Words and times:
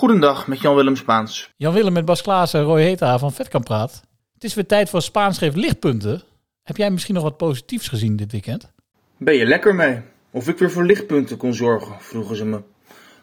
Goedendag, 0.00 0.46
met 0.46 0.60
Jan-Willem 0.60 0.96
Spaans. 0.96 1.52
Jan-Willem 1.56 1.92
met 1.92 2.04
Bas 2.04 2.22
Klaassen 2.22 2.60
en 2.60 2.66
Roy 2.66 2.82
Heta 2.82 3.18
van 3.18 3.32
Vetkampraat. 3.32 4.02
Het 4.34 4.44
is 4.44 4.54
weer 4.54 4.66
tijd 4.66 4.90
voor 4.90 5.02
Spaans 5.02 5.38
geeft 5.38 5.56
lichtpunten. 5.56 6.22
Heb 6.62 6.76
jij 6.76 6.90
misschien 6.90 7.14
nog 7.14 7.22
wat 7.22 7.36
positiefs 7.36 7.88
gezien 7.88 8.16
dit 8.16 8.32
weekend? 8.32 8.72
Ben 9.16 9.34
je 9.34 9.46
lekker 9.46 9.74
mee? 9.74 10.00
Of 10.30 10.48
ik 10.48 10.58
weer 10.58 10.70
voor 10.70 10.84
lichtpunten 10.84 11.36
kon 11.36 11.54
zorgen, 11.54 11.96
vroegen 11.98 12.36
ze 12.36 12.44
me. 12.44 12.60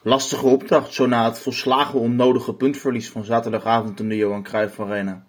Lastige 0.02 0.46
opdracht, 0.46 0.94
zo 0.94 1.06
na 1.06 1.26
het 1.26 1.40
volslagen 1.40 2.00
onnodige 2.00 2.54
puntverlies 2.54 3.10
van 3.10 3.24
zaterdagavond 3.24 4.00
in 4.00 4.10
de 4.10 4.16
Johan 4.16 4.44
Cruijff 4.44 4.80
Arena. 4.80 5.26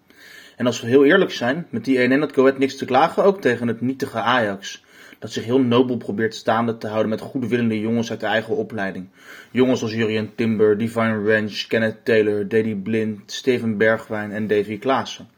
En 0.55 0.65
als 0.65 0.81
we 0.81 0.87
heel 0.87 1.05
eerlijk 1.05 1.31
zijn, 1.31 1.67
met 1.69 1.85
die 1.85 2.09
1-1 2.09 2.35
had 2.35 2.57
niks 2.57 2.77
te 2.77 2.85
klagen 2.85 3.23
ook 3.23 3.41
tegen 3.41 3.67
het 3.67 3.81
nietige 3.81 4.19
Ajax. 4.19 4.83
Dat 5.19 5.31
zich 5.31 5.45
heel 5.45 5.59
nobel 5.59 5.97
probeert 5.97 6.35
staande 6.35 6.77
te 6.77 6.87
houden 6.87 7.09
met 7.09 7.21
goedwillende 7.21 7.79
jongens 7.79 8.09
uit 8.09 8.19
de 8.19 8.25
eigen 8.25 8.55
opleiding. 8.55 9.07
Jongens 9.51 9.81
als 9.81 9.93
Jurien 9.93 10.35
Timber, 10.35 10.77
Divine 10.77 11.33
Ranch, 11.33 11.65
Kenneth 11.67 12.05
Taylor, 12.05 12.47
Daddy 12.47 12.75
Blind, 12.75 13.31
Steven 13.31 13.77
Bergwijn 13.77 14.31
en 14.31 14.47
Davy 14.47 14.77
Klaassen. 14.77 15.29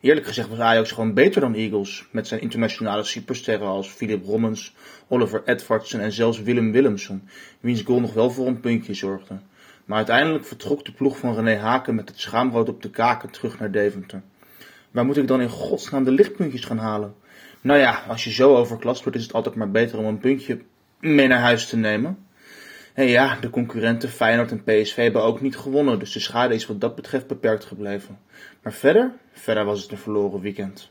Eerlijk 0.00 0.26
gezegd 0.26 0.48
was 0.48 0.58
Ajax 0.58 0.92
gewoon 0.92 1.14
beter 1.14 1.40
dan 1.40 1.54
Eagles, 1.54 2.06
met 2.10 2.26
zijn 2.26 2.40
internationale 2.40 3.04
supersterren 3.04 3.66
als 3.66 3.88
Philip 3.88 4.24
Rommens, 4.24 4.74
Oliver 5.08 5.42
Edvardsen 5.44 6.00
en 6.00 6.12
zelfs 6.12 6.42
Willem 6.42 6.72
Willemsen, 6.72 7.28
wiens 7.60 7.82
goal 7.82 8.00
nog 8.00 8.14
wel 8.14 8.30
voor 8.30 8.46
een 8.46 8.60
puntje 8.60 8.94
zorgde. 8.94 9.38
Maar 9.84 9.96
uiteindelijk 9.96 10.44
vertrok 10.44 10.84
de 10.84 10.92
ploeg 10.92 11.18
van 11.18 11.34
René 11.34 11.56
Haken 11.56 11.94
met 11.94 12.08
het 12.08 12.20
schaamrood 12.20 12.68
op 12.68 12.82
de 12.82 12.90
kaken 12.90 13.30
terug 13.30 13.58
naar 13.58 13.70
Deventer. 13.70 14.22
Waar 14.90 15.04
moet 15.04 15.16
ik 15.16 15.26
dan 15.26 15.40
in 15.40 15.48
godsnaam 15.48 16.04
de 16.04 16.10
lichtpuntjes 16.10 16.64
gaan 16.64 16.78
halen? 16.78 17.14
Nou 17.62 17.78
ja, 17.80 18.02
als 18.08 18.24
je 18.24 18.32
zo 18.32 18.56
overklast 18.56 19.02
wordt, 19.02 19.18
is 19.18 19.24
het 19.24 19.32
altijd 19.32 19.54
maar 19.54 19.70
beter 19.70 19.98
om 19.98 20.04
een 20.04 20.18
puntje 20.18 20.60
mee 21.00 21.26
naar 21.26 21.40
huis 21.40 21.66
te 21.66 21.76
nemen. 21.76 22.26
En 22.94 23.06
ja, 23.06 23.36
de 23.40 23.50
concurrenten 23.50 24.08
Feyenoord 24.08 24.50
en 24.50 24.64
PSV 24.64 24.96
hebben 24.96 25.22
ook 25.22 25.40
niet 25.40 25.56
gewonnen, 25.56 25.98
dus 25.98 26.12
de 26.12 26.20
schade 26.20 26.54
is 26.54 26.66
wat 26.66 26.80
dat 26.80 26.94
betreft 26.94 27.26
beperkt 27.26 27.64
gebleven. 27.64 28.18
Maar 28.62 28.72
verder, 28.72 29.12
verder 29.32 29.64
was 29.64 29.82
het 29.82 29.90
een 29.90 29.98
verloren 29.98 30.40
weekend. 30.40 30.90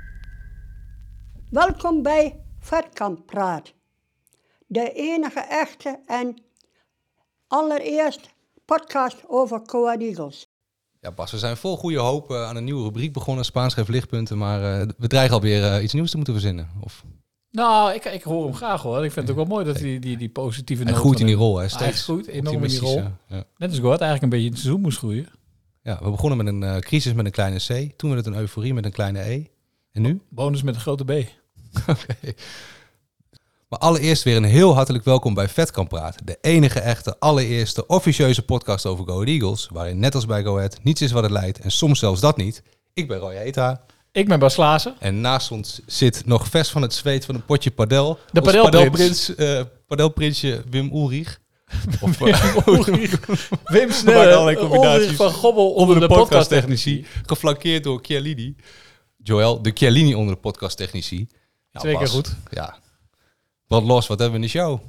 Welkom 1.51 2.01
bij 2.01 2.39
Vetkamp 2.59 3.25
Praat. 3.25 3.73
De 4.67 4.91
enige 4.93 5.39
echte 5.39 5.99
en 6.07 6.41
allereerst 7.47 8.29
podcast 8.65 9.17
over 9.27 9.61
Coa 9.61 9.97
Eagles. 9.97 10.47
Ja, 10.99 11.11
Bas, 11.11 11.31
we 11.31 11.37
zijn 11.37 11.57
vol 11.57 11.77
goede 11.77 11.99
hoop 11.99 12.31
uh, 12.31 12.43
aan 12.43 12.55
een 12.55 12.63
nieuwe 12.63 12.83
rubriek 12.83 13.13
begonnen, 13.13 13.45
Spaans 13.45 13.73
geeft 13.73 13.89
lichtpunten, 13.89 14.37
maar 14.37 14.81
uh, 14.81 14.87
we 14.97 15.07
dreigen 15.07 15.35
alweer 15.35 15.75
uh, 15.77 15.83
iets 15.83 15.93
nieuws 15.93 16.09
te 16.09 16.15
moeten 16.15 16.33
verzinnen. 16.33 16.69
Of... 16.81 17.03
Nou, 17.49 17.93
ik, 17.93 18.05
ik 18.05 18.23
hoor 18.23 18.43
hem 18.43 18.53
graag 18.53 18.81
hoor. 18.81 19.05
Ik 19.05 19.11
vind 19.11 19.27
het 19.27 19.37
ook 19.37 19.47
wel 19.47 19.55
mooi 19.55 19.65
dat 19.65 19.75
hij 19.75 19.83
die, 19.83 19.99
die, 19.99 20.17
die 20.17 20.29
positieve 20.29 20.83
Hij 20.83 20.93
groeit 20.93 21.19
in 21.19 21.25
die 21.25 21.35
rol, 21.35 21.57
hè. 21.57 21.67
Steeds 21.67 22.03
groeit 22.03 22.27
enorm 22.27 22.63
in 22.63 22.69
die 22.69 22.79
rol. 22.79 23.03
Ja. 23.27 23.43
Net 23.57 23.69
als 23.69 23.79
Gord 23.79 24.01
eigenlijk 24.01 24.21
een 24.21 24.29
beetje 24.29 24.45
in 24.45 24.51
het 24.51 24.61
seizoen 24.61 24.81
moest 24.81 24.97
groeien. 24.97 25.27
Ja, 25.81 25.99
we 26.03 26.09
begonnen 26.09 26.37
met 26.37 26.47
een 26.47 26.81
crisis 26.81 27.13
met 27.13 27.25
een 27.25 27.31
kleine 27.31 27.57
C, 27.57 27.97
toen 27.97 28.09
werd 28.11 28.25
het 28.25 28.33
een 28.33 28.39
euforie 28.39 28.73
met 28.73 28.85
een 28.85 28.91
kleine 28.91 29.29
E. 29.29 29.45
En 29.91 30.01
nu? 30.01 30.21
Bonus 30.29 30.61
met 30.61 30.75
een 30.75 30.81
grote 30.81 31.05
B. 31.05 31.39
Oké. 31.87 31.91
Okay. 31.91 32.35
Maar 33.71 33.79
allereerst 33.79 34.23
weer 34.23 34.35
een 34.35 34.43
heel 34.43 34.73
hartelijk 34.73 35.03
welkom 35.03 35.33
bij 35.33 35.49
Vet 35.49 35.71
kan 35.71 35.87
praten. 35.87 36.25
De 36.25 36.37
enige 36.41 36.79
echte, 36.79 37.15
allereerste 37.19 37.87
officieuze 37.87 38.41
podcast 38.41 38.85
over 38.85 39.05
Go 39.05 39.23
Eagles. 39.23 39.67
Waarin 39.71 39.99
net 39.99 40.15
als 40.15 40.25
bij 40.25 40.43
Go 40.43 40.57
Ahead 40.57 40.83
niets 40.83 41.01
is 41.01 41.11
wat 41.11 41.23
het 41.23 41.31
lijkt 41.31 41.59
en 41.59 41.71
soms 41.71 41.99
zelfs 41.99 42.21
dat 42.21 42.37
niet. 42.37 42.63
Ik 42.93 43.07
ben 43.07 43.17
Roy 43.17 43.33
Eta. 43.33 43.81
Ik 44.11 44.27
ben 44.27 44.39
Bas 44.39 44.53
Klaassen. 44.53 44.95
En 44.99 45.21
naast 45.21 45.51
ons 45.51 45.81
zit 45.85 46.25
nog 46.25 46.47
vers 46.47 46.69
van 46.69 46.81
het 46.81 46.93
zweet 46.93 47.25
van 47.25 47.35
een 47.35 47.45
potje 47.45 47.71
padel. 47.71 48.19
De 48.31 48.41
padelprins. 48.41 49.35
Uh, 49.37 49.61
padelprinsje 49.87 50.63
Wim 50.69 50.89
Ulrich. 50.93 51.39
Of, 52.01 52.17
Wim 52.17 52.35
Ulrich. 52.65 53.19
Wim 53.63 53.91
Snelle, 53.91 55.15
van 55.15 55.31
Gobbel 55.31 55.71
onder, 55.71 55.99
de, 55.99 56.07
de 56.07 56.13
podcasttechnici. 56.13 57.05
Geflankeerd 57.25 57.83
door 57.83 57.99
Chiellini. 58.01 58.55
Joël, 59.23 59.61
de 59.61 59.71
Chiellini 59.73 60.15
onder 60.15 60.33
de 60.33 60.39
podcasttechnici. 60.39 61.27
Ja, 61.71 61.79
Twee 61.79 61.97
keer 61.97 62.07
goed. 62.07 62.35
Ja. 62.49 62.75
Wat 63.67 63.83
los, 63.83 64.07
wat 64.07 64.19
hebben 64.19 64.39
we 64.39 64.45
in 64.45 64.51
de 64.51 64.59
show? 64.59 64.79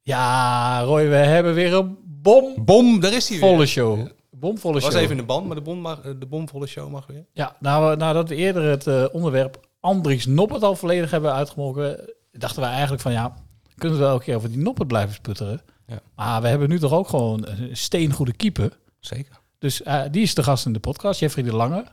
Ja, 0.00 0.80
Roy, 0.82 1.08
we 1.08 1.14
hebben 1.14 1.54
weer 1.54 1.72
een 1.74 1.96
bom. 2.04 2.64
Bom, 2.64 3.00
daar 3.00 3.12
is 3.12 3.28
hij 3.28 3.38
Volle 3.38 3.56
weer. 3.56 3.66
show. 3.66 3.98
Ja. 3.98 4.10
Bomvolle 4.30 4.80
show. 4.80 4.92
was 4.92 5.00
even 5.00 5.10
in 5.10 5.16
de 5.16 5.22
band, 5.26 5.46
maar 5.46 5.56
de, 5.56 5.62
bom 5.62 5.78
mag, 5.78 6.00
de 6.00 6.26
bomvolle 6.26 6.66
show 6.66 6.90
mag 6.90 7.06
weer. 7.06 7.26
Ja, 7.32 7.56
nou, 7.60 7.96
nadat 7.96 8.28
we 8.28 8.34
eerder 8.34 8.62
het 8.62 8.86
uh, 8.86 9.04
onderwerp 9.12 9.68
Andries 9.80 10.26
Noppert 10.26 10.62
al 10.62 10.76
volledig 10.76 11.10
hebben 11.10 11.32
uitgemolken, 11.32 12.14
dachten 12.32 12.62
we 12.62 12.68
eigenlijk 12.68 13.02
van 13.02 13.12
ja, 13.12 13.34
kunnen 13.76 13.98
we 13.98 14.04
wel 14.04 14.12
elke 14.12 14.24
keer 14.24 14.36
over 14.36 14.48
die 14.48 14.58
Noppert 14.58 14.88
blijven 14.88 15.14
sputteren. 15.14 15.60
Ja. 15.86 16.00
Maar 16.14 16.42
we 16.42 16.48
hebben 16.48 16.68
nu 16.68 16.78
toch 16.78 16.92
ook 16.92 17.08
gewoon 17.08 17.46
een 17.46 17.76
steengoede 17.76 18.32
keeper. 18.32 18.78
Zeker. 19.00 19.40
Dus 19.58 19.80
uh, 19.80 20.02
die 20.10 20.22
is 20.22 20.34
de 20.34 20.42
gast 20.42 20.66
in 20.66 20.72
de 20.72 20.80
podcast, 20.80 21.20
Jeffrey 21.20 21.44
de 21.44 21.54
Lange. 21.54 21.84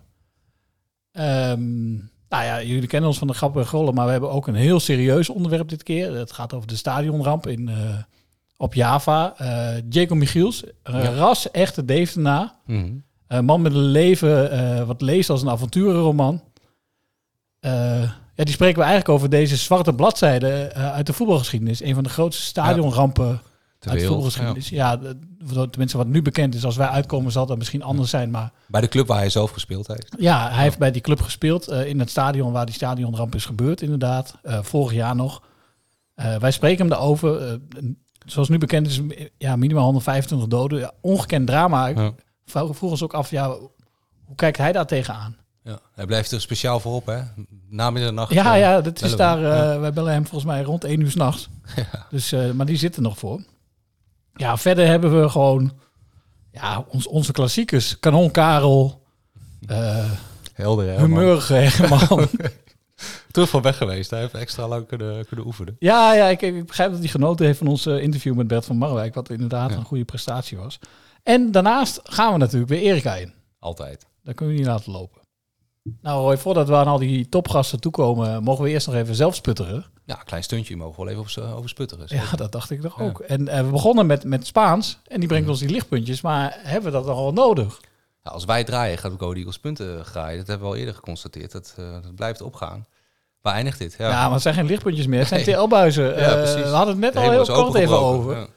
Um, 1.12 2.12
nou 2.30 2.44
ja, 2.44 2.62
jullie 2.64 2.88
kennen 2.88 3.10
ons 3.10 3.18
van 3.18 3.28
de 3.28 3.34
grappen 3.34 3.62
en 3.62 3.68
grollen, 3.68 3.94
maar 3.94 4.06
we 4.06 4.12
hebben 4.12 4.32
ook 4.32 4.48
een 4.48 4.56
heel 4.56 4.80
serieus 4.80 5.30
onderwerp 5.30 5.70
dit 5.70 5.84
keer. 5.84 6.14
Het 6.16 6.32
gaat 6.32 6.54
over 6.54 6.68
de 6.68 6.76
stadionramp 6.76 7.48
in, 7.48 7.70
uh, 7.70 7.76
op 8.58 8.74
Java. 8.74 9.34
Uh, 9.42 9.82
Jacob 9.90 10.18
Michiels, 10.18 10.64
een 10.84 11.02
ja. 11.02 11.14
ras 11.14 11.52
echte 11.52 11.86
Devenaar. 11.86 12.56
Mm 12.66 12.82
-hmm. 12.82 13.04
Een 13.28 13.46
man 13.46 13.62
met 13.62 13.74
een 13.74 13.80
leven 13.80 14.54
uh, 14.54 14.84
wat 14.84 15.02
leest 15.02 15.30
als 15.30 15.42
een 15.42 15.50
avonturenroman. 15.50 16.44
ja, 17.60 18.44
die 18.46 18.54
spreken 18.54 18.78
we 18.78 18.84
eigenlijk 18.84 19.10
over 19.10 19.30
deze 19.30 19.58
zwarte 19.58 19.94
bladzijde 19.94 20.74
uit 20.74 21.06
de 21.06 21.14
voetbalgeschiedenis. 21.14 21.82
Een 21.82 21.94
van 21.94 22.04
de 22.04 22.10
grootste 22.10 22.44
stadionrampen 22.44 23.42
ja. 23.80 25.00
Uit 25.56 25.72
tenminste 25.72 25.98
wat 25.98 26.08
nu 26.08 26.22
bekend 26.22 26.56
is. 26.56 26.66
Als 26.66 26.76
wij 26.76 26.88
uitkomen 26.88 27.32
zal 27.32 27.46
dat 27.46 27.58
misschien 27.58 27.84
anders 27.84 28.10
zijn, 28.10 28.32
maar... 28.32 28.52
Bij 28.68 28.82
de 28.82 28.88
club 28.88 29.08
waar 29.08 29.18
hij 29.18 29.30
zelf 29.30 29.52
gespeeld 29.52 29.88
heeft. 29.88 30.16
Ja, 30.18 30.50
hij 30.50 30.64
heeft 30.64 30.78
bij 30.78 30.92
die 30.92 31.02
club 31.02 31.22
gespeeld. 31.22 31.70
Uh, 31.70 31.86
in 31.86 32.00
het 32.00 32.10
stadion 32.10 32.52
waar 32.52 32.66
die 32.66 32.76
stadionramp 32.76 33.36
is 33.36 33.46
gebeurd, 33.46 33.82
inderdaad. 33.82 34.36
Uh, 34.44 34.60
vorig 34.62 34.94
jaar 34.94 35.16
nog. 35.16 35.44
Uh, 36.16 36.36
wij 36.36 36.52
spreken 36.52 36.80
hem 36.80 36.90
daarover. 36.90 37.60
zoals 38.26 38.50
nu 38.50 38.58
bekend 38.58 38.88
is, 38.88 39.02
ja, 39.38 39.56
minimaal 39.56 39.84
125 39.84 40.48
doden. 40.48 40.80
Ja, 40.80 40.92
ongekend 41.02 41.48
drama. 41.48 41.88
Ja. 41.88 42.14
Vroeg 42.46 42.82
ons 42.82 43.04
ook 43.04 43.14
af, 43.14 43.32
ja, 43.32 43.50
hoe 44.24 44.36
kijkt 44.36 44.58
hij 44.58 44.72
daar 44.72 44.88
tegenaan? 44.88 45.38
Ja, 45.64 45.80
hij 45.94 46.06
blijft 46.06 46.32
er 46.32 46.42
speciaal 46.42 46.80
voor 46.80 46.94
op, 46.94 47.06
hè? 47.06 47.22
Na 47.70 47.90
middernacht. 47.90 48.34
Ja, 48.34 48.54
ja, 48.54 48.82
dat 48.82 49.02
is 49.02 49.16
daar... 49.16 49.40
Ja. 49.40 49.80
Wij 49.80 49.94
bellen 49.94 50.14
hem 50.14 50.28
volgens 50.28 50.52
mij 50.52 50.62
rond 50.62 50.84
1 50.84 51.00
uur 51.00 51.12
s'nachts. 51.12 51.50
Ja. 51.76 52.06
Dus, 52.10 52.36
maar 52.54 52.66
die 52.66 52.78
zit 52.78 52.96
er 52.96 53.02
nog 53.02 53.18
voor. 53.18 53.42
Ja, 54.40 54.58
verder 54.58 54.88
hebben 54.88 55.22
we 55.22 55.30
gewoon 55.30 55.72
ja, 56.52 56.86
ons, 56.88 57.08
onze 57.08 57.32
klassiekers. 57.32 58.00
Kanon 58.00 58.32
Karel. 58.32 59.02
Uh, 59.70 60.12
Helder, 60.54 60.88
hè? 60.88 60.98
Humeur 60.98 61.48
Hegeman. 61.54 62.28
Terug 63.32 63.50
van 63.50 63.62
weg 63.62 63.78
geweest. 63.78 64.10
Hij 64.10 64.20
heeft 64.20 64.34
extra 64.34 64.68
lang 64.68 64.88
kunnen, 64.88 65.26
kunnen 65.26 65.46
oefenen. 65.46 65.76
Ja, 65.80 66.14
ja 66.14 66.26
ik, 66.26 66.42
ik 66.42 66.66
begrijp 66.66 66.92
dat 66.92 67.00
hij 67.00 67.08
genoten 67.08 67.46
heeft 67.46 67.58
van 67.58 67.68
ons 67.68 67.86
interview 67.86 68.36
met 68.36 68.48
Bert 68.48 68.66
van 68.66 68.78
Marwijk. 68.78 69.14
Wat 69.14 69.30
inderdaad 69.30 69.72
ja. 69.72 69.78
een 69.78 69.86
goede 69.86 70.06
prestatie 70.06 70.58
was. 70.58 70.80
En 71.24 71.52
daarnaast 71.52 72.00
gaan 72.04 72.32
we 72.32 72.38
natuurlijk 72.38 72.72
weer 72.72 72.82
Erika 72.82 73.16
in. 73.16 73.34
Altijd. 73.60 74.06
Dat 74.24 74.36
kunnen 74.36 74.56
we 74.56 74.62
niet 74.62 74.70
laten 74.70 74.92
lopen. 74.92 75.22
Nou 76.02 76.22
Roy, 76.22 76.38
voordat 76.38 76.68
we 76.68 76.76
aan 76.76 76.88
al 76.88 77.00
die 77.00 77.30
topgasten 77.30 77.80
toekomen, 77.80 78.44
mogen 78.44 78.64
we 78.64 78.70
eerst 78.70 78.88
nog 78.88 78.96
even 78.96 79.16
zelf 79.16 79.36
sputteren. 79.36 79.86
Ja, 80.10 80.20
een 80.20 80.26
klein 80.26 80.44
stuntje 80.44 80.78
mogen 80.78 81.00
we 81.00 81.04
wel 81.04 81.24
even 81.26 81.42
over, 81.42 81.56
over 81.56 81.70
sputteren. 81.70 82.06
Ja, 82.08 82.36
dat 82.36 82.52
dacht 82.52 82.70
ik 82.70 82.82
toch 82.82 83.02
ook. 83.02 83.20
Ja. 83.20 83.26
En 83.26 83.42
uh, 83.42 83.60
we 83.60 83.72
begonnen 83.72 84.06
met, 84.06 84.24
met 84.24 84.48
Spaans 84.48 85.00
en 85.08 85.20
die 85.20 85.28
brengt 85.30 85.50
ons 85.50 85.60
die 85.60 85.70
lichtpuntjes, 85.70 86.22
maar 86.22 86.58
hebben 86.62 86.92
we 86.92 86.98
dat 86.98 87.06
nogal 87.06 87.34
nodig? 87.34 87.80
Nou, 88.24 88.36
als 88.36 88.46
wij 88.46 88.64
draaien, 88.64 88.98
gaat 88.98 89.12
Go 89.18 89.34
Eagles 89.34 89.60
punten 89.60 90.06
graaien. 90.06 90.38
Dat 90.38 90.48
hebben 90.48 90.68
we 90.68 90.74
al 90.74 90.80
eerder 90.80 90.96
geconstateerd. 90.96 91.52
Dat, 91.52 91.76
uh, 91.80 91.92
dat 91.92 92.16
blijft 92.16 92.42
opgaan. 92.42 92.86
Waar 93.42 93.54
eindigt 93.54 93.80
dit? 93.80 93.96
Ja, 93.98 94.10
ja 94.10 94.24
maar 94.24 94.34
het 94.34 94.42
zijn 94.42 94.54
geen 94.54 94.66
lichtpuntjes 94.66 95.08
meer. 95.08 95.20
Het 95.20 95.28
zijn. 95.28 95.44
TL-buizen. 95.58 96.20
Ja, 96.20 96.38
uh, 96.38 96.54
we 96.54 96.62
hadden 96.62 97.02
het 97.02 97.14
net 97.14 97.24
al 97.24 97.32
heel 97.32 97.46
kort 97.46 97.76
even 97.76 98.00
over. 98.00 98.50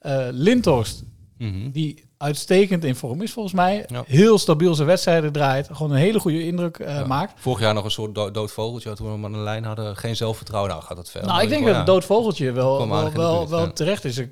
Ja. 0.00 0.30
Lindhorst, 0.32 1.02
mm 1.38 1.52
-hmm. 1.52 1.70
die 1.70 2.04
uitstekend 2.18 2.84
in 2.84 2.94
vorm 2.94 3.22
is 3.22 3.32
volgens 3.32 3.54
mij. 3.54 3.84
Ja. 3.88 4.04
Heel 4.06 4.38
stabiel 4.38 4.74
zijn 4.74 4.88
wedstrijden 4.88 5.32
draait. 5.32 5.68
Gewoon 5.72 5.90
een 5.90 5.98
hele 5.98 6.20
goede 6.20 6.46
indruk 6.46 6.78
uh, 6.78 6.86
ja. 6.86 7.06
maakt. 7.06 7.32
Vorig 7.36 7.60
jaar 7.60 7.74
nog 7.74 7.84
een 7.84 7.90
soort 7.90 8.14
do 8.14 8.30
dood 8.30 8.50
vogeltje. 8.50 8.94
Toen 8.94 9.06
we 9.06 9.12
hem 9.12 9.24
aan 9.24 9.32
de 9.32 9.38
lijn 9.38 9.64
hadden. 9.64 9.96
Geen 9.96 10.16
zelfvertrouwen. 10.16 10.70
Nou 10.70 10.82
gaat 10.82 10.96
dat 10.96 11.10
verder. 11.10 11.30
Nou, 11.30 11.42
ik 11.42 11.48
denk 11.48 11.66
dat 11.66 11.76
het 11.76 11.86
dood 11.86 12.04
vogeltje 12.04 12.52
wel, 12.52 12.88
wel, 12.88 13.12
wel, 13.12 13.48
wel 13.48 13.72
terecht 13.72 14.04
is. 14.04 14.22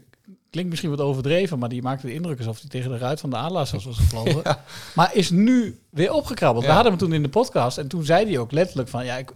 klinkt 0.50 0.70
misschien 0.70 0.90
wat 0.90 1.00
overdreven, 1.00 1.58
maar 1.58 1.68
die 1.68 1.82
maakte 1.82 2.06
de 2.06 2.14
indruk 2.14 2.38
alsof 2.38 2.60
hij 2.60 2.68
tegen 2.68 2.90
de 2.90 2.98
ruit 2.98 3.20
van 3.20 3.30
de 3.30 3.36
Adelaars 3.36 3.70
was 3.70 3.84
gevlogen. 3.84 4.42
Maar 4.94 5.14
is 5.14 5.30
nu 5.30 5.78
weer 5.90 6.12
opgekrabbeld. 6.12 6.64
We 6.64 6.72
hadden 6.72 6.92
hem 6.92 7.00
toen 7.00 7.12
in 7.12 7.22
de 7.22 7.28
podcast 7.28 7.78
en 7.78 7.88
toen 7.88 8.04
zei 8.04 8.26
hij 8.26 8.38
ook 8.38 8.52
letterlijk 8.52 8.88
van, 8.88 9.04
ja, 9.04 9.16
ik, 9.16 9.32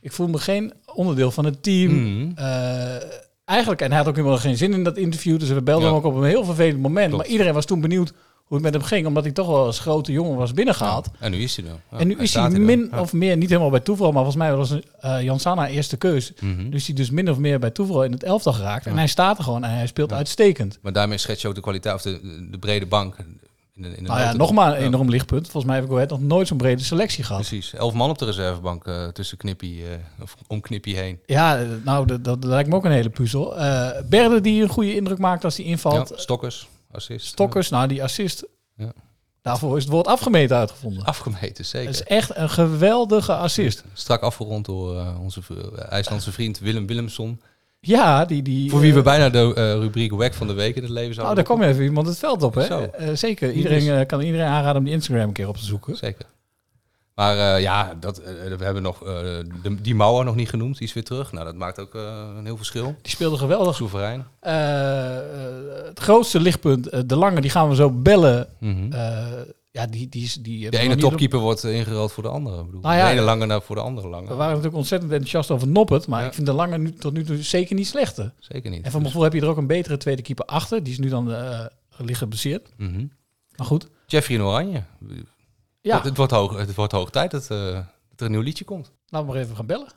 ik 0.00 0.12
voel 0.12 0.28
me 0.28 0.38
geen 0.38 0.72
onderdeel 0.94 1.30
van 1.30 1.44
het 1.44 1.62
team. 1.62 1.92
Mhm. 1.92 2.38
Eh, 2.38 2.96
eigenlijk, 3.46 3.80
en 3.80 3.88
hij 3.88 3.98
had 3.98 4.08
ook 4.08 4.16
helemaal 4.16 4.38
geen 4.38 4.56
zin 4.56 4.72
in 4.72 4.84
dat 4.84 4.96
interview, 4.96 5.38
dus 5.38 5.48
we 5.48 5.62
belden 5.62 5.88
Ja. 5.88 5.94
hem 5.94 6.04
ook 6.04 6.12
op 6.12 6.16
een 6.20 6.28
heel 6.28 6.44
vervelend 6.44 6.82
moment. 6.82 7.08
Klopt. 7.08 7.22
Maar 7.22 7.32
iedereen 7.32 7.54
was 7.54 7.64
toen 7.64 7.80
benieuwd 7.80 8.12
hoe 8.44 8.56
het 8.56 8.64
met 8.66 8.74
hem 8.74 8.82
ging, 8.82 9.06
omdat 9.06 9.22
hij 9.24 9.32
toch 9.32 9.46
wel 9.46 9.64
als 9.64 9.78
grote 9.78 10.12
jongen 10.12 10.36
was 10.36 10.52
binnengehaald. 10.52 11.08
En 11.18 11.30
nu 11.30 11.38
is 11.38 11.56
hij. 11.56 11.64
Ja, 11.64 11.98
en 11.98 12.06
nu 12.08 12.16
is 12.18 12.34
hij 12.34 12.50
min 12.50 12.98
of 12.98 13.12
meer, 13.12 13.36
niet 13.36 13.48
helemaal 13.48 13.70
bij 13.70 13.80
toeval, 13.80 14.12
maar 14.12 14.22
volgens 14.24 14.36
mij 14.36 14.54
was 14.56 14.70
uh, 15.04 15.22
Jansana 15.22 15.68
eerste 15.68 15.96
keus. 15.96 16.32
Mhm. 16.40 16.70
Dus 16.70 16.86
hij 16.86 16.94
dus 16.94 17.10
min 17.10 17.30
of 17.30 17.38
meer 17.38 17.58
bij 17.58 17.70
toeval 17.70 18.04
in 18.04 18.12
het 18.12 18.22
elftal 18.22 18.52
geraakt. 18.52 18.86
En 18.86 18.96
hij 18.96 19.06
staat 19.06 19.38
er 19.38 19.44
gewoon 19.44 19.64
en 19.64 19.70
hij 19.70 19.86
speelt 19.86 20.12
uitstekend. 20.12 20.78
Maar 20.82 20.92
daarmee 20.92 21.18
schets 21.18 21.42
je 21.42 21.48
ook 21.48 21.54
de 21.54 21.60
kwaliteit, 21.60 21.94
of 21.94 22.02
de, 22.02 22.20
de 22.50 22.58
brede 22.58 22.86
bank. 22.86 23.16
In 23.76 23.82
de, 23.82 23.88
in 23.88 23.94
de 23.94 24.00
Nou 24.02 24.18
ja, 24.18 24.24
noten- 24.24 24.38
nog 24.38 24.52
maar 24.52 24.76
een 24.76 24.82
enorm 24.84 25.08
lichtpunt. 25.10 25.42
Volgens 25.42 25.64
mij 25.64 25.74
heb 25.74 25.84
ik 25.84 25.90
ooit 25.90 26.10
nog 26.10 26.20
nooit 26.20 26.48
zo'n 26.48 26.56
brede 26.56 26.82
selectie 26.82 27.24
gehad. 27.24 27.40
Precies. 27.40 27.74
Elf 27.74 27.92
man 27.94 28.10
op 28.10 28.18
de 28.18 28.24
reservebank 28.24 28.86
eh, 28.86 29.08
tussen 29.08 29.36
Knippie, 29.38 29.82
eh, 29.88 30.22
of 30.22 30.36
om 30.46 30.60
Knippie 30.60 30.96
heen. 30.96 31.20
Ja, 31.26 31.58
eh, 31.58 31.66
nou, 31.84 32.06
dat, 32.06 32.24
dat 32.24 32.44
lijkt 32.44 32.68
me 32.68 32.74
ook 32.74 32.84
een 32.84 32.90
hele 32.90 33.10
puzzel. 33.10 33.56
Eh 33.58 33.90
Berde 34.08 34.40
die 34.40 34.62
een 34.62 34.68
goede 34.68 34.94
indruk 34.94 35.18
maakt 35.18 35.44
als 35.44 35.56
hij 35.56 35.66
invalt. 35.66 36.08
Ja, 36.08 36.16
Stokkers, 36.16 36.68
assist. 36.90 37.26
Stokkers, 37.26 37.68
nou 37.68 37.88
die 37.88 38.02
assist. 38.02 38.46
Ja. 38.76 38.92
Daarvoor 39.42 39.76
is 39.76 39.82
het 39.82 39.92
woord 39.92 40.06
afgemeten 40.06 40.56
uitgevonden. 40.56 41.04
Afgemeten, 41.04 41.64
zeker. 41.64 41.88
Het 41.88 41.96
is 42.00 42.02
echt 42.06 42.36
een 42.36 42.50
geweldige 42.50 43.34
assist. 43.34 43.84
Strak 43.92 44.22
afgerond 44.22 44.64
door 44.64 45.14
onze 45.20 45.40
IJslandse 45.88 46.32
vriend 46.32 46.58
Willem 46.58 46.86
Willemsson. 46.86 47.40
Ja, 47.86 48.24
die... 48.24 48.42
die 48.42 48.70
Voor 48.70 48.80
wie 48.80 48.92
we 48.92 48.98
eh, 48.98 49.04
bijna 49.04 49.28
de 49.28 49.54
eh, 49.54 49.72
rubriek 49.72 50.12
WEC 50.12 50.34
van 50.34 50.46
de 50.46 50.52
week 50.52 50.76
in 50.76 50.82
het 50.82 50.90
leven 50.90 51.14
zouden 51.14 51.36
daar 51.36 51.44
kwam 51.44 51.62
even 51.62 51.84
iemand 51.84 52.06
het 52.06 52.18
veld 52.18 52.42
op, 52.42 52.54
hè? 52.54 52.90
Eh, 52.90 53.08
zeker. 53.14 53.52
Iedereen 53.52 53.88
eh, 53.88 54.06
kan 54.06 54.20
iedereen 54.20 54.46
aanraden 54.46 54.76
om 54.76 54.84
die 54.84 54.92
Instagram 54.94 55.26
een 55.26 55.32
keer 55.32 55.48
op 55.48 55.56
te 55.56 55.64
zoeken. 55.64 55.96
Zeker. 55.96 56.26
Maar 57.14 57.60
ja, 57.60 57.94
dat, 58.00 58.22
we 58.58 58.64
hebben 58.64 58.82
nog 58.82 58.98
de, 58.98 59.76
die 59.82 59.94
Mauer 59.94 60.24
nog 60.24 60.34
niet 60.34 60.48
genoemd. 60.48 60.78
Die 60.78 60.86
is 60.86 60.92
weer 60.92 61.04
terug. 61.04 61.32
Nou, 61.32 61.44
dat 61.44 61.54
maakt 61.54 61.80
ook 61.80 61.94
een 61.94 62.44
heel 62.44 62.56
verschil. 62.56 62.96
Die 63.02 63.12
speelde 63.12 63.36
geweldig. 63.36 63.74
Soeverein. 63.74 64.26
Het 65.86 66.00
grootste 66.00 66.40
lichtpunt, 66.40 67.08
de 67.08 67.16
lange, 67.16 67.40
die 67.40 67.50
gaan 67.50 67.68
we 67.68 67.74
zo 67.74 67.90
bellen. 67.90 68.48
Mhm. 68.58 68.88
Ja, 69.76 69.86
die, 69.86 70.08
die, 70.08 70.22
is- 70.24 70.34
die 70.34 70.62
hebben 70.62 70.80
De 70.80 70.86
we 70.86 70.92
ene 70.92 71.04
op- 71.04 71.10
topkeeper 71.10 71.38
wordt 71.38 71.64
eh, 71.64 71.74
ingeruild 71.76 72.12
voor 72.12 72.22
de 72.22 72.28
andere. 72.28 72.64
Bedoel, 72.64 72.80
Nou 72.80 72.94
ja, 72.96 73.04
de 73.04 73.10
ene 73.10 73.20
eh, 73.20 73.26
lange 73.26 73.46
naar 73.46 73.62
voor 73.62 73.76
de 73.76 73.82
andere 73.82 74.08
lange. 74.08 74.26
We 74.28 74.34
waren 74.34 74.48
natuurlijk 74.50 74.76
ontzettend 74.76 75.10
enthousiast 75.12 75.50
over 75.50 75.68
Noppert, 75.68 76.06
maar 76.06 76.20
Ja. 76.20 76.26
ik 76.26 76.34
vind 76.34 76.46
de 76.46 76.52
lange 76.52 76.78
nu, 76.78 76.92
tot 76.92 77.12
nu 77.12 77.24
toe 77.24 77.42
zeker 77.42 77.74
niet 77.74 77.86
slechter. 77.86 78.32
Zeker 78.38 78.70
niet. 78.70 78.84
En 78.84 78.90
van 78.90 79.00
mijn 79.00 79.12
gevoel 79.12 79.22
heb 79.24 79.32
je 79.32 79.40
er 79.40 79.48
ook 79.48 79.56
een 79.56 79.66
betere 79.66 79.96
tweede 79.96 80.22
keeper 80.22 80.44
achter. 80.44 80.82
Die 80.82 80.92
is 80.92 80.98
nu 80.98 81.08
dan 81.08 81.32
eh 81.32 81.64
liggen 81.96 82.16
geblesseerd. 82.16 82.68
Mhm. 82.76 83.06
Maar 83.56 83.66
goed. 83.66 83.88
Jeffrey 84.06 84.36
in 84.36 84.42
Oranje. 84.44 84.82
Ja, 85.80 85.96
Het, 85.96 86.04
het 86.04 86.16
wordt 86.16 86.32
hoog, 86.32 86.56
het 86.58 86.74
wordt 86.74 86.92
hoog 86.92 87.10
tijd 87.10 87.30
dat, 87.30 87.42
eh, 87.50 87.58
dat 87.58 87.80
er 88.16 88.26
een 88.26 88.30
nieuw 88.32 88.40
liedje 88.40 88.64
komt. 88.64 88.92
laten 89.08 89.26
we 89.28 89.32
maar 89.34 89.42
even 89.42 89.56
gaan 89.56 89.66
bellen. 89.66 89.88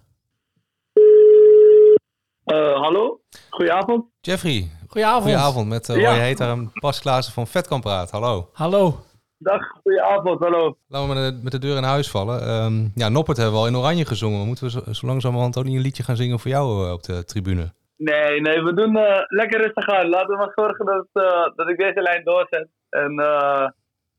Eh, 2.44 2.81
hallo, 2.81 3.20
goedenavond. 3.50 4.06
Jeffrey, 4.22 4.70
Goedenavond. 4.88 5.24
goedenavond. 5.24 5.68
Met 5.68 5.90
uh, 5.90 5.96
Ja. 5.98 6.10
Roy 6.12 6.20
Heter 6.20 6.50
en 6.50 6.70
Bas 6.74 7.00
Klaassen 7.00 7.34
van 7.34 7.48
Vetkamp 7.48 7.81
Praat. 7.84 8.12
Hallo. 8.12 8.50
Hallo. 8.54 9.04
Dag, 9.42 9.62
goedenavond, 9.68 10.40
hallo. 10.40 10.78
Laten 10.88 11.10
we 11.10 11.16
met 11.16 11.34
de, 11.34 11.40
met 11.44 11.52
de 11.52 11.60
deur 11.60 11.78
in 11.78 11.84
huis 11.84 12.12
vallen. 12.12 12.42
Ehm, 12.42 12.88
ja, 12.96 13.10
Noppert 13.10 13.38
hebben 13.38 13.56
we 13.56 13.62
al 13.62 13.68
in 13.68 13.76
Oranje 13.76 14.06
gezongen. 14.06 14.46
Moeten 14.46 14.64
we 14.64 14.72
zo, 14.72 14.94
zo 14.94 15.08
langzamerhand 15.08 15.58
ook 15.58 15.64
niet 15.64 15.76
een 15.76 15.82
liedje 15.82 16.04
gaan 16.04 16.16
zingen 16.16 16.40
voor 16.40 16.52
jou 16.52 16.86
eh, 16.86 16.92
op 16.92 17.04
de 17.04 17.26
tribune? 17.26 17.74
Nee, 17.98 18.42
nee, 18.42 18.64
we 18.64 18.74
doen 18.74 18.98
eh, 18.98 19.24
lekker 19.28 19.62
rustig 19.62 19.88
aan. 19.88 20.10
Laten 20.10 20.30
we 20.30 20.36
maar 20.36 20.52
zorgen 20.56 20.86
dat, 20.86 21.08
eh, 21.14 21.56
dat 21.56 21.70
ik 21.70 21.78
deze 21.78 22.02
lijn 22.02 22.24
doorzet. 22.24 22.68
En 22.90 23.14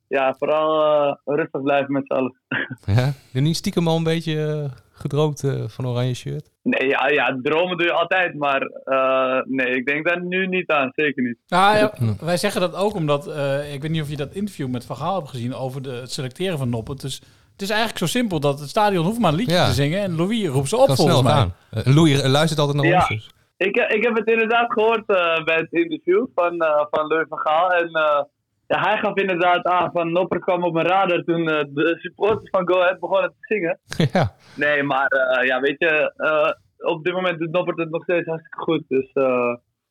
ja, 0.08 0.34
vooral 0.38 1.18
rustig 1.24 1.62
blijven 1.62 1.92
met 1.92 2.06
z'n 2.06 2.12
allen. 2.12 2.36
Ja? 2.84 3.12
Je 3.32 3.40
niet 3.40 3.56
stiekem 3.56 3.88
al 3.88 3.96
een 3.96 4.02
beetje 4.02 4.70
gedroomd 5.00 5.44
eh, 5.44 5.62
van 5.66 5.86
Oranje 5.86 6.14
shirt? 6.14 6.50
Nee, 6.62 6.88
ja, 6.88 7.08
ja, 7.08 7.38
dromen 7.42 7.76
doe 7.76 7.86
je 7.86 7.92
altijd, 7.92 8.34
maar 8.34 8.60
eh, 8.84 9.40
nee, 9.44 9.76
ik 9.76 9.86
denk 9.86 10.06
daar 10.08 10.24
nu 10.24 10.46
niet 10.46 10.70
aan, 10.70 10.92
zeker 10.94 11.22
niet. 11.22 11.36
Nou, 11.48 11.76
ja, 11.76 11.92
wij 12.20 12.36
zeggen 12.36 12.60
dat 12.60 12.74
ook 12.76 12.94
omdat, 12.94 13.26
eh, 13.26 13.72
ik 13.74 13.82
weet 13.82 13.90
niet 13.90 14.02
of 14.02 14.10
je 14.10 14.16
dat 14.16 14.34
interview 14.34 14.68
met 14.68 14.84
Van 14.84 14.96
Gaal 14.96 15.14
hebt 15.14 15.28
gezien 15.28 15.54
over 15.54 15.82
de, 15.82 15.90
het 15.90 16.12
selecteren 16.12 16.58
van 16.58 16.68
Noppert. 16.68 17.00
Dus 17.00 17.14
het 17.52 17.62
is 17.62 17.70
eigenlijk 17.70 17.98
zo 17.98 18.06
simpel 18.06 18.40
dat 18.40 18.60
het 18.60 18.68
stadion 18.68 19.04
hoeft 19.04 19.18
maar 19.18 19.30
een 19.32 19.38
liedje 19.38 19.54
Ja. 19.54 19.66
te 19.66 19.72
zingen 19.72 20.00
en 20.00 20.16
Louis 20.16 20.46
roept 20.46 20.68
ze 20.68 20.76
op 20.76 20.86
kan 20.86 20.96
volgens 20.96 21.18
snel 21.18 21.32
mij. 21.32 21.82
gaan. 21.82 21.94
Louis 21.94 22.22
luistert 22.26 22.60
altijd 22.60 22.76
naar 22.82 22.86
Ja. 22.86 22.96
ons. 22.98 23.08
Dus. 23.08 23.30
Ik, 23.56 23.76
ik 23.76 24.04
heb 24.04 24.16
het 24.16 24.26
inderdaad 24.28 24.72
gehoord 24.72 25.06
eh, 25.06 25.44
bij 25.44 25.56
het 25.56 25.72
interview 25.72 26.26
van, 26.34 26.60
eh 26.60 26.84
van 26.90 27.06
Louis 27.06 27.26
van 27.28 27.38
Gaal. 27.38 27.70
En 27.70 27.88
eh, 27.92 28.22
ja, 28.74 28.80
hij 28.80 28.98
gaf 28.98 29.16
inderdaad 29.16 29.64
aan 29.64 29.90
van 29.92 30.12
Nopper 30.12 30.38
kwam 30.40 30.64
op 30.64 30.72
mijn 30.72 30.86
radar 30.86 31.22
toen 31.22 31.48
eh, 31.48 31.64
de 31.68 31.96
supporters 32.00 32.50
van 32.50 32.68
Go 32.68 32.80
Ahead 32.80 33.00
begonnen 33.00 33.30
te 33.30 33.36
zingen. 33.54 33.78
ja. 34.12 34.32
Nee, 34.56 34.82
maar 34.82 35.06
eh, 35.06 35.46
ja, 35.46 35.60
weet 35.60 35.78
je, 35.78 36.12
eh, 36.16 36.88
op 36.92 37.04
dit 37.04 37.12
moment 37.14 37.38
doet 37.38 37.50
Noppert 37.50 37.78
het 37.78 37.90
nog 37.90 38.02
steeds 38.02 38.26
hartstikke 38.26 38.58
goed. 38.62 38.82
Dus 38.88 39.10
eh, 39.12 39.24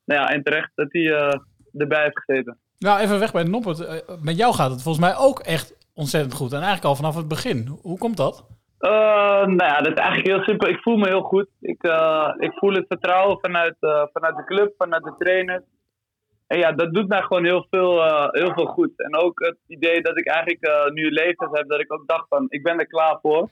nou 0.05 0.21
ja, 0.21 0.29
en 0.29 0.43
terecht 0.43 0.71
dat 0.75 0.87
hij 0.91 1.13
eh, 1.13 1.39
erbij 1.77 2.03
heeft 2.03 2.23
gezeten. 2.25 2.57
Nou, 2.77 2.99
even 2.99 3.19
weg 3.19 3.31
bij 3.31 3.43
Noppert. 3.43 4.03
Met 4.23 4.37
jou 4.37 4.53
gaat 4.53 4.71
het 4.71 4.81
volgens 4.83 5.05
mij 5.05 5.17
ook 5.17 5.39
echt 5.39 5.77
ontzettend 5.93 6.33
goed. 6.33 6.51
En 6.51 6.57
eigenlijk 6.57 6.85
al 6.85 6.95
vanaf 6.95 7.15
het 7.15 7.27
begin. 7.27 7.67
Hoe- 7.67 7.79
Hoe 7.81 7.97
komt 7.97 8.17
dat? 8.17 8.45
Eh, 8.79 8.89
nou 9.45 9.63
ja, 9.63 9.77
dat 9.81 9.87
is 9.91 9.97
eigenlijk 10.03 10.27
heel 10.27 10.43
simpel. 10.43 10.67
Ik 10.69 10.79
voel 10.81 10.97
me 10.97 11.07
heel 11.07 11.21
goed. 11.21 11.47
Ik, 11.61 11.83
eh, 11.83 12.33
ik 12.37 12.51
voel 12.53 12.73
het 12.73 12.85
vertrouwen 12.87 13.37
vanuit, 13.41 13.75
eh, 13.79 14.03
vanuit 14.13 14.35
de 14.35 14.43
club, 14.43 14.73
vanuit 14.77 15.03
de 15.03 15.15
trainers. 15.17 15.63
En 16.49 16.57
ja, 16.57 16.71
dat 16.71 16.93
doet 16.93 17.07
mij 17.07 17.21
gewoon 17.21 17.45
heel 17.45 17.65
veel, 17.69 18.03
eh, 18.03 18.27
heel 18.31 18.53
veel 18.53 18.65
goed. 18.65 18.91
En 18.95 19.15
ook 19.15 19.39
het 19.39 19.57
idee 19.67 20.01
dat 20.01 20.17
ik 20.17 20.27
eigenlijk 20.27 20.63
eh, 20.63 20.91
nu 20.93 21.11
leeftijd 21.11 21.49
heb, 21.57 21.69
dat 21.69 21.79
ik 21.79 21.93
ook 21.93 22.07
dacht 22.07 22.27
van, 22.29 22.45
ik 22.49 22.63
ben 22.63 22.79
er 22.79 22.87
klaar 22.87 23.19
voor. 23.21 23.49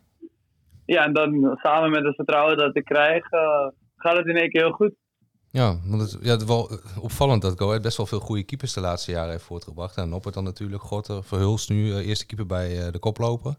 Ja, 0.85 1.03
en 1.03 1.13
dan 1.13 1.57
samen 1.61 1.91
met 1.91 2.03
het 2.03 2.15
vertrouwen 2.15 2.57
dat 2.57 2.75
ik 2.75 2.85
krijg, 2.85 3.31
eh, 3.31 3.67
gaat 3.95 4.17
het 4.17 4.27
in 4.27 4.35
één 4.35 4.49
keer 4.49 4.61
heel 4.61 4.71
goed. 4.71 4.93
Ja, 5.51 5.75
want 5.85 6.01
het, 6.01 6.17
ja, 6.21 6.31
het 6.31 6.41
is 6.41 6.47
wel 6.47 6.69
opvallend 7.01 7.41
dat 7.41 7.59
Go 7.59 7.79
best 7.79 7.97
wel 7.97 8.05
veel 8.05 8.19
goede 8.19 8.43
keepers 8.43 8.73
de 8.73 8.81
laatste 8.81 9.11
jaren 9.11 9.31
heeft 9.31 9.43
voortgebracht. 9.43 9.97
En 9.97 10.09
Noppert 10.09 10.33
dan 10.33 10.43
natuurlijk, 10.43 10.81
Gorter, 10.81 11.23
Verhulst 11.23 11.69
nu, 11.69 11.95
eerste 11.95 12.25
keeper 12.25 12.45
bij 12.45 12.91
de 12.91 12.99
koploper. 12.99 13.55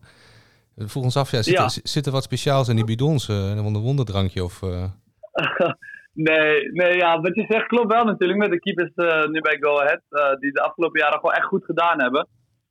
Ons 0.94 1.17
af, 1.17 1.31
ja, 1.31 1.43
zit, 1.43 1.55
Ja. 1.55 1.64
Er, 1.64 1.81
zit 1.82 2.06
er 2.06 2.12
wat 2.12 2.23
speciaals 2.23 2.69
in 2.69 2.76
die 2.76 2.84
bidons? 2.84 3.29
een 3.29 3.62
wonder- 3.62 3.82
wonderdrankje 3.82 4.44
of... 4.44 4.61
nee, 6.26 6.73
nee, 6.73 6.97
ja, 6.97 7.20
wat 7.20 7.35
je 7.35 7.44
zegt 7.49 7.67
klopt 7.67 7.93
wel 7.93 8.05
natuurlijk 8.05 8.38
met 8.38 8.50
de 8.50 8.59
keepers 8.59 8.94
eh, 8.94 9.29
nu 9.29 9.41
bij 9.41 9.56
Go 9.61 9.79
Ahead. 9.79 10.03
eh, 10.09 10.38
die 10.38 10.53
de 10.53 10.62
afgelopen 10.62 11.00
jaren 11.00 11.19
gewoon 11.19 11.35
echt 11.35 11.47
goed 11.47 11.65
gedaan 11.65 12.01
hebben. 12.01 12.29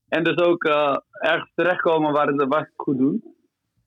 En 0.08 0.24
dus 0.24 0.38
ook 0.38 0.64
eh, 0.64 0.98
ergens 1.12 1.52
terechtkomen 1.56 2.14
waar, 2.14 2.28
het, 2.28 2.46
waar 2.48 2.60
ze 2.60 2.66
het 2.66 2.74
goed 2.76 2.98
doen. 2.98 3.24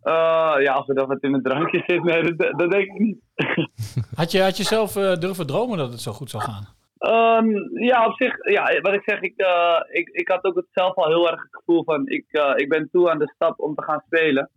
Eh, 0.02 0.54
ja, 0.58 0.78
of 0.78 0.88
er 0.88 0.94
dan 0.94 1.08
wat 1.08 1.22
in 1.22 1.32
het 1.32 1.44
drankje 1.44 1.82
zit, 1.86 2.02
nee, 2.02 2.34
dat, 2.34 2.58
dat 2.58 2.70
denk 2.70 2.84
ik 2.84 2.98
niet. 2.98 3.20
Had 4.14 4.32
je, 4.32 4.42
had 4.42 4.56
je 4.56 4.64
zelf 4.64 4.92
durven 4.92 5.46
dromen 5.46 5.78
dat 5.78 5.90
het 5.90 6.00
zo 6.00 6.12
goed 6.12 6.30
zou 6.30 6.42
gaan? 6.42 6.78
Ehm, 7.00 7.48
ja, 7.84 8.06
op 8.06 8.14
zich, 8.14 8.36
ja, 8.52 8.80
wat 8.80 8.92
ik 8.92 9.02
zeg, 9.04 9.20
ik, 9.20 9.36
eh, 9.36 9.80
ik, 9.88 10.08
ik 10.08 10.28
had 10.28 10.44
ook 10.44 10.56
het 10.56 10.66
zelf 10.72 10.94
al 10.94 11.08
heel 11.08 11.30
erg 11.30 11.42
het 11.42 11.56
gevoel 11.56 11.84
van, 11.84 12.06
ik, 12.06 12.24
eh, 12.28 12.52
ik 12.56 12.68
ben 12.68 12.88
toe 12.92 13.10
aan 13.10 13.18
de 13.18 13.32
stap 13.34 13.60
om 13.60 13.74
te 13.74 13.82
gaan 13.82 14.02
spelen. 14.06 14.50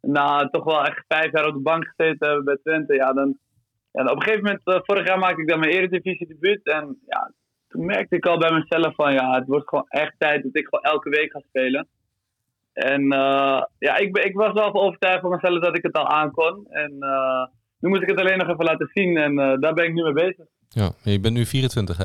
Na 0.00 0.48
toch 0.48 0.64
wel 0.64 0.84
echt 0.84 1.04
vijf 1.08 1.32
jaar 1.32 1.46
op 1.46 1.54
de 1.54 1.60
bank 1.60 1.84
gezeten 1.84 2.18
te 2.18 2.26
hebben 2.26 2.44
bij 2.44 2.58
Twente, 2.62 2.94
ja, 2.94 3.12
dan, 3.12 3.38
dan 4.02 4.10
op 4.10 4.16
een 4.16 4.22
gegeven 4.22 4.44
moment, 4.44 4.64
eh, 4.64 4.78
vorig 4.82 5.06
jaar 5.06 5.18
maakte 5.18 5.40
ik 5.40 5.48
dan 5.48 5.58
mijn 5.58 5.72
eredivisie 5.72 6.26
debuut 6.26 6.64
en 6.64 6.98
ja, 7.06 7.32
toen 7.68 7.84
merkte 7.84 8.16
ik 8.16 8.26
al 8.26 8.38
bij 8.38 8.52
mezelf 8.52 8.94
van, 8.94 9.12
ja, 9.12 9.34
het 9.34 9.46
wordt 9.46 9.68
gewoon 9.68 9.88
echt 9.88 10.14
tijd 10.18 10.42
dat 10.42 10.56
ik 10.56 10.68
gewoon 10.68 10.84
elke 10.84 11.08
week 11.10 11.32
ga 11.32 11.40
spelen. 11.48 11.88
En 12.72 13.12
eh, 13.12 13.62
ja, 13.78 13.96
ik, 13.96 14.18
ik 14.18 14.34
was 14.34 14.52
wel 14.52 14.74
overtuigd 14.74 15.20
van 15.20 15.30
mezelf 15.30 15.60
dat 15.60 15.76
ik 15.76 15.82
het 15.82 15.96
al 15.96 16.08
aankon. 16.08 16.66
En 16.68 16.96
eh, 17.00 17.46
nu 17.78 17.88
moet 17.88 18.02
ik 18.02 18.08
het 18.08 18.20
alleen 18.20 18.38
nog 18.38 18.48
even 18.48 18.64
laten 18.64 18.90
zien 18.92 19.16
en 19.16 19.60
daar 19.60 19.74
ben 19.74 19.84
ik 19.84 19.92
nu 19.92 20.02
mee 20.02 20.12
bezig. 20.12 20.46
ja, 20.68 20.90
je 21.02 21.20
bent 21.20 21.34
nu 21.34 21.46
24, 21.46 21.96
hè? 21.96 22.04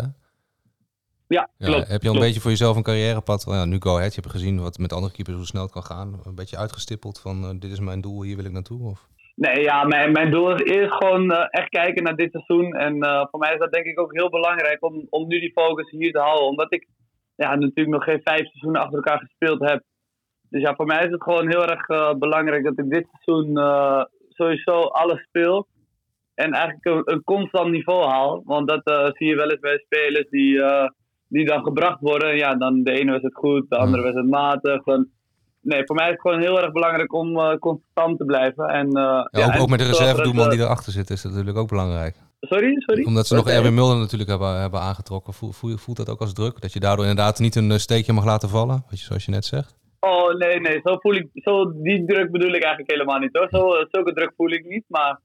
Ja, 1.27 1.49
Ja, 1.57 1.67
klopt. 1.67 1.87
heb 1.87 2.01
je 2.01 2.09
al 2.09 2.15
een 2.15 2.21
beetje 2.21 2.41
voor 2.41 2.51
jezelf 2.51 2.75
een 2.75 2.83
carrièrepad? 2.83 3.45
Nou, 3.45 3.57
ja, 3.57 3.65
nu 3.65 3.77
Go 3.79 3.95
Ahead, 3.95 4.15
je 4.15 4.21
hebt 4.21 4.33
gezien 4.33 4.61
wat 4.61 4.77
met 4.77 4.93
andere 4.93 5.13
keepers 5.13 5.35
hoe 5.35 5.45
snel 5.45 5.61
het 5.61 5.71
kan 5.71 5.83
gaan. 5.83 6.19
Een 6.23 6.35
beetje 6.35 6.57
uitgestippeld 6.57 7.19
van, 7.19 7.59
dit 7.59 7.71
is 7.71 7.79
mijn 7.79 8.01
doel, 8.01 8.23
hier 8.23 8.35
wil 8.35 8.45
ik 8.45 8.51
naartoe? 8.51 8.89
Of? 8.89 9.09
Nee, 9.45 9.61
ja, 9.61 9.83
mijn, 9.83 10.11
mijn 10.11 10.31
doel 10.31 10.55
is 10.55 10.71
eerst 10.71 10.93
gewoon 10.93 11.31
eh, 11.31 11.45
echt 11.49 11.69
kijken 11.69 12.03
naar 12.03 12.15
dit 12.15 12.31
seizoen. 12.31 12.73
En 12.73 13.01
eh, 13.01 13.25
voor 13.29 13.39
mij 13.39 13.53
is 13.53 13.59
dat 13.59 13.71
denk 13.71 13.85
ik 13.85 13.99
ook 13.99 14.13
heel 14.13 14.29
belangrijk 14.29 14.83
om, 14.83 15.07
om 15.09 15.27
nu 15.27 15.39
die 15.39 15.51
focus 15.51 15.89
hier 15.89 16.11
te 16.11 16.19
houden. 16.19 16.47
Omdat 16.47 16.73
ik 16.73 16.87
ja, 17.35 17.55
natuurlijk 17.55 17.89
nog 17.89 18.03
geen 18.03 18.21
vijf 18.23 18.47
seizoenen 18.47 18.81
achter 18.81 18.95
elkaar 18.95 19.19
gespeeld 19.19 19.59
heb. 19.69 19.83
Dus 20.49 20.61
ja, 20.61 20.75
voor 20.75 20.85
mij 20.85 21.05
is 21.05 21.11
het 21.11 21.23
gewoon 21.23 21.49
heel 21.49 21.65
erg 21.65 21.87
eh, 21.87 22.13
belangrijk 22.13 22.63
dat 22.63 22.79
ik 22.79 22.89
dit 22.89 23.07
seizoen 23.11 23.47
sowieso 24.29 24.79
alles 24.79 25.21
speel. 25.21 25.67
En 26.35 26.51
eigenlijk 26.51 26.85
een, 26.85 27.13
een 27.13 27.23
constant 27.23 27.71
niveau 27.71 28.05
haal. 28.05 28.41
Want 28.45 28.67
dat 28.67 29.15
zie 29.17 29.27
je 29.27 29.35
wel 29.35 29.49
eens 29.49 29.59
bij 29.59 29.77
spelers 29.77 30.29
die, 30.29 30.63
die 31.27 31.45
dan 31.45 31.63
gebracht 31.63 31.99
worden. 31.99 32.37
Ja, 32.37 32.55
dan 32.55 32.83
de 32.83 32.91
ene 32.91 33.11
was 33.11 33.21
het 33.21 33.35
goed, 33.35 33.69
de 33.69 33.77
andere 33.77 34.03
was 34.03 34.13
het 34.13 34.29
matig. 34.29 34.83
Dan, 34.83 35.07
nee, 35.61 35.81
voor 35.85 35.95
mij 35.95 36.05
is 36.05 36.11
het 36.11 36.21
gewoon 36.21 36.41
heel 36.41 36.61
erg 36.61 36.71
belangrijk 36.71 37.13
om 37.13 37.39
eh, 37.39 37.57
constant 37.57 38.17
te 38.17 38.25
blijven. 38.25 38.65
En, 38.67 38.87
eh, 38.87 39.03
Ja, 39.03 39.27
ja, 39.31 39.45
ook, 39.45 39.51
en 39.53 39.59
ook 39.59 39.69
met 39.69 39.79
de 39.79 39.85
reservedoelman 39.85 40.43
dat, 40.43 40.51
die 40.51 40.61
erachter 40.61 40.91
zit 40.91 41.09
is 41.09 41.21
dat 41.21 41.31
natuurlijk 41.31 41.59
ook 41.59 41.69
belangrijk. 41.69 42.15
Sorry, 42.39 42.73
sorry? 42.77 43.03
Omdat 43.03 43.27
ze 43.27 43.35
nog? 43.35 43.49
Erwin 43.49 43.73
Mulder 43.73 43.97
natuurlijk 43.97 44.29
hebben, 44.29 44.59
hebben 44.61 44.79
aangetrokken. 44.79 45.33
Voel, 45.33 45.51
voel, 45.51 45.77
voelt 45.77 45.97
dat 45.97 46.09
ook 46.09 46.19
als 46.19 46.33
druk? 46.33 46.61
Dat 46.61 46.73
je 46.73 46.79
daardoor 46.79 47.05
inderdaad 47.05 47.39
niet 47.39 47.55
een 47.55 47.71
eh, 47.71 47.77
steekje 47.77 48.13
mag 48.13 48.25
laten 48.25 48.49
vallen? 48.49 48.83
Wat 48.89 48.99
je, 48.99 49.05
zoals 49.05 49.25
je 49.25 49.31
net 49.31 49.45
zegt. 49.45 49.75
Oh, 49.99 50.35
nee, 50.35 50.59
nee. 50.59 50.79
Zo 50.83 50.97
voel 50.97 51.13
ik, 51.13 51.29
zo, 51.33 51.81
die 51.81 52.05
druk 52.05 52.31
bedoel 52.31 52.53
ik 52.53 52.63
eigenlijk 52.63 52.91
helemaal 52.91 53.19
niet 53.19 53.37
hoor. 53.37 53.47
Zo, 53.49 53.73
eh, 53.73 53.85
zulke 53.89 54.13
druk 54.13 54.33
voel 54.35 54.51
ik 54.51 54.65
niet. 54.65 54.83
Maar 54.87 55.19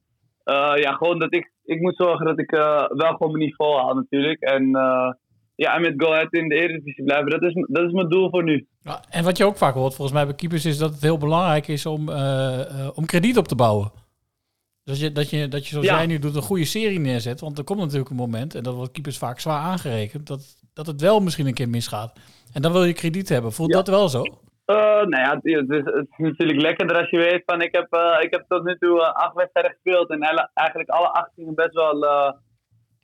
eh, 0.44 0.72
ja, 0.74 0.92
gewoon 0.92 1.18
dat 1.18 1.34
ik, 1.34 1.52
ik 1.64 1.80
moet 1.80 1.96
zorgen 1.96 2.26
dat 2.26 2.38
ik 2.38 2.52
eh, 2.52 2.84
wel 2.88 3.12
gewoon 3.12 3.32
mijn 3.32 3.44
niveau 3.44 3.80
haal 3.80 3.94
natuurlijk. 3.94 4.40
En 4.40 4.74
eh, 4.74 5.12
ja, 5.56 5.74
en 5.74 5.80
met 5.80 5.94
Go 5.96 6.12
Ahead 6.12 6.32
in 6.32 6.48
de 6.48 6.54
Eredivisie 6.54 7.04
blijven. 7.04 7.30
Dat 7.30 7.42
is, 7.42 7.54
dat 7.68 7.84
is 7.86 7.92
mijn 7.92 8.08
doel 8.08 8.30
voor 8.30 8.42
nu. 8.44 8.66
Ja, 8.82 9.04
en 9.10 9.24
wat 9.24 9.36
je 9.36 9.44
ook 9.44 9.56
vaak 9.56 9.74
hoort, 9.74 9.94
volgens 9.94 10.16
mij 10.16 10.26
bij 10.26 10.34
keepers, 10.34 10.64
is 10.64 10.78
dat 10.78 10.92
het 10.92 11.02
heel 11.02 11.18
belangrijk 11.18 11.68
is 11.68 11.86
om, 11.86 12.08
eh, 12.08 12.60
eh, 12.60 12.88
om 12.94 13.06
krediet 13.06 13.38
op 13.38 13.48
te 13.48 13.54
bouwen. 13.54 13.90
Dus 14.84 15.00
je, 15.00 15.12
dat, 15.12 15.30
je, 15.30 15.48
dat 15.48 15.64
je, 15.64 15.70
zoals 15.70 15.86
Ja. 15.86 15.96
jij 15.96 16.06
nu 16.06 16.18
doet, 16.18 16.36
een 16.36 16.42
goede 16.42 16.64
serie 16.64 16.98
neerzet. 17.00 17.40
Want 17.40 17.58
er 17.58 17.64
komt 17.64 17.80
natuurlijk 17.80 18.10
een 18.10 18.16
moment, 18.16 18.54
en 18.54 18.62
dat 18.62 18.74
wordt 18.74 18.92
keepers 18.92 19.18
vaak 19.18 19.40
zwaar 19.40 19.60
aangerekend, 19.60 20.26
dat, 20.26 20.56
dat 20.74 20.86
het 20.86 21.00
wel 21.00 21.20
misschien 21.20 21.46
een 21.46 21.54
keer 21.54 21.68
misgaat. 21.68 22.12
En 22.52 22.62
dan 22.62 22.72
wil 22.72 22.84
je 22.84 22.92
krediet 22.92 23.28
hebben. 23.28 23.52
Voelt 23.52 23.70
Ja. 23.70 23.76
dat 23.76 23.88
wel 23.88 24.08
zo? 24.08 24.22
Eh, 24.64 24.76
nou 24.76 25.16
ja, 25.22 25.34
het 25.34 25.44
is, 25.44 25.54
het 25.84 26.06
is 26.10 26.16
natuurlijk 26.18 26.60
lekkerder 26.60 26.96
als 26.96 27.10
je 27.10 27.16
weet 27.16 27.42
van 27.46 27.60
ik 27.62 27.74
heb, 27.74 27.86
ik 28.22 28.30
heb 28.32 28.44
tot 28.48 28.64
nu 28.64 28.76
toe 28.78 29.12
acht 29.12 29.34
wedstrijden 29.34 29.72
gespeeld 29.72 30.10
en 30.10 30.20
eigenlijk 30.54 30.88
alle 30.88 31.08
acht 31.08 31.30
gingen 31.34 31.54
best 31.54 31.72
wel, 31.74 32.04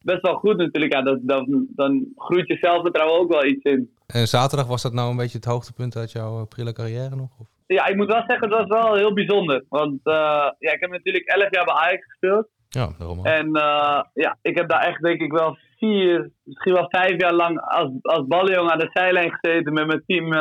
best 0.04 0.23
wel 0.23 0.35
goed 0.35 0.56
natuurlijk. 0.56 0.92
Ja, 0.92 1.02
dat, 1.02 1.18
dat, 1.23 1.44
dan 1.68 2.12
groeit 2.16 2.47
je 2.47 2.56
zelfvertrouwen 2.61 3.21
ook 3.21 3.32
wel 3.32 3.44
iets 3.44 3.62
in. 3.62 3.90
En 4.06 4.26
zaterdag 4.26 4.66
was 4.66 4.82
dat 4.82 4.92
nou 4.92 5.11
een 5.11 5.16
beetje 5.16 5.37
het 5.37 5.47
hoogtepunt 5.47 5.97
uit 5.97 6.12
jouw 6.12 6.40
eh, 6.40 6.47
prille 6.49 6.73
carrière 6.73 7.16
nog? 7.16 7.30
Of? 7.38 7.47
Ja, 7.66 7.87
ik 7.87 7.97
moet 7.97 8.06
wel 8.06 8.25
zeggen, 8.26 8.50
het 8.50 8.59
was 8.59 8.80
wel 8.80 8.94
heel 8.94 9.12
bijzonder. 9.12 9.64
Want 9.68 10.00
eh, 10.02 10.50
ja, 10.59 10.73
ik 10.73 10.80
heb 10.80 10.90
natuurlijk 10.90 11.25
elf 11.25 11.50
jaar 11.50 11.64
bij 11.64 11.75
Ajax 11.75 12.04
gespeeld. 12.04 12.49
Ja, 12.68 12.88
daarom 12.99 13.18
ook. 13.18 13.26
En 13.26 13.54
eh, 13.54 14.00
ja, 14.14 14.38
ik 14.42 14.56
heb 14.56 14.68
daar 14.68 14.87
echt 14.87 15.02
denk 15.02 15.21
ik 15.21 15.32
wel 15.32 15.56
vier, 15.76 16.30
misschien 16.42 16.73
wel 16.73 16.88
vijf 16.88 17.21
jaar 17.21 17.35
lang 17.35 17.61
als, 17.61 17.90
als 18.02 18.26
ballenjongen 18.26 18.73
aan 18.73 18.78
de 18.78 18.90
zijlijn 18.92 19.38
gezeten 19.40 19.73
met 19.73 19.87
mijn 19.87 20.02
team 20.06 20.32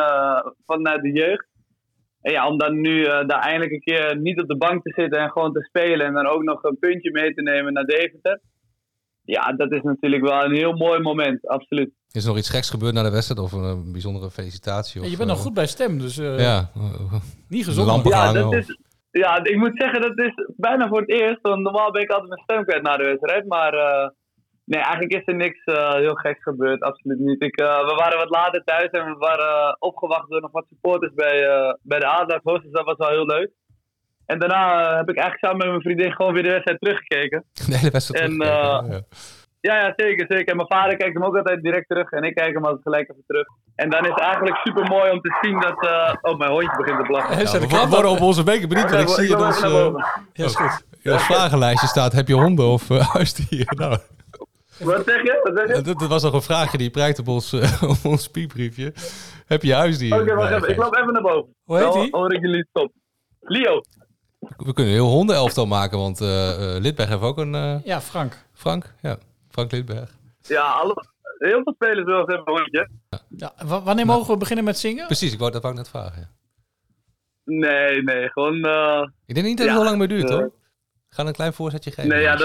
vanuit 0.65 1.01
de 1.01 1.11
jeugd. 1.11 1.49
En 2.21 2.31
ja, 2.31 2.47
om 2.47 2.57
dan 2.57 2.81
nu 2.81 3.03
eh, 3.03 3.27
daar 3.27 3.39
eindelijk 3.39 3.71
een 3.71 3.93
keer 3.93 4.17
niet 4.17 4.41
op 4.41 4.47
de 4.47 4.57
bank 4.57 4.83
te 4.83 4.93
zitten 4.95 5.19
en 5.19 5.31
gewoon 5.31 5.53
te 5.53 5.63
spelen 5.63 6.05
en 6.05 6.13
dan 6.13 6.27
ook 6.27 6.43
nog 6.43 6.63
een 6.63 6.79
puntje 6.79 7.11
mee 7.11 7.33
te 7.33 7.41
nemen 7.41 7.73
naar 7.73 7.85
Deventer. 7.85 8.41
Ja, 9.23 9.51
dat 9.51 9.71
is 9.71 9.81
natuurlijk 9.81 10.23
wel 10.23 10.43
een 10.43 10.55
heel 10.55 10.73
mooi 10.73 10.99
moment, 10.99 11.47
absoluut. 11.47 11.91
Is 12.11 12.23
er 12.23 12.29
nog 12.29 12.37
iets 12.37 12.49
geks 12.49 12.69
gebeurd 12.69 12.93
na 12.93 13.03
de 13.03 13.11
wedstrijd 13.11 13.39
of 13.41 13.51
een 13.51 13.91
bijzondere 13.91 14.29
felicitatie? 14.31 14.99
Ja, 14.99 15.05
Of, 15.05 15.11
je 15.11 15.17
bent 15.17 15.29
nog 15.29 15.37
eh, 15.37 15.43
goed 15.43 15.53
bij 15.53 15.67
stem, 15.67 15.99
dus 15.99 16.17
eh, 16.17 16.39
Ja, 16.39 16.69
niet 17.47 17.65
gezond. 17.65 17.87
lampen 17.87 18.11
Ja, 18.11 18.33
dat 18.33 18.45
of- 18.45 18.55
is, 18.55 18.77
ja, 19.11 19.43
ik 19.43 19.55
moet 19.57 19.71
zeggen, 19.81 20.01
dat 20.01 20.17
is 20.19 20.33
bijna 20.57 20.87
voor 20.87 20.99
het 20.99 21.09
eerst. 21.09 21.41
Want 21.41 21.61
normaal 21.61 21.91
ben 21.91 22.01
ik 22.01 22.09
altijd 22.11 22.29
mijn 22.29 22.41
stem 22.43 22.63
kwijt 22.65 22.81
na 22.83 22.97
de 22.97 23.03
wedstrijd. 23.03 23.47
Maar 23.47 23.73
eh, 23.73 24.09
nee, 24.65 24.81
eigenlijk 24.81 25.13
is 25.13 25.21
er 25.25 25.35
niks 25.35 25.63
eh, 25.63 25.93
heel 25.93 26.13
geks 26.15 26.43
gebeurd. 26.43 26.81
Absoluut 26.81 27.19
niet. 27.19 27.41
Ik, 27.43 27.59
eh, 27.59 27.85
we 27.87 27.93
waren 27.95 28.17
wat 28.17 28.29
later 28.29 28.63
thuis 28.63 28.89
en 28.89 29.05
we 29.05 29.15
waren 29.17 29.75
opgewacht 29.79 30.29
door 30.29 30.41
nog 30.41 30.51
wat 30.51 30.65
supporters 30.69 31.13
bij, 31.13 31.47
eh, 31.47 31.73
bij 31.81 31.99
de 31.99 32.05
Adelaars. 32.05 32.63
Dus 32.63 32.71
dat 32.71 32.85
was 32.85 32.97
wel 32.97 33.09
heel 33.09 33.25
leuk. 33.25 33.51
En 34.31 34.39
daarna 34.39 34.89
eh, 34.89 34.97
heb 34.97 35.09
ik 35.09 35.15
eigenlijk 35.17 35.39
samen 35.45 35.57
met 35.57 35.67
mijn 35.67 35.81
vriendin 35.81 36.11
gewoon 36.11 36.33
weer 36.33 36.43
de 36.43 36.49
wedstrijd 36.49 36.79
teruggekeken. 36.79 37.43
De 37.69 37.77
hele 37.77 37.91
wedstrijd 37.91 38.23
En, 38.23 38.37
teruggekeken, 38.37 38.89
eh, 38.89 38.91
ja. 38.97 39.01
Ja, 39.61 39.75
ja, 39.75 39.93
zeker, 39.95 40.25
zeker. 40.29 40.47
En 40.47 40.55
mijn 40.55 40.67
vader 40.67 40.97
kijkt 40.97 41.13
hem 41.13 41.23
ook 41.23 41.37
altijd 41.37 41.61
direct 41.63 41.87
terug 41.87 42.11
en 42.11 42.23
ik 42.23 42.35
kijk 42.35 42.53
hem 42.53 42.63
altijd 42.65 42.81
gelijk 42.83 43.09
even 43.09 43.23
terug. 43.27 43.45
En 43.75 43.89
dan 43.89 44.03
is 44.03 44.09
het 44.09 44.19
eigenlijk 44.19 44.55
super 44.63 44.83
mooi 44.87 45.11
om 45.11 45.21
te 45.21 45.37
zien 45.41 45.59
dat... 45.59 45.85
eh, 45.87 46.13
oh, 46.21 46.37
mijn 46.37 46.51
hondje 46.51 46.77
begint 46.77 46.97
te 46.97 47.03
blaffen. 47.05 47.33
Hij 47.35 47.43
Ja, 47.43 47.51
we 47.59 47.67
de 47.67 47.87
worden 47.89 48.11
op. 48.11 48.21
onze 48.21 48.43
weken 48.43 48.69
benieuwd. 48.69 48.91
want 48.91 49.09
Ik 49.09 49.15
zie 49.15 49.35
eh, 49.35 49.61
boven. 49.61 50.05
Ja, 50.33 50.45
is 50.45 50.55
goed. 50.55 50.85
in 51.01 51.11
ons 51.11 51.23
vragenlijstje 51.23 51.87
staat, 51.87 52.11
heb 52.13 52.27
je 52.27 52.33
honden 52.33 52.65
of 52.65 52.89
uh, 52.89 53.07
huisdieren? 53.13 53.77
Nou, 53.77 53.97
Wat 54.79 55.03
zeg 55.05 55.21
je? 55.21 55.39
Wat 55.43 55.57
zeg 55.57 55.75
je? 55.77 55.81
dat, 55.83 55.99
dat 55.99 56.09
was 56.09 56.23
nog 56.23 56.33
een 56.33 56.41
vraagje 56.41 56.77
die 56.77 56.89
prijkt 56.89 57.19
op 57.19 57.27
ons, 57.27 57.53
op 57.81 58.05
ons 58.05 58.27
piepbriefje. 58.27 58.93
Heb 59.45 59.61
je 59.63 59.73
huisdieren? 59.73 60.21
Oké, 60.21 60.35
wacht 60.35 60.51
even. 60.53 60.69
Ik 60.69 60.77
loop 60.77 60.95
even 60.97 61.13
naar 61.13 61.21
boven. 61.21 61.55
Hoe 61.63 61.77
heet 61.77 61.85
Dan 61.93 62.01
die? 62.01 62.09
hoor 62.11 62.33
ik 62.33 62.41
jullie 62.41 62.65
stop. 62.69 62.91
Leo. 63.39 63.81
We 64.57 64.73
kunnen 64.73 64.93
een 64.93 64.99
heel 64.99 65.09
hondenelftal 65.09 65.65
maken, 65.65 65.97
want 65.97 66.21
eh 66.21 66.75
eh, 66.75 66.81
Lidberg 66.81 67.09
heeft 67.09 67.21
ook 67.21 67.37
een... 67.37 67.55
eh, 67.55 67.83
Ja, 67.83 68.01
Frank. 68.01 68.45
Frank? 68.53 68.93
Ja, 69.01 69.17
Frank 69.49 69.71
Lidberg. 69.71 70.17
Ja, 70.41 70.71
alle, 70.71 71.05
heel 71.37 71.61
veel 71.63 71.73
spelers 71.73 72.03
willen 72.05 72.25
hebben 72.25 72.37
een 72.53 72.53
hondje. 72.53 72.89
Ja, 73.29 73.53
wa- 73.65 73.81
wanneer 73.81 74.05
mogen 74.05 74.33
we 74.33 74.37
beginnen 74.39 74.65
met 74.65 74.77
zingen? 74.79 75.05
Precies, 75.05 75.33
ik 75.33 75.39
wou, 75.39 75.51
dat 75.51 75.61
wou 75.61 75.73
ik 75.73 75.79
net 75.79 75.89
vragen. 75.89 76.21
ja. 76.21 76.29
Nee, 77.43 78.03
nee, 78.03 78.29
gewoon... 78.29 78.55
Ik 79.25 79.33
denk 79.35 79.45
niet 79.47 79.57
dat 79.57 79.65
het 79.67 79.75
Ja, 79.75 79.81
heel 79.81 79.83
lang 79.83 79.97
meer 79.97 80.07
duurt, 80.07 80.29
hoor. 80.29 80.43
Ik 81.09 81.15
ga 81.17 81.25
een 81.25 81.33
klein 81.33 81.53
voorzetje 81.53 81.91
geven. 81.91 82.09
nee, 82.09 82.21
ja, 82.21 82.35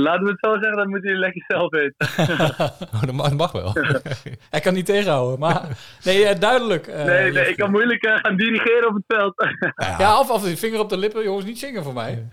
laten 0.00 0.24
we 0.24 0.30
het 0.30 0.38
zo 0.40 0.52
zeggen, 0.52 0.76
dat 0.76 0.86
moeten 0.86 1.08
jullie 1.08 1.24
lekker 1.24 1.44
zelf 1.46 1.70
weten. 1.70 1.94
eh, 2.16 2.58
dat, 3.06 3.12
mag, 3.12 3.28
dat 3.28 3.38
mag 3.38 3.52
wel. 3.52 3.72
Hij 4.50 4.60
kan 4.60 4.74
niet 4.74 4.86
tegenhouden, 4.86 5.38
maar... 5.38 5.68
Nee, 6.04 6.24
eh, 6.26 6.40
duidelijk. 6.40 6.86
eh, 6.86 7.04
nee, 7.04 7.32
nee, 7.32 7.48
ik 7.48 7.56
kan 7.56 7.70
moeilijk 7.70 8.02
eh, 8.04 8.16
gaan 8.16 8.36
dirigeren 8.36 8.88
op 8.88 8.94
het 8.94 9.04
veld. 9.06 9.34
Ja, 9.98 10.20
of, 10.20 10.30
of 10.30 10.42
die 10.42 10.56
vinger 10.56 10.80
op 10.80 10.88
de 10.88 10.96
lippen. 10.96 11.22
Jongens, 11.22 11.44
niet 11.44 11.58
zingen 11.58 11.82
voor 11.82 11.92
mij. 11.94 12.28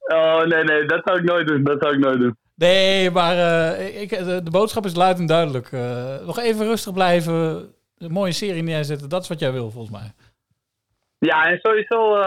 oh, 0.00 0.42
nee, 0.44 0.64
nee, 0.64 0.84
dat 0.84 1.00
zou 1.04 1.18
ik 1.18 1.24
nooit 1.24 1.46
doen. 1.46 1.64
Dat 1.64 1.76
zou 1.80 1.94
ik 1.94 2.00
nooit 2.00 2.18
doen. 2.18 2.36
Nee, 2.54 3.10
maar 3.10 3.34
ik, 3.80 4.08
de, 4.08 4.42
de 4.42 4.50
boodschap 4.50 4.84
is 4.84 4.94
luid 4.94 5.18
en 5.18 5.26
duidelijk. 5.26 5.70
Nog 6.26 6.38
even 6.38 6.66
rustig 6.66 6.92
blijven. 6.92 7.34
Een 7.98 8.12
mooie 8.12 8.32
serie 8.32 8.62
neerzetten. 8.62 9.08
Dat 9.08 9.22
is 9.22 9.28
wat 9.28 9.40
jij 9.40 9.52
wil, 9.52 9.70
volgens 9.70 9.98
mij. 9.98 10.12
Ja, 11.18 11.44
en 11.44 11.58
sowieso 11.62 12.18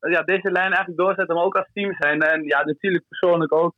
ja, 0.00 0.22
deze 0.24 0.50
lijn 0.50 0.72
eigenlijk 0.72 0.96
doorzetten, 0.96 1.34
maar 1.34 1.44
ook 1.44 1.56
als 1.56 1.68
team 1.72 1.94
zijn. 1.98 2.20
En 2.20 2.44
ja, 2.44 2.64
natuurlijk 2.64 3.04
persoonlijk 3.08 3.54
ook. 3.54 3.74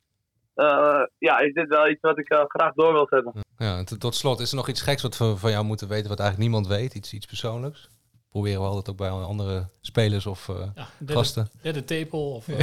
Eh, 0.53 1.01
ja, 1.17 1.39
is 1.39 1.53
dit 1.53 1.67
wel 1.67 1.89
iets 1.89 2.01
wat 2.01 2.19
ik 2.19 2.29
eh, 2.29 2.43
graag 2.47 2.73
door 2.73 2.91
wil 2.93 3.07
zetten. 3.09 3.33
Ja, 3.57 3.77
en 3.77 3.85
tot- 3.99 4.15
slot, 4.15 4.39
is 4.39 4.49
er 4.49 4.55
nog 4.55 4.67
iets 4.69 4.81
geks 4.81 5.01
wat 5.01 5.17
we 5.17 5.37
van 5.37 5.51
jou 5.51 5.65
moeten 5.65 5.87
weten, 5.87 6.09
wat 6.09 6.19
eigenlijk 6.19 6.49
niemand 6.49 6.67
weet? 6.77 6.95
Iets, 6.95 7.13
iets 7.13 7.25
persoonlijks? 7.25 7.89
Proberen 8.29 8.59
we 8.61 8.67
altijd 8.67 8.89
ook 8.89 8.97
bij 8.97 9.09
andere 9.09 9.65
spelers 9.81 10.25
of 10.25 10.49
eh, 10.49 10.55
Ja, 10.75 10.85
derde, 10.97 11.13
gasten. 11.13 11.47
derde 11.61 11.83
tepel 11.83 12.31
of 12.33 12.47
eh, 12.49 12.59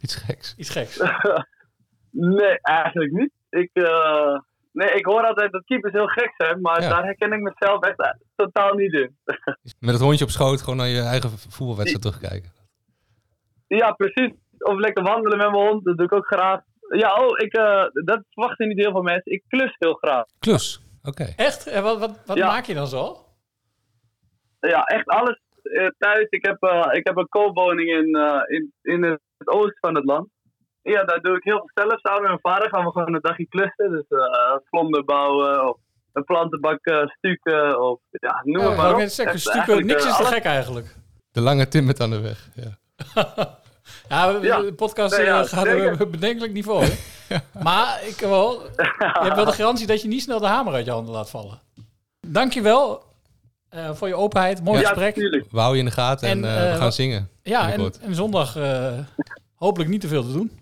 Iets 0.00 0.14
geks. 0.14 0.54
iets 0.56 0.70
geks. 0.70 1.00
Nee, 2.10 2.58
eigenlijk 2.60 3.12
niet. 3.12 3.30
Ik, 3.50 3.70
eh, 3.72 4.38
nee, 4.72 4.90
ik 4.90 5.04
hoor 5.06 5.26
altijd 5.26 5.52
dat 5.52 5.64
keepers 5.64 5.92
heel 5.92 6.06
gek 6.06 6.34
zijn, 6.36 6.60
maar 6.60 6.82
Ja. 6.82 6.88
daar 6.88 7.04
herken 7.04 7.32
ik 7.32 7.40
mezelf 7.40 7.84
echt 7.84 8.16
totaal 8.36 8.74
niet 8.74 8.92
in. 8.92 9.16
Met 9.86 9.94
het 9.94 10.00
hondje 10.00 10.24
op 10.24 10.30
schoot 10.30 10.60
gewoon 10.60 10.76
naar 10.76 10.88
je 10.88 11.00
eigen 11.00 11.30
voetbalwedstrijd 11.30 12.02
terugkijken. 12.02 12.50
Ja, 13.66 13.92
precies. 13.92 14.32
Of 14.58 14.78
lekker 14.78 15.02
wandelen 15.02 15.38
met 15.38 15.50
mijn 15.50 15.68
hond, 15.68 15.84
dat 15.84 15.96
doe 15.96 16.06
ik 16.06 16.12
ook 16.12 16.26
graag. 16.26 16.60
Ja, 16.88 17.14
oh, 17.14 17.38
ik, 17.38 17.52
eh, 17.52 17.84
dat 18.04 18.20
verwachten 18.30 18.68
niet 18.68 18.78
heel 18.78 18.90
veel 18.90 19.02
mensen. 19.02 19.32
Ik 19.32 19.42
klus 19.48 19.74
heel 19.78 19.94
graag. 19.94 20.24
Klus, 20.38 20.80
oké. 21.02 21.32
Echt? 21.36 21.66
En 21.66 21.82
wat, 21.82 21.98
wat, 21.98 22.18
wat 22.26 22.36
Ja. 22.36 22.46
maak 22.46 22.64
je 22.64 22.74
dan 22.74 22.86
zo? 22.86 23.16
Ja, 24.60 24.82
echt 24.84 25.06
alles 25.08 25.40
eh, 25.62 25.86
thuis. 25.98 26.26
Ik 26.28 26.44
heb, 26.46 26.62
eh, 26.62 26.88
ik 26.92 27.06
heb 27.06 27.16
een 27.16 27.28
koopwoning 27.28 27.88
in, 27.90 28.14
eh, 28.14 28.40
in, 28.56 28.72
in 28.82 29.02
het 29.02 29.20
oosten 29.48 29.78
van 29.80 29.94
het 29.94 30.04
land. 30.04 30.28
Ja, 30.82 31.04
daar 31.04 31.20
doe 31.20 31.36
ik 31.36 31.44
heel 31.44 31.56
veel 31.58 31.70
zelf. 31.88 32.00
Samen 32.00 32.20
met 32.22 32.30
mijn 32.42 32.54
vader 32.54 32.68
gaan 32.68 32.84
we 32.84 32.90
gewoon 32.90 33.14
een 33.14 33.20
dagje 33.20 33.46
klussen. 33.48 33.90
Dus 33.90 34.04
eh 34.08 34.56
vlonder 34.64 35.04
bouwen 35.04 35.68
of 35.68 35.76
een 36.12 36.24
plantenbak 36.24 36.84
eh, 36.86 37.06
stukken 37.06 37.80
of 37.80 38.00
ja, 38.10 38.40
noem 38.44 38.62
Ja, 38.62 38.74
maar 38.76 38.90
ik 38.90 38.96
op. 38.96 39.08
zeggen, 39.08 39.40
stukken, 39.40 39.86
niks 39.86 40.06
is 40.06 40.16
te 40.16 40.24
gek 40.24 40.44
eigenlijk. 40.44 40.96
De 41.32 41.40
lange 41.40 41.68
Timmert 41.68 42.00
aan 42.00 42.10
de 42.10 42.20
weg. 42.20 42.48
Ja. 42.54 42.78
Ja, 44.08 44.38
Ja. 44.42 44.60
de 44.60 44.72
podcast 44.74 45.16
Nee, 45.16 45.26
ja, 45.26 45.40
eh, 45.40 45.46
gaat 45.48 45.64
zeker. 45.66 45.92
op 45.92 46.00
een 46.00 46.10
bedenkelijk 46.10 46.52
niveau. 46.52 46.84
hè? 46.84 46.92
Maar 47.62 48.00
ik 48.06 48.16
wel, 48.20 48.52
je 48.76 49.18
hebt 49.22 49.34
wel 49.36 49.44
de 49.44 49.52
garantie 49.52 49.86
dat 49.86 50.02
je 50.02 50.08
niet 50.08 50.22
snel 50.22 50.38
de 50.40 50.46
hamer 50.46 50.74
uit 50.74 50.84
je 50.84 50.90
handen 50.90 51.12
laat 51.14 51.30
vallen. 51.30 51.60
Dankjewel 52.26 53.02
eh 53.68 53.90
voor 53.94 54.08
je 54.08 54.14
openheid. 54.14 54.64
Mooi 54.64 54.80
Ja, 54.80 54.88
gesprek. 54.88 55.14
We 55.50 55.58
houden 55.60 55.72
je 55.72 55.78
in 55.78 55.84
de 55.84 55.90
gaten 56.00 56.28
en, 56.28 56.44
En, 56.44 56.50
eh, 56.56 56.62
we 56.62 56.68
eh, 56.68 56.76
gaan 56.76 56.92
zingen. 56.92 57.28
Ja, 57.42 57.72
en, 57.72 57.92
en 58.02 58.14
zondag 58.14 58.56
eh, 58.56 58.92
hopelijk 59.54 59.90
niet 59.90 60.00
te 60.00 60.08
veel 60.08 60.22
te 60.22 60.32
doen. 60.32 60.60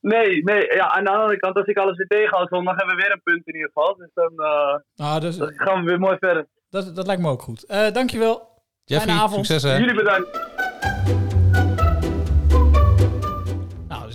Nee, 0.00 0.42
nee. 0.44 0.74
Ja, 0.74 0.90
aan 0.90 1.04
de 1.04 1.10
andere 1.10 1.36
kant, 1.38 1.56
als 1.56 1.66
ik 1.66 1.76
alles 1.76 1.96
weer 1.96 2.06
tegenhoud, 2.06 2.48
zondag 2.48 2.76
hebben 2.76 2.96
we 2.96 3.02
weer 3.02 3.12
een 3.12 3.22
punt 3.22 3.46
in 3.46 3.54
ieder 3.54 3.70
geval. 3.74 3.96
Dus 3.96 4.10
dan 4.14 4.32
eh, 4.36 4.78
Nou, 5.06 5.20
dus, 5.20 5.36
dan 5.36 5.52
gaan 5.56 5.80
we 5.80 5.86
weer 5.86 5.98
mooi 5.98 6.16
verder. 6.18 6.46
dat, 6.70 6.96
dat 6.96 7.06
lijkt 7.06 7.22
me 7.22 7.28
ook 7.30 7.42
goed. 7.42 7.64
Eh 7.66 7.92
dankjewel. 7.92 8.48
Jeffrey, 8.84 9.08
fijne 9.14 9.22
avond. 9.26 9.46
succes 9.46 9.70
hè. 9.72 9.76
Jullie 9.78 9.94
bedankt. 9.94 10.38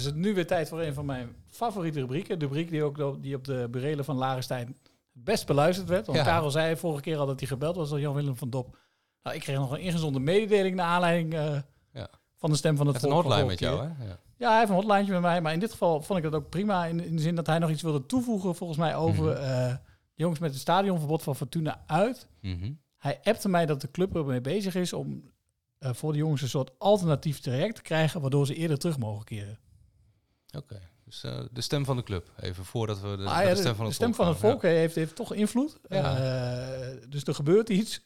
Dus 0.05 0.13
het 0.13 0.24
nu 0.24 0.33
weer 0.33 0.47
tijd 0.47 0.69
voor 0.69 0.81
een 0.81 0.93
van 0.93 1.05
mijn 1.05 1.35
favoriete 1.47 2.00
rubrieken. 2.00 2.39
De 2.39 2.45
rubriek 2.45 2.69
die 2.69 2.83
ook 2.83 3.21
die 3.24 3.35
op 3.35 3.43
de 3.43 3.67
burelen 3.71 4.05
van 4.05 4.15
Larenstein 4.15 4.67
het 4.67 4.91
best 5.12 5.45
beluisterd 5.45 5.88
werd. 5.89 6.05
Want 6.05 6.17
Ja. 6.17 6.24
Karel 6.24 6.51
zei 6.51 6.75
vorige 6.75 7.01
keer 7.01 7.17
al 7.17 7.25
dat 7.25 7.39
hij 7.39 7.47
gebeld 7.47 7.75
was 7.75 7.89
door 7.89 8.00
Jan-Willem 8.00 8.35
van 8.35 8.50
Dop. 8.50 8.77
Nou, 9.24 9.35
ik 9.35 9.41
kreeg 9.41 9.57
nog 9.57 9.71
een 9.71 9.79
ingezonde 9.79 10.19
mededeling 10.19 10.75
naar 10.75 10.85
aanleiding 10.88 11.33
eh, 11.33 11.57
Ja. 11.93 12.09
van 12.35 12.50
de 12.50 12.55
stem 12.55 12.75
van 12.77 12.88
het 12.88 12.95
een 12.95 13.01
volk 13.01 13.13
van 13.13 13.24
hotline 13.24 13.47
met 13.47 13.59
jou 13.59 13.79
hè. 13.81 14.05
Ja. 14.05 14.19
Ja, 14.38 14.50
hij 14.50 14.57
heeft 14.57 14.69
een 14.69 14.75
hotline 14.75 15.12
met 15.12 15.21
mij. 15.21 15.41
Maar 15.41 15.53
in 15.53 15.59
dit 15.59 15.71
geval 15.71 16.01
vond 16.01 16.17
ik 16.24 16.31
dat 16.31 16.35
ook 16.41 16.50
prima. 16.50 16.85
In, 16.85 17.00
in 17.03 17.15
de 17.15 17.21
zin 17.21 17.35
dat 17.35 17.47
hij 17.47 17.59
nog 17.59 17.69
iets 17.69 17.81
wilde 17.81 18.05
toevoegen, 18.05 18.55
volgens 18.55 18.79
mij, 18.79 18.95
over 18.95 19.35
de 19.35 19.77
jongens 20.13 20.39
met 20.39 20.51
het 20.51 20.59
stadionverbod 20.59 21.24
van 21.24 21.35
Fortuna 21.35 21.83
uit. 21.88 22.27
Mhm. 22.41 22.71
Hij 22.97 23.19
appte 23.24 23.50
mij 23.50 23.65
dat 23.65 23.81
de 23.81 23.91
club 23.91 24.15
ermee 24.15 24.41
bezig 24.41 24.75
is 24.75 24.93
om 24.93 25.31
eh, 25.77 25.93
voor 25.93 26.12
de 26.12 26.17
jongens 26.17 26.41
een 26.41 26.50
soort 26.50 26.71
alternatief 26.79 27.39
traject 27.39 27.75
te 27.75 27.81
krijgen, 27.81 28.21
waardoor 28.21 28.45
ze 28.45 28.55
eerder 28.55 28.77
terug 28.77 28.97
mogen 28.97 29.24
keren. 29.25 29.59
Oké, 30.55 30.79
dus 31.05 31.24
eh, 31.24 31.39
de 31.51 31.62
stem 31.62 31.85
van 31.85 31.95
de 31.95 32.03
club. 32.03 32.31
Even 32.39 32.65
voordat 32.65 33.00
we 33.01 33.17
de, 33.17 33.24
Ah, 33.24 33.41
ja, 33.41 33.50
de 33.50 33.50
de, 33.50 33.55
stem 33.55 33.75
van 33.75 33.77
de 33.77 33.83
het 33.85 33.93
stem 33.93 34.13
van 34.13 34.27
het 34.27 34.38
volk 34.38 34.62
heeft, 34.62 34.95
heeft 34.95 35.15
toch 35.15 35.33
invloed. 35.33 35.77
Ja. 35.89 36.17
Eh, 36.17 37.09
dus 37.09 37.24
er 37.24 37.35
gebeurt 37.35 37.69
iets. 37.69 38.01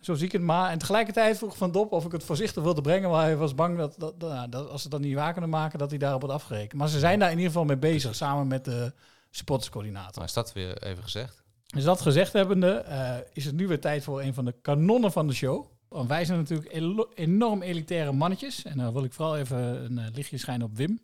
Zo 0.00 0.14
zie 0.14 0.26
ik 0.26 0.32
het 0.32 0.42
maar. 0.42 0.70
En 0.70 0.78
tegelijkertijd 0.78 1.38
vroeg 1.38 1.56
Van 1.56 1.72
Dop 1.72 1.92
of 1.92 2.04
ik 2.04 2.12
het 2.12 2.24
voorzichtig 2.24 2.62
wilde 2.62 2.80
brengen. 2.80 3.10
Maar 3.10 3.22
hij 3.22 3.36
was 3.36 3.54
bang 3.54 3.78
dat, 3.78 3.94
dat, 3.98 4.20
dat, 4.20 4.30
nou, 4.30 4.48
dat 4.48 4.68
als 4.68 4.82
ze 4.82 4.88
dat 4.88 5.00
niet 5.00 5.14
waar 5.14 5.32
kunnen 5.32 5.50
maken, 5.50 5.78
dat 5.78 5.90
hij 5.90 5.98
daarop 5.98 6.20
wordt 6.20 6.34
afgerekend. 6.34 6.80
Maar 6.80 6.88
ze 6.88 6.98
zijn 6.98 7.18
daar 7.18 7.30
in 7.30 7.36
ieder 7.36 7.52
geval 7.52 7.66
mee 7.66 7.76
bezig, 7.76 8.14
samen 8.14 8.46
met 8.46 8.64
de 8.64 8.92
supporterscoördinator. 9.30 10.14
Nou, 10.14 10.26
is 10.26 10.32
dat 10.32 10.52
weer 10.52 10.82
even 10.82 11.02
gezegd. 11.02 11.42
Dus 11.66 11.84
dat 11.84 12.00
gezegd 12.00 12.32
hebbende, 12.32 12.70
eh, 12.70 13.16
is 13.32 13.44
het 13.44 13.54
nu 13.54 13.66
weer 13.66 13.80
tijd 13.80 14.04
voor 14.04 14.22
een 14.22 14.34
van 14.34 14.44
de 14.44 14.54
kanonnen 14.62 15.12
van 15.12 15.26
de 15.26 15.34
show. 15.34 15.66
Want 15.88 16.08
wij 16.08 16.24
zijn 16.24 16.38
natuurlijk 16.38 17.08
enorm 17.14 17.62
elitaire 17.62 18.12
mannetjes. 18.12 18.64
En 18.64 18.78
dan 18.78 18.92
wil 18.92 19.04
ik 19.04 19.12
vooral 19.12 19.36
even 19.36 19.58
een 19.58 19.98
eh, 19.98 20.04
lichtje 20.14 20.38
schijnen 20.38 20.66
op 20.66 20.76
Wim. 20.76 21.00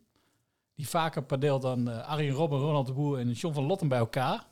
Die 0.75 0.89
vaker 0.89 1.23
padeelt 1.23 1.63
dan 1.63 1.89
eh 1.89 2.09
Arjen 2.09 2.35
Robben, 2.35 2.59
Ronald 2.59 2.87
de 2.87 2.93
Boer 2.93 3.19
en 3.19 3.31
John 3.31 3.55
van 3.55 3.65
Lotten 3.65 3.89
bij 3.89 3.99
elkaar. 3.99 4.47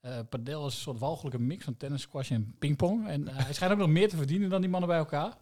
Eh 0.00 0.18
padel 0.28 0.66
is 0.66 0.74
een 0.74 0.80
soort 0.80 0.98
walgelijke 0.98 1.38
mix 1.38 1.64
van 1.64 1.76
tennis, 1.76 2.02
squash 2.02 2.30
en 2.30 2.54
pingpong. 2.58 3.06
En 3.06 3.28
eh, 3.28 3.36
hij 3.36 3.54
schijnt 3.54 3.72
ook 3.72 3.78
nog 3.78 3.88
meer 3.88 4.08
te 4.08 4.16
verdienen 4.16 4.50
dan 4.50 4.60
die 4.60 4.70
mannen 4.70 4.88
bij 4.88 4.98
elkaar. 4.98 5.36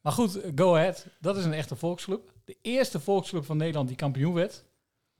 Maar 0.00 0.12
goed, 0.12 0.40
go 0.54 0.74
ahead. 0.74 1.06
Dat 1.20 1.36
is 1.36 1.44
een 1.44 1.52
echte 1.52 1.76
volksclub. 1.76 2.32
De 2.44 2.56
eerste 2.62 3.00
volksclub 3.00 3.44
van 3.44 3.56
Nederland 3.56 3.88
die 3.88 3.96
kampioen 3.96 4.34
werd. 4.34 4.64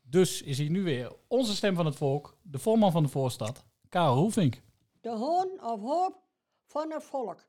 Dus 0.02 0.42
is 0.42 0.58
hier 0.58 0.70
nu 0.70 0.82
weer 0.82 1.12
onze 1.26 1.54
stem 1.54 1.74
van 1.74 1.86
het 1.86 1.96
volk, 1.96 2.36
de 2.42 2.58
voorman 2.58 2.92
van 2.92 3.02
de 3.02 3.08
voorstad, 3.08 3.64
Karel 3.88 4.14
Roelvink. 4.14 4.62
De 5.00 5.10
hoon 5.10 5.48
of 5.62 5.80
hoop 5.80 6.22
van 6.66 6.90
het 6.90 7.04
volk. 7.04 7.44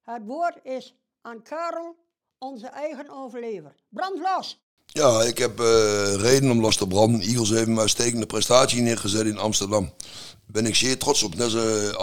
Het 0.00 0.26
woord 0.26 0.64
is 0.64 0.94
aan 1.20 1.42
Karel, 1.42 1.96
onze 2.38 2.66
eigen 2.66 3.10
overlever. 3.10 3.74
Brand 3.88 4.18
los! 4.18 4.60
Ja, 4.92 5.22
ik 5.22 5.38
heb 5.38 5.60
eh, 5.60 6.14
reden 6.14 6.50
om 6.50 6.60
los 6.60 6.76
te 6.76 6.86
branden. 6.86 7.20
Eagles 7.20 7.50
heeft 7.50 7.66
een 7.66 7.78
uitstekende 7.78 8.26
prestatie 8.26 8.82
neergezet 8.82 9.26
in 9.26 9.38
Amsterdam. 9.38 9.84
Daar 9.84 10.62
ben 10.62 10.66
ik 10.66 10.74
zeer 10.74 10.98
trots 10.98 11.22
op. 11.22 11.34
Net 11.34 11.46
eh, 11.46 11.52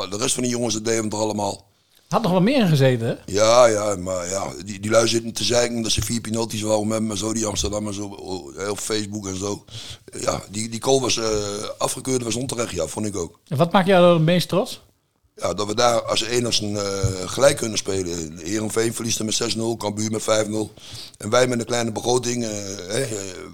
de 0.09 0.17
rest 0.17 0.33
van 0.33 0.43
de 0.43 0.49
jongens, 0.49 0.73
dat 0.73 0.85
deden 0.85 1.09
we 1.09 1.15
er 1.15 1.21
allemaal. 1.21 1.65
Had 2.09 2.21
nog 2.21 2.31
wat 2.31 2.41
meer 2.41 2.59
in 2.59 2.67
gezeten, 2.67 3.07
hè? 3.07 3.15
Ja, 3.25 3.65
ja, 3.65 3.95
maar 3.95 4.29
ja, 4.29 4.51
die, 4.65 4.79
die 4.79 4.91
lui 4.91 5.07
zitten 5.07 5.33
te 5.33 5.43
zeiken 5.43 5.81
dat 5.81 5.91
ze 5.91 6.01
vier 6.01 6.21
penalties 6.21 6.61
wouden 6.61 6.87
met 6.87 7.01
me, 7.01 7.17
zo 7.17 7.33
die 7.33 7.45
Amsterdam 7.45 7.87
en 7.87 7.93
zo, 7.93 8.05
oh, 8.05 8.69
op 8.69 8.79
Facebook 8.79 9.27
en 9.27 9.37
zo. 9.37 9.65
Ja, 10.19 10.41
die, 10.49 10.69
die 10.69 10.81
goal 10.81 11.01
was 11.01 11.17
eh, 11.17 11.27
afgekeurd, 11.77 12.23
was 12.23 12.35
onterecht, 12.35 12.71
ja, 12.71 12.87
vond 12.87 13.05
ik 13.05 13.15
ook. 13.15 13.39
En 13.47 13.57
wat 13.57 13.71
maakt 13.71 13.87
jou 13.87 14.13
het 14.13 14.21
meest 14.21 14.49
trots? 14.49 14.81
Ja, 15.35 15.53
dat 15.53 15.67
we 15.67 15.75
daar 15.75 16.01
als 16.01 16.23
enigste 16.23 16.65
uh, 16.65 17.29
gelijk 17.29 17.57
kunnen 17.57 17.77
spelen. 17.77 18.37
Heerenveen 18.37 18.93
verliest 18.93 19.19
er 19.19 19.25
met 19.25 19.55
6-0, 19.55 19.57
Cambuur 19.77 20.11
met 20.11 20.21
5-0. 20.21 20.25
En 21.17 21.29
wij 21.29 21.47
met 21.47 21.59
een 21.59 21.65
kleine 21.65 21.91
begroting, 21.91 22.43
uh, 22.43 22.49
hè, 22.87 23.05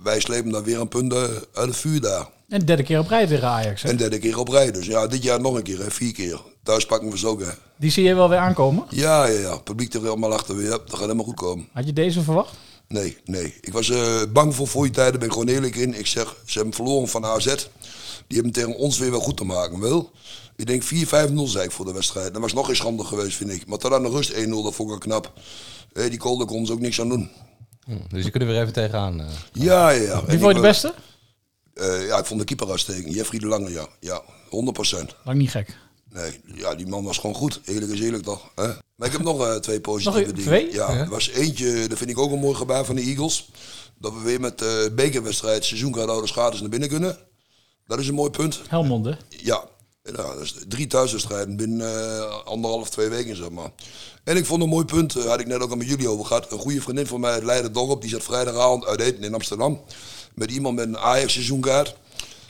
wij 0.03 0.19
slepen 0.19 0.51
dan 0.51 0.63
weer 0.63 0.79
een 0.79 0.87
punt 0.87 1.13
uit 1.13 1.39
het 1.53 1.75
vuur 1.75 2.01
daar. 2.01 2.27
En 2.49 2.59
de 2.59 2.65
derde 2.65 2.83
keer 2.83 2.99
op 2.99 3.07
rij 3.07 3.27
tegen 3.27 3.47
Ajax, 3.47 3.81
hè? 3.81 3.89
En 3.89 3.97
derde 3.97 4.19
keer 4.19 4.37
op 4.37 4.47
rij, 4.47 4.71
dus 4.71 4.85
ja, 4.85 5.07
dit 5.07 5.23
jaar 5.23 5.41
nog 5.41 5.55
een 5.55 5.63
keer, 5.63 5.79
hè, 5.79 5.91
vier 5.91 6.13
keer. 6.13 6.41
Thuis 6.63 6.85
pakken 6.85 7.09
we 7.09 7.17
ze 7.17 7.27
ook, 7.27 7.41
hè. 7.41 7.51
Die 7.77 7.91
zie 7.91 8.03
je 8.03 8.15
wel 8.15 8.29
weer 8.29 8.37
aankomen? 8.37 8.85
Ja, 8.89 9.25
ja, 9.25 9.39
ja. 9.39 9.57
Publiek 9.57 9.93
er 9.93 10.01
helemaal 10.01 10.33
achter 10.33 10.55
weer. 10.55 10.69
Dat 10.69 10.81
gaat 10.89 10.99
helemaal 10.99 11.25
goed 11.25 11.35
komen. 11.35 11.67
Had 11.73 11.85
je 11.85 11.93
deze 11.93 12.21
verwacht? 12.21 12.53
Nee, 12.87 13.17
nee. 13.25 13.55
Ik 13.61 13.73
was 13.73 13.89
uh, 13.89 14.21
bang 14.33 14.55
voor 14.55 14.67
voor 14.67 14.85
je 14.85 14.91
tijden, 14.91 15.19
ben 15.19 15.27
ik 15.27 15.33
gewoon 15.33 15.47
eerlijk 15.47 15.75
in. 15.75 15.93
Ik 15.99 16.07
zeg, 16.07 16.35
ze 16.45 16.57
hebben 16.57 16.75
verloren 16.75 17.07
van 17.07 17.25
AZ. 17.25 17.55
Die 18.31 18.41
hebben 18.41 18.61
tegen 18.61 18.79
ons 18.79 18.97
weer 18.97 19.11
wel 19.11 19.19
goed 19.19 19.37
te 19.37 19.43
maken, 19.43 19.79
wel. 19.79 20.11
Ik 20.55 20.65
denk 20.65 20.83
4-5-0 20.83 20.87
zei 21.43 21.63
ik 21.63 21.71
voor 21.71 21.85
de 21.85 21.93
wedstrijd. 21.93 22.33
Dat 22.33 22.41
was 22.41 22.53
nog 22.53 22.69
eens 22.69 22.77
schande 22.77 23.03
geweest, 23.03 23.37
vind 23.37 23.51
ik. 23.51 23.65
Maar 23.65 23.77
tot 23.77 23.93
aan 23.93 24.03
de 24.03 24.09
rust 24.09 24.33
1-0, 24.33 24.35
dat 24.49 24.75
vond 24.75 24.79
ik 24.79 24.87
wel 24.87 24.97
knap. 24.97 25.33
Hey, 25.93 26.09
die 26.09 26.19
Kolder 26.19 26.47
kon 26.47 26.65
ze 26.65 26.71
ook 26.71 26.79
niks 26.79 27.01
aan 27.01 27.09
doen. 27.09 27.29
Hm, 27.85 27.97
dus 28.09 28.23
je 28.23 28.31
kunt 28.31 28.43
er 28.43 28.49
weer 28.49 28.61
even 28.61 28.73
tegenaan. 28.73 29.19
Uh. 29.19 29.27
Ja, 29.53 29.89
ja, 29.89 30.01
ja. 30.01 30.25
Wie 30.25 30.39
vond 30.39 30.55
je 30.55 30.61
de 30.61 30.67
beste? 30.67 30.93
Uh, 31.73 32.07
ja, 32.07 32.17
ik 32.17 32.25
vond 32.25 32.39
de 32.39 32.45
keeper 32.45 32.69
uitstekend. 32.69 33.13
Jeffrey 33.13 33.39
de 33.39 33.47
Lange, 33.47 33.71
ja. 33.71 33.87
Ja, 33.99 34.23
100%. 34.23 34.27
Lang 35.23 35.37
niet 35.37 35.49
gek. 35.49 35.77
Nee, 36.09 36.41
ja, 36.55 36.75
die 36.75 36.87
man 36.87 37.03
was 37.03 37.17
gewoon 37.17 37.35
goed. 37.35 37.61
Eerlijk 37.65 37.91
is 37.91 37.99
eerlijk 37.99 38.23
toch. 38.23 38.51
Hè? 38.55 38.67
Maar 38.95 39.07
ik 39.07 39.11
heb 39.11 39.21
nog 39.21 39.47
uh, 39.47 39.55
twee 39.55 39.81
positieve 39.81 40.19
nog 40.19 40.27
dingen. 40.27 40.43
Twee? 40.43 40.73
Ja, 40.73 40.89
er 40.89 41.09
was 41.09 41.29
eentje, 41.29 41.87
dat 41.87 41.97
vind 41.97 42.09
ik 42.09 42.17
ook 42.17 42.31
een 42.31 42.39
mooi 42.39 42.55
gebaar 42.55 42.85
van 42.85 42.95
de 42.95 43.01
Eagles. 43.01 43.49
Dat 43.97 44.13
we 44.13 44.19
weer 44.19 44.39
met 44.39 44.61
uh, 44.61 44.69
bekerwedstrijd 44.95 45.65
seizoenkaarthouders 45.65 46.31
gratis 46.31 46.59
naar 46.59 46.69
binnen 46.69 46.89
kunnen. 46.89 47.17
Dat 47.91 47.99
is 47.99 48.07
een 48.07 48.13
mooi 48.13 48.29
punt. 48.29 48.61
Helmond, 48.67 49.05
hè? 49.05 49.13
Ja. 49.29 49.63
Nou, 50.03 50.33
dat 50.33 50.43
is 50.43 50.55
drie 50.67 50.87
thuiswedstrijden 50.87 51.55
binnen 51.55 51.87
uh, 51.87 52.45
anderhalf, 52.45 52.89
twee 52.89 53.09
weken, 53.09 53.35
zeg 53.35 53.49
maar. 53.49 53.71
En 54.23 54.37
ik 54.37 54.45
vond 54.45 54.61
een 54.61 54.69
mooi 54.69 54.85
punt, 54.85 55.15
uh, 55.15 55.23
had 55.23 55.39
ik 55.39 55.47
net 55.47 55.61
ook 55.61 55.69
al 55.69 55.75
met 55.75 55.87
jullie 55.87 56.09
over 56.09 56.25
gehad. 56.25 56.51
Een 56.51 56.59
goede 56.59 56.81
vriendin 56.81 57.07
van 57.07 57.19
mij 57.19 57.31
uit 57.31 57.43
Leiden-Dorp, 57.43 58.01
die 58.01 58.09
zat 58.09 58.23
vrijdagavond 58.23 58.85
uit 58.85 58.99
eten 58.99 59.23
in 59.23 59.33
Amsterdam. 59.33 59.81
Met 60.33 60.51
iemand 60.51 60.75
met 60.75 60.87
een 60.87 60.97
Ajax-seizoenkaart. 60.97 61.95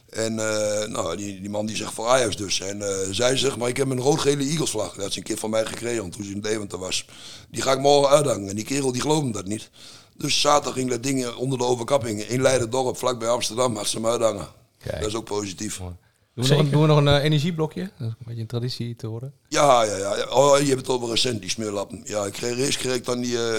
En 0.09 0.33
uh, 0.33 0.85
nou, 0.85 1.17
die, 1.17 1.41
die 1.41 1.49
man 1.49 1.65
die 1.65 1.75
zegt 1.75 1.93
voor 1.93 2.07
Ajax 2.07 2.35
dus. 2.35 2.59
En 2.59 2.77
uh, 2.77 2.87
zij 3.11 3.37
zegt, 3.37 3.57
maar 3.57 3.69
ik 3.69 3.77
heb 3.77 3.89
een 3.89 3.99
rood-gele 3.99 4.43
Eagles-vlag. 4.43 4.93
Dat 4.95 5.11
ze 5.11 5.17
een 5.17 5.23
keer 5.23 5.37
van 5.37 5.49
mij 5.49 5.65
gekregen 5.65 6.09
toen 6.09 6.23
ze 6.23 6.31
in 6.31 6.41
Deventer 6.41 6.79
was. 6.79 7.05
Die 7.49 7.61
ga 7.61 7.71
ik 7.71 7.79
morgen 7.79 8.15
uithangen. 8.15 8.49
En 8.49 8.55
die 8.55 8.65
kerel 8.65 8.91
die 8.91 9.01
geloofde 9.01 9.31
dat 9.31 9.45
niet. 9.45 9.69
Dus 10.17 10.41
zaterdag 10.41 10.73
ging 10.73 10.89
dat 10.89 11.03
ding 11.03 11.33
onder 11.33 11.57
de 11.57 11.63
overkapping 11.63 12.21
in 12.21 12.41
Leiden-dorp, 12.41 12.97
vlakbij 12.97 13.29
Amsterdam, 13.29 13.75
had 13.75 13.87
ze 13.87 13.95
hem 13.95 14.07
uithangen. 14.07 14.60
Kijk. 14.83 14.99
Dat 14.99 15.09
is 15.09 15.15
ook 15.15 15.25
positief. 15.25 15.77
Doen 15.77 16.45
we, 16.45 16.49
nog 16.49 16.59
een, 16.59 16.71
doen 16.71 16.81
we 16.81 16.87
nog 16.87 16.97
een 16.97 17.07
uh, 17.07 17.23
energieblokje? 17.23 17.81
Dat 17.81 18.07
is 18.07 18.13
een 18.19 18.25
beetje 18.25 18.41
een 18.41 18.47
traditie 18.47 18.95
te 18.95 19.07
horen. 19.07 19.33
Ja, 19.47 19.83
ja, 19.83 19.97
ja. 19.97 20.25
Oh, 20.29 20.59
je 20.59 20.65
hebt 20.65 20.79
het 20.79 20.89
over 20.89 21.09
recent, 21.09 21.41
die 21.41 21.49
smeerlappen. 21.49 22.01
Ja, 22.03 22.25
ik 22.25 22.33
kreeg, 22.33 22.57
eerst 22.57 22.77
kreeg 22.77 22.95
ik 22.95 23.05
dan 23.05 23.21
die, 23.21 23.33
uh, 23.33 23.57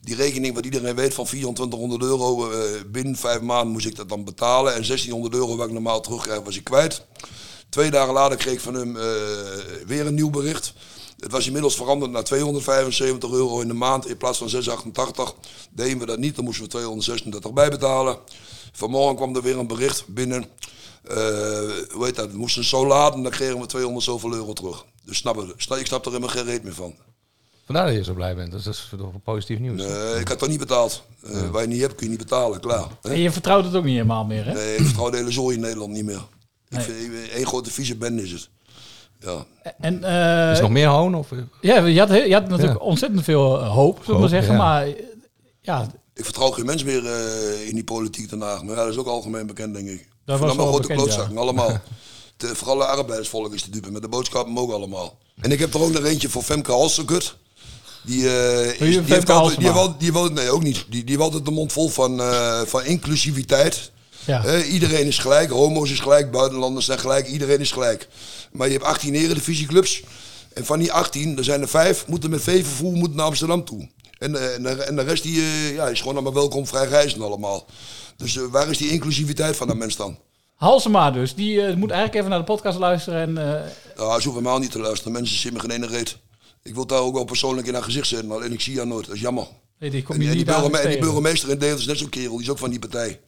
die 0.00 0.14
rekening 0.14 0.54
wat 0.54 0.64
iedereen 0.64 0.94
weet 0.94 1.14
van 1.14 1.24
2400 1.24 2.02
euro. 2.02 2.50
Uh, 2.50 2.58
binnen 2.86 3.16
vijf 3.16 3.40
maanden 3.40 3.72
moest 3.72 3.86
ik 3.86 3.96
dat 3.96 4.08
dan 4.08 4.24
betalen. 4.24 4.74
En 4.74 4.82
1600 4.82 5.34
euro 5.34 5.56
wat 5.56 5.66
ik 5.66 5.72
normaal 5.72 6.00
terugkrijg 6.00 6.40
was 6.40 6.56
ik 6.56 6.64
kwijt. 6.64 7.06
Twee 7.68 7.90
dagen 7.90 8.14
later 8.14 8.36
kreeg 8.36 8.54
ik 8.54 8.60
van 8.60 8.74
hem 8.74 8.92
weer 9.86 10.06
een 10.06 10.14
nieuw 10.14 10.30
bericht. 10.30 10.74
Het 11.18 11.32
was 11.32 11.46
inmiddels 11.46 11.76
veranderd 11.76 12.10
naar 12.10 12.24
275 12.24 13.30
euro 13.30 13.60
in 13.60 13.68
de 13.68 13.74
maand 13.74 14.08
in 14.08 14.16
plaats 14.16 14.38
van 14.38 14.48
688. 14.48 15.34
Deden 15.70 15.98
we 15.98 16.06
dat 16.06 16.18
niet, 16.18 16.36
dan 16.36 16.44
moesten 16.44 16.64
we 16.64 16.70
236 16.70 17.52
bijbetalen. 17.52 18.18
Vanmorgen 18.76 19.16
kwam 19.16 19.36
er 19.36 19.42
weer 19.42 19.58
een 19.58 19.66
bericht 19.66 20.06
binnen. 20.06 20.44
Uh, 21.08 21.14
hoe 21.90 22.04
heet 22.04 22.16
dat? 22.16 22.30
We 22.30 22.38
moesten 22.38 22.64
zo 22.64 22.86
laden 22.86 23.16
en 23.16 23.22
dan 23.22 23.32
kregen 23.32 23.60
we 23.60 23.66
200 23.66 24.04
zoveel 24.04 24.34
euro 24.34 24.52
terug. 24.52 24.84
Dus 25.04 25.16
snap 25.16 25.36
het, 25.36 25.78
ik 25.78 25.86
snap 25.86 26.04
er 26.04 26.10
helemaal 26.10 26.34
geen 26.34 26.44
reet 26.44 26.62
meer 26.62 26.74
van. 26.74 26.94
Vandaar 27.64 27.86
dat 27.86 27.94
je 27.94 28.04
zo 28.04 28.14
blij 28.14 28.34
bent. 28.34 28.52
Dus 28.52 28.62
dat 28.62 28.74
is 28.74 28.92
toch 28.98 29.22
positief 29.22 29.58
nieuws. 29.58 29.82
Nee, 29.82 30.20
ik 30.20 30.28
had 30.28 30.38
toch 30.38 30.48
niet 30.48 30.58
betaald. 30.58 31.02
Uh, 31.24 31.32
ja. 31.32 31.50
Waar 31.50 31.62
je 31.62 31.68
niet 31.68 31.80
hebt, 31.80 31.94
kun 31.94 32.04
je 32.04 32.10
niet 32.10 32.22
betalen. 32.22 32.60
Klaar. 32.60 32.86
Hè? 33.02 33.10
En 33.10 33.18
je 33.18 33.30
vertrouwt 33.30 33.64
het 33.64 33.74
ook 33.74 33.84
niet 33.84 33.94
helemaal 33.94 34.24
meer, 34.24 34.44
hè? 34.44 34.52
Nee, 34.52 34.76
ik 34.76 34.84
vertrouw 34.84 35.10
de 35.10 35.16
hele 35.16 35.30
zooi 35.30 35.54
in 35.54 35.60
Nederland 35.60 35.92
niet 35.92 36.04
meer. 36.04 36.22
Nee. 36.68 36.80
Ik 36.80 36.86
vind, 36.86 37.30
één 37.30 37.46
grote 37.46 37.70
vieze 37.70 37.96
bende 37.96 38.22
is 38.22 38.32
het. 38.32 38.48
Ja. 39.18 39.44
En, 39.78 39.94
uh, 39.94 40.50
is 40.50 40.56
er 40.56 40.62
nog 40.62 40.70
meer 40.70 40.88
hoon? 40.88 41.14
Of? 41.14 41.30
Ja, 41.60 41.86
je 41.86 41.98
had, 41.98 42.08
je 42.08 42.32
had 42.32 42.48
natuurlijk 42.48 42.78
ja. 42.78 42.84
ontzettend 42.84 43.24
veel 43.24 43.64
hoop, 43.64 44.00
zullen 44.04 44.20
we 44.20 44.28
zeggen. 44.28 44.52
Ja. 44.52 44.58
Maar 44.58 44.86
ja. 45.60 45.86
Ik 46.14 46.24
vertrouw 46.24 46.50
geen 46.50 46.66
mens 46.66 46.84
meer 46.84 47.02
uh, 47.02 47.68
in 47.68 47.74
die 47.74 47.84
politiek 47.84 48.30
daarna. 48.30 48.62
Maar 48.62 48.76
ja, 48.76 48.82
dat 48.82 48.92
is 48.92 48.98
ook 48.98 49.06
algemeen 49.06 49.46
bekend, 49.46 49.74
denk 49.74 49.88
ik. 49.88 50.08
Dat 50.24 50.38
was 50.38 50.48
allemaal 50.48 50.72
grote 50.72 50.88
klootzakken, 50.88 51.38
allemaal. 51.38 51.80
De, 52.36 52.54
vooral 52.54 52.76
de 52.76 52.84
arbeidersvolk 52.84 53.54
is 53.54 53.62
te 53.62 53.70
dupe. 53.70 53.90
Met 53.90 54.02
de 54.02 54.08
boodschappen 54.08 54.58
ook 54.58 54.72
allemaal. 54.72 55.18
En 55.40 55.52
ik 55.52 55.58
heb 55.58 55.74
er 55.74 55.82
ook 55.82 55.92
nog 55.92 56.04
eentje 56.04 56.28
voor 56.28 56.42
Femke 56.42 56.70
Halsekut. 56.70 57.36
Die, 58.02 58.22
uh, 58.22 58.66
is, 58.66 58.78
die, 58.78 59.00
heeft 59.00 59.30
altijd, 59.30 59.58
die, 59.58 59.72
heeft, 59.72 60.00
die 60.00 60.12
heeft, 60.12 60.32
nee, 60.32 60.50
ook 60.50 60.62
niet. 60.62 60.84
Die, 60.88 61.04
die 61.04 61.10
heeft 61.10 61.20
altijd 61.20 61.44
de 61.44 61.50
mond 61.50 61.72
vol 61.72 61.88
van, 61.88 62.20
uh, 62.20 62.60
van 62.60 62.84
inclusiviteit. 62.84 63.90
Ja. 64.24 64.46
Uh, 64.46 64.72
iedereen 64.72 65.06
is 65.06 65.18
gelijk, 65.18 65.50
homo's 65.50 65.90
is 65.90 66.00
gelijk, 66.00 66.30
buitenlanders 66.30 66.86
zijn 66.86 66.98
gelijk, 66.98 67.26
iedereen 67.26 67.60
is 67.60 67.72
gelijk. 67.72 68.08
Maar 68.52 68.66
je 68.66 68.72
hebt 68.72 68.84
18 68.84 69.14
eredivisieclubs. 69.14 70.02
En 70.52 70.64
van 70.64 70.78
die 70.78 70.92
18, 70.92 71.38
er 71.38 71.44
zijn 71.44 71.60
er 71.60 71.68
vijf, 71.68 72.06
moeten 72.06 72.30
met 72.30 72.42
veevervoer 72.42 72.92
moeten 72.92 73.16
naar 73.16 73.26
Amsterdam 73.26 73.64
toe. 73.64 73.88
En, 74.24 74.54
en, 74.54 74.62
de, 74.62 74.82
en 74.82 74.96
de 74.96 75.02
rest 75.02 75.22
die, 75.22 75.42
ja, 75.72 75.88
is 75.88 75.98
gewoon 75.98 76.14
allemaal 76.14 76.34
welkom, 76.34 76.66
vrij 76.66 76.86
reizen 76.86 77.22
allemaal. 77.22 77.66
Dus 78.16 78.34
waar 78.34 78.70
is 78.70 78.78
die 78.78 78.90
inclusiviteit 78.90 79.56
van 79.56 79.66
dat 79.66 79.76
mens 79.76 79.96
dan? 79.96 80.18
Halsema 80.54 81.10
dus, 81.10 81.34
die 81.34 81.56
uh, 81.56 81.74
moet 81.74 81.90
eigenlijk 81.90 82.14
even 82.14 82.30
naar 82.30 82.38
de 82.38 82.44
podcast 82.44 82.78
luisteren. 82.78 83.20
En, 83.20 83.30
uh... 83.30 83.52
Ja, 83.96 84.20
ze 84.20 84.24
hoeven 84.24 84.32
helemaal 84.32 84.58
niet 84.58 84.70
te 84.70 84.78
luisteren. 84.78 85.12
Mensen 85.12 85.36
zien 85.36 85.52
me 85.52 85.60
geen 85.60 85.70
ene 85.70 85.86
reet. 85.86 86.16
Ik 86.62 86.74
wil 86.74 86.86
daar 86.86 87.00
ook 87.00 87.14
wel 87.14 87.24
persoonlijk 87.24 87.66
in 87.66 87.74
haar 87.74 87.82
gezicht 87.82 88.06
zetten, 88.06 88.30
alleen 88.30 88.52
ik 88.52 88.60
zie 88.60 88.76
haar 88.76 88.86
nooit. 88.86 89.06
Dat 89.06 89.14
is 89.14 89.20
jammer. 89.20 89.46
Nee, 89.78 89.90
die, 89.90 90.02
kom 90.02 90.14
en, 90.14 90.20
je 90.20 90.28
en 90.28 90.36
niet 90.36 90.46
die, 90.46 90.54
burgeme 90.54 90.88
die 90.88 90.98
burgemeester 90.98 91.50
in 91.50 91.58
Deventer 91.58 91.80
is 91.80 91.86
net 91.86 91.98
zo'n 91.98 92.08
kerel, 92.08 92.32
die 92.32 92.42
is 92.42 92.50
ook 92.50 92.58
van 92.58 92.70
die 92.70 92.78
partij. 92.78 93.20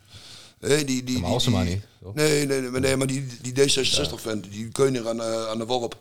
Hey, 0.61 0.85
die, 0.85 1.05
die, 1.05 1.19
maar 1.19 1.31
Halsema 1.31 1.63
niet. 1.63 1.83
Nee, 2.15 2.47
nee, 2.47 2.61
nee, 2.61 2.81
nee, 2.81 2.97
maar 2.97 3.07
die, 3.07 3.27
die 3.43 3.53
D66-vent, 3.53 4.45
ja. 4.45 4.51
die 4.51 4.69
Keuning 4.69 5.07
aan, 5.07 5.17
uh, 5.17 5.49
aan 5.49 5.59
de 5.59 5.67
worp. 5.67 5.97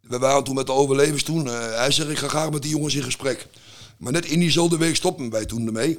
We 0.00 0.18
waren 0.18 0.44
toen 0.44 0.54
met 0.54 0.66
de 0.66 0.72
overlevers 0.72 1.22
toen. 1.22 1.46
hij 1.46 1.90
zegt, 1.90 2.10
ik 2.10 2.18
ga 2.18 2.28
graag 2.28 2.50
met 2.50 2.62
die 2.62 2.70
jongens 2.70 2.94
in 2.94 3.02
gesprek. 3.02 3.46
Maar 4.02 4.12
net 4.12 4.24
in 4.26 4.38
diezelfde 4.40 4.76
week 4.78 4.96
stoppen 4.96 5.30
wij 5.30 5.44
toen 5.44 5.66
ermee. 5.66 5.98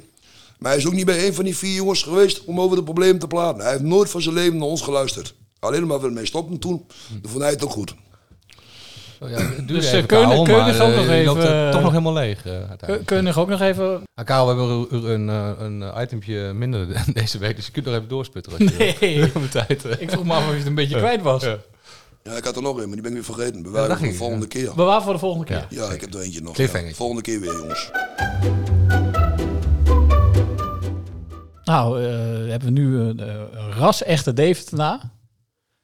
Maar 0.58 0.70
hij 0.70 0.80
is 0.80 0.86
ook 0.86 0.92
niet 0.92 1.06
bij 1.06 1.26
een 1.26 1.34
van 1.34 1.44
die 1.44 1.56
vier 1.56 1.74
jongens 1.74 2.02
geweest 2.02 2.44
om 2.44 2.60
over 2.60 2.76
de 2.76 2.82
problemen 2.82 3.18
te 3.18 3.26
praten. 3.26 3.62
Hij 3.62 3.70
heeft 3.70 3.82
nooit 3.84 4.10
van 4.10 4.22
zijn 4.22 4.34
leven 4.34 4.58
naar 4.58 4.66
ons 4.68 4.82
geluisterd. 4.82 5.34
Alleen 5.58 5.86
maar 5.86 6.00
we 6.00 6.06
ermee 6.06 6.26
stoppen 6.26 6.58
toen. 6.58 6.86
Dan 7.22 7.30
vond 7.30 7.42
hij 7.42 7.52
het 7.52 7.64
ook 7.64 7.70
goed. 7.70 7.94
Oh 9.20 9.30
ja, 9.30 9.36
Dus, 9.66 9.86
even, 9.86 9.98
eh, 9.98 10.06
Keunig- 10.06 10.42
Keunig 10.42 10.80
ook 10.80 10.90
eh, 10.90 10.96
nog 10.96 11.08
even, 11.08 11.64
eh, 11.66 11.70
toch 11.70 11.80
nog 11.82 11.90
helemaal 11.90 12.12
leeg. 12.12 12.46
eh, 12.46 12.52
je 13.06 13.20
nog 13.22 13.38
ook 13.38 13.48
nog 13.48 13.60
even... 13.60 14.02
Ah, 14.14 14.24
Karel, 14.24 14.44
we 14.56 14.60
hebben 14.60 15.04
een, 15.10 15.28
een, 15.28 15.64
een, 15.64 15.80
een 15.80 16.02
itempje 16.02 16.52
minder 16.52 16.86
deze 17.14 17.38
week, 17.38 17.56
dus 17.56 17.66
je 17.66 17.72
kunt 17.72 17.84
nog 17.84 17.94
even 17.94 18.08
doorsputteren. 18.08 18.58
Als 18.58 18.76
je 18.76 18.94
Nee. 19.00 19.32
tijd, 19.50 19.84
eh. 19.84 20.00
Ik 20.00 20.10
vroeg 20.10 20.24
me 20.24 20.32
af 20.32 20.44
of 20.44 20.50
je 20.52 20.56
het 20.58 20.66
een 20.66 20.74
beetje 20.74 20.96
kwijt 20.96 21.22
was. 21.22 21.42
Ja. 21.44 21.58
Ja, 22.30 22.36
ik 22.36 22.44
had 22.44 22.56
er 22.56 22.62
nog 22.62 22.76
een, 22.76 22.84
maar 22.84 22.92
die 22.92 23.02
ben 23.02 23.16
ik 23.16 23.16
weer 23.16 23.34
vergeten. 23.34 23.56
Ja, 23.56 23.62
Bewaren 23.62 23.88
dacht 23.88 24.00
voor 24.00 24.08
de 24.08 24.16
volgende 24.16 24.44
ja. 24.44 24.48
keer. 24.48 24.74
Bewaar 24.74 25.02
voor 25.02 25.12
de 25.12 25.18
volgende 25.18 25.46
keer. 25.46 25.66
Ja. 25.70 25.84
Ja, 25.86 25.92
ik 25.92 26.00
heb 26.00 26.14
er 26.14 26.20
eentje 26.20 26.40
nog. 26.40 26.54
Cliffhanger. 26.54 26.88
Ja. 26.88 26.94
Volgende 26.94 27.22
keer 27.22 27.40
weer, 27.40 27.56
jongens. 27.56 27.90
Nou, 31.64 32.02
eh, 32.02 32.50
hebben 32.50 32.64
we 32.64 32.80
nu 32.80 32.96
een, 32.98 33.20
eh, 33.20 33.34
een 33.34 33.72
ras-echte 33.72 34.32
Deventer 34.32 34.76
na. 34.76 35.12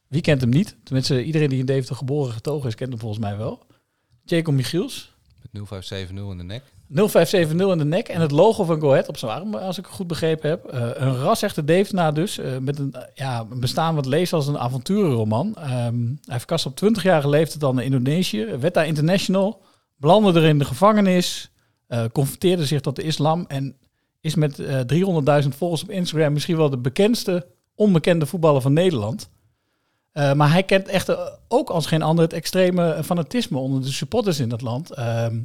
Wie 0.08 0.20
kent 0.20 0.40
hem 0.40 0.50
niet? 0.50 0.76
Tenminste, 0.82 1.24
iedereen 1.24 1.48
die 1.48 1.58
in 1.58 1.66
Deventer 1.66 1.96
geboren 1.96 2.32
getogen 2.32 2.68
is, 2.68 2.74
kent 2.74 2.90
hem 2.90 3.00
volgens 3.00 3.20
mij 3.20 3.36
wel. 3.36 3.66
Jacob 4.24 4.54
Michiels. 4.54 5.14
Met 5.40 5.62
0570 5.66 6.30
in 6.30 6.38
de 6.38 6.44
nek. 6.44 6.62
0570 6.92 7.72
in 7.72 7.78
de 7.78 7.84
nek 7.84 8.08
en 8.08 8.20
het 8.20 8.30
logo 8.30 8.64
van 8.64 8.80
Go 8.80 8.96
op 9.06 9.16
zijn 9.16 9.32
arm, 9.32 9.54
als 9.54 9.78
ik 9.78 9.84
het 9.84 9.94
goed 9.94 10.06
begrepen 10.06 10.50
heb. 10.50 10.64
Eh, 10.64 10.88
een 10.94 11.16
ras-echte 11.16 11.64
Deventer 11.64 12.14
dus, 12.14 12.38
eh, 12.38 12.58
met 12.58 12.78
een, 12.78 12.94
ja, 13.14 13.44
bestaan 13.44 13.94
wat 13.94 14.06
leest 14.06 14.32
als 14.32 14.46
een 14.46 14.58
avonturenroman. 14.58 15.54
Ehm, 15.56 16.14
hij 16.24 16.38
verkast 16.38 16.66
op 16.66 16.76
20-jarige 16.76 17.28
leeftijd 17.28 17.60
dan 17.60 17.74
naar 17.74 17.84
Indonesië, 17.84 18.44
werd 18.44 18.74
daar 18.74 18.86
international, 18.86 19.62
belandde 19.96 20.40
er 20.40 20.46
in 20.46 20.58
de 20.58 20.64
gevangenis, 20.64 21.50
eh, 21.86 22.04
converteerde 22.12 22.66
zich 22.66 22.80
tot 22.80 22.96
de 22.96 23.02
islam 23.02 23.44
en 23.48 23.76
is 24.20 24.34
met 24.34 24.58
eh 24.58 24.80
300.000 24.80 25.54
volgers 25.54 25.82
op 25.82 25.90
Instagram 25.90 26.32
misschien 26.32 26.56
wel 26.56 26.70
de 26.70 26.78
bekendste 26.78 27.46
onbekende 27.74 28.26
voetballer 28.26 28.60
van 28.60 28.72
Nederland. 28.72 29.30
Maar 30.12 30.50
hij 30.52 30.62
kent 30.62 30.88
echt 30.88 31.08
eh, 31.08 31.18
ook 31.48 31.70
als 31.70 31.86
geen 31.86 32.02
ander 32.02 32.24
het 32.24 32.32
extreme 32.32 33.00
fanatisme 33.04 33.58
onder 33.58 33.80
de 33.80 33.92
supporters 33.92 34.40
in 34.40 34.48
dat 34.48 34.60
land. 34.60 34.90
Ehm, 34.90 35.40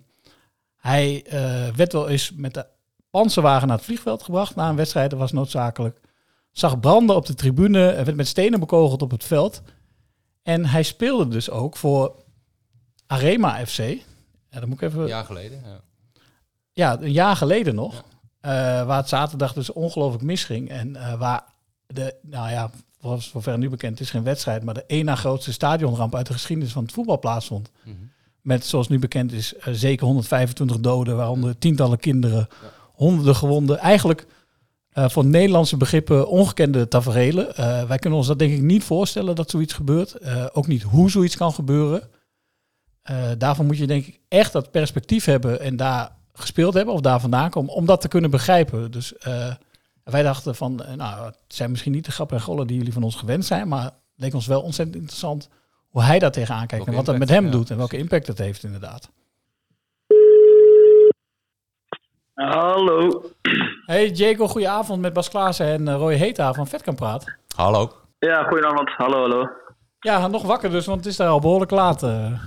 hij 0.86 1.24
eh, 1.24 1.76
werd 1.76 1.94
wel 1.94 2.10
eens 2.10 2.32
met 2.36 2.54
de 2.54 2.66
panzerwagen 3.10 3.68
naar 3.68 3.78
het 3.78 3.86
vliegveld 3.86 4.24
gebracht 4.24 4.56
na 4.56 4.70
een 4.70 4.76
wedstrijd, 4.76 5.10
dat 5.10 5.20
was 5.20 5.32
noodzakelijk. 5.32 6.00
Zag 6.52 6.80
branden 6.80 7.16
op 7.16 7.26
de 7.26 7.34
tribune, 7.34 7.90
er 7.92 8.06
werd 8.06 8.18
met 8.18 8.28
stenen 8.28 8.60
bekogeld 8.60 9.02
op 9.02 9.12
het 9.12 9.24
veld. 9.24 9.62
En 10.44 10.66
hij 10.66 10.84
speelde 10.84 11.28
dus 11.28 11.50
ook 11.50 11.78
voor 11.78 12.16
Arema 13.08 13.66
FC. 13.66 13.78
Ja, 13.78 14.60
dan 14.60 14.70
moet 14.70 14.82
ik 14.82 14.88
even... 14.88 15.02
Een 15.02 15.08
jaar 15.08 15.26
geleden. 15.26 15.62
Ja. 15.64 15.80
Ja, 16.72 17.02
een 17.02 17.12
jaar 17.12 17.36
geleden 17.36 17.76
nog. 17.76 18.04
Eh, 18.40 18.52
waar 18.86 18.98
het 18.98 19.10
zaterdag 19.10 19.54
dus 19.54 19.72
ongelooflijk 19.72 20.24
misging. 20.24 20.70
En 20.70 20.96
eh, 20.96 21.14
waar 21.20 21.44
de, 21.88 22.16
nou 22.22 22.50
ja, 22.50 22.70
voor 23.00 23.22
zover 23.22 23.58
nu 23.58 23.70
bekend 23.70 24.00
is 24.00 24.10
geen 24.10 24.24
wedstrijd, 24.24 24.64
maar 24.64 24.74
de 24.74 24.86
één 24.88 25.06
na 25.06 25.16
grootste 25.16 25.54
stadionramp 25.54 26.16
uit 26.16 26.28
de 26.28 26.34
geschiedenis 26.34 26.74
van 26.74 26.84
het 26.84 26.94
voetbal 26.94 27.20
plaatsvond. 27.20 27.72
Met, 28.46 28.66
zoals 28.66 28.88
nu 28.88 29.00
bekend 29.00 29.32
is, 29.32 29.56
eh, 29.56 29.74
zeker 29.74 30.06
125 30.06 30.80
doden, 30.80 31.16
waaronder 31.16 31.58
tientallen 31.58 32.00
kinderen, 32.00 32.48
honderden 32.94 33.36
gewonden. 33.36 33.78
Eigenlijk 33.78 34.26
eh, 34.90 35.10
voor 35.10 35.26
Nederlandse 35.26 35.78
begrippen 35.78 36.28
ongekende 36.28 36.88
taferelen. 36.88 37.56
Eh, 37.56 37.84
wij 37.84 37.98
kunnen 37.98 38.20
ons 38.20 38.28
dat 38.28 38.40
denk 38.40 38.54
ik 38.54 38.62
niet 38.62 38.84
voorstellen 38.84 39.36
dat 39.36 39.50
zoiets 39.50 39.74
gebeurt. 39.74 40.18
Ook 40.54 40.68
niet 40.68 40.84
hoe 40.84 41.10
zoiets 41.10 41.36
kan 41.36 41.54
gebeuren. 41.54 42.10
Daarvoor 43.38 43.66
moet 43.66 43.78
je 43.78 43.88
denk 43.88 44.06
ik 44.06 44.20
echt 44.28 44.52
dat 44.52 44.72
perspectief 44.72 45.26
hebben 45.26 45.60
en 45.60 45.76
daar 45.76 46.16
gespeeld 46.34 46.74
hebben 46.74 46.94
of 46.94 47.02
daar 47.02 47.20
vandaan 47.20 47.50
komen 47.50 47.74
om 47.74 47.86
dat 47.86 48.02
te 48.02 48.08
kunnen 48.08 48.32
begrijpen. 48.32 48.92
Dus 48.92 49.14
wij 50.04 50.24
dachten 50.24 50.56
van, 50.56 50.82
nou, 50.96 51.26
het 51.26 51.38
zijn 51.48 51.72
misschien 51.72 51.92
niet 51.92 52.06
de 52.06 52.12
grappen 52.12 52.38
en 52.38 52.44
gollen 52.44 52.68
die 52.68 52.78
jullie 52.78 52.94
van 52.94 53.04
ons 53.04 53.16
gewend 53.16 53.46
zijn, 53.46 53.68
maar 53.68 53.84
het 53.84 53.94
leek 54.16 54.34
ons 54.34 54.48
wel 54.48 54.62
ontzettend 54.62 54.98
interessant 54.98 55.50
hoe 55.96 56.04
hij 56.04 56.20
daar 56.20 56.32
tegenaan 56.32 56.68
kijkt 56.68 56.86
Welke 56.86 56.90
en 56.90 56.96
wat 56.96 57.06
dat 57.06 57.18
met 57.18 57.30
hem 57.30 57.46
ja, 57.46 57.52
doet 57.52 57.70
en 57.70 57.78
welke 57.78 57.98
impact 57.98 58.28
het 58.28 58.38
heeft 58.38 58.64
inderdaad. 58.64 59.12
Hallo. 62.34 63.24
Hey 63.86 64.10
Jaco, 64.10 64.48
goedenavond 64.48 65.02
met 65.02 65.14
Bas 65.14 65.30
Klaassen 65.30 65.66
en 65.66 65.88
eh, 65.88 65.96
Roy 65.96 66.14
Heta 66.16 66.54
van 66.54 66.68
Vetkampraat. 66.68 67.26
Hallo. 67.56 67.92
Ja, 68.20 68.44
goedenavond. 68.44 68.90
Hallo, 68.90 69.20
hallo. 69.20 69.50
Ja, 70.00 70.28
nog 70.28 70.44
wakker 70.44 70.72
dus, 70.72 70.86
want 70.86 70.98
het 71.00 71.08
is 71.08 71.16
daar 71.16 71.28
al 71.28 71.40
behoorlijk 71.40 71.72
laat. 71.72 72.04
eh. 72.04 72.42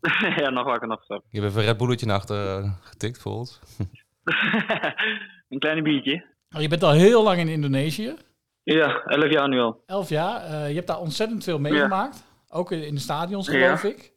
ja, 0.42 0.50
nog 0.50 0.64
wakker, 0.64 0.88
nog 0.88 1.04
zo. 1.04 1.14
Je 1.28 1.40
hebt 1.40 1.50
even 1.50 1.60
een 1.60 1.66
Red 1.68 1.76
Bulletje 1.78 2.06
naar 2.06 2.16
achter 2.16 2.58
eh, 2.58 2.70
getikt 2.80 3.20
voor 3.20 3.32
ons. 3.32 3.60
Een 5.48 5.58
klein 5.58 5.82
biertje. 5.82 6.24
Je 6.48 6.68
bent 6.68 6.82
al 6.82 6.90
heel 6.92 7.22
lang 7.22 7.38
in 7.38 7.48
Indonesië, 7.48 8.14
Ja, 8.62 9.02
11 9.04 9.30
jaar 9.30 9.48
nu 9.48 9.60
al. 9.60 9.82
elf 9.86 10.08
jaar. 10.08 10.42
Eh, 10.44 10.68
je 10.68 10.74
hebt 10.74 10.86
daar 10.86 10.98
ontzettend 11.00 11.44
veel 11.44 11.58
meegemaakt, 11.58 12.24
ook 12.50 12.70
in 12.70 12.94
de 12.94 13.00
stadions 13.00 13.46
Ja. 13.46 13.52
geloof 13.52 13.84
ik. 13.84 14.12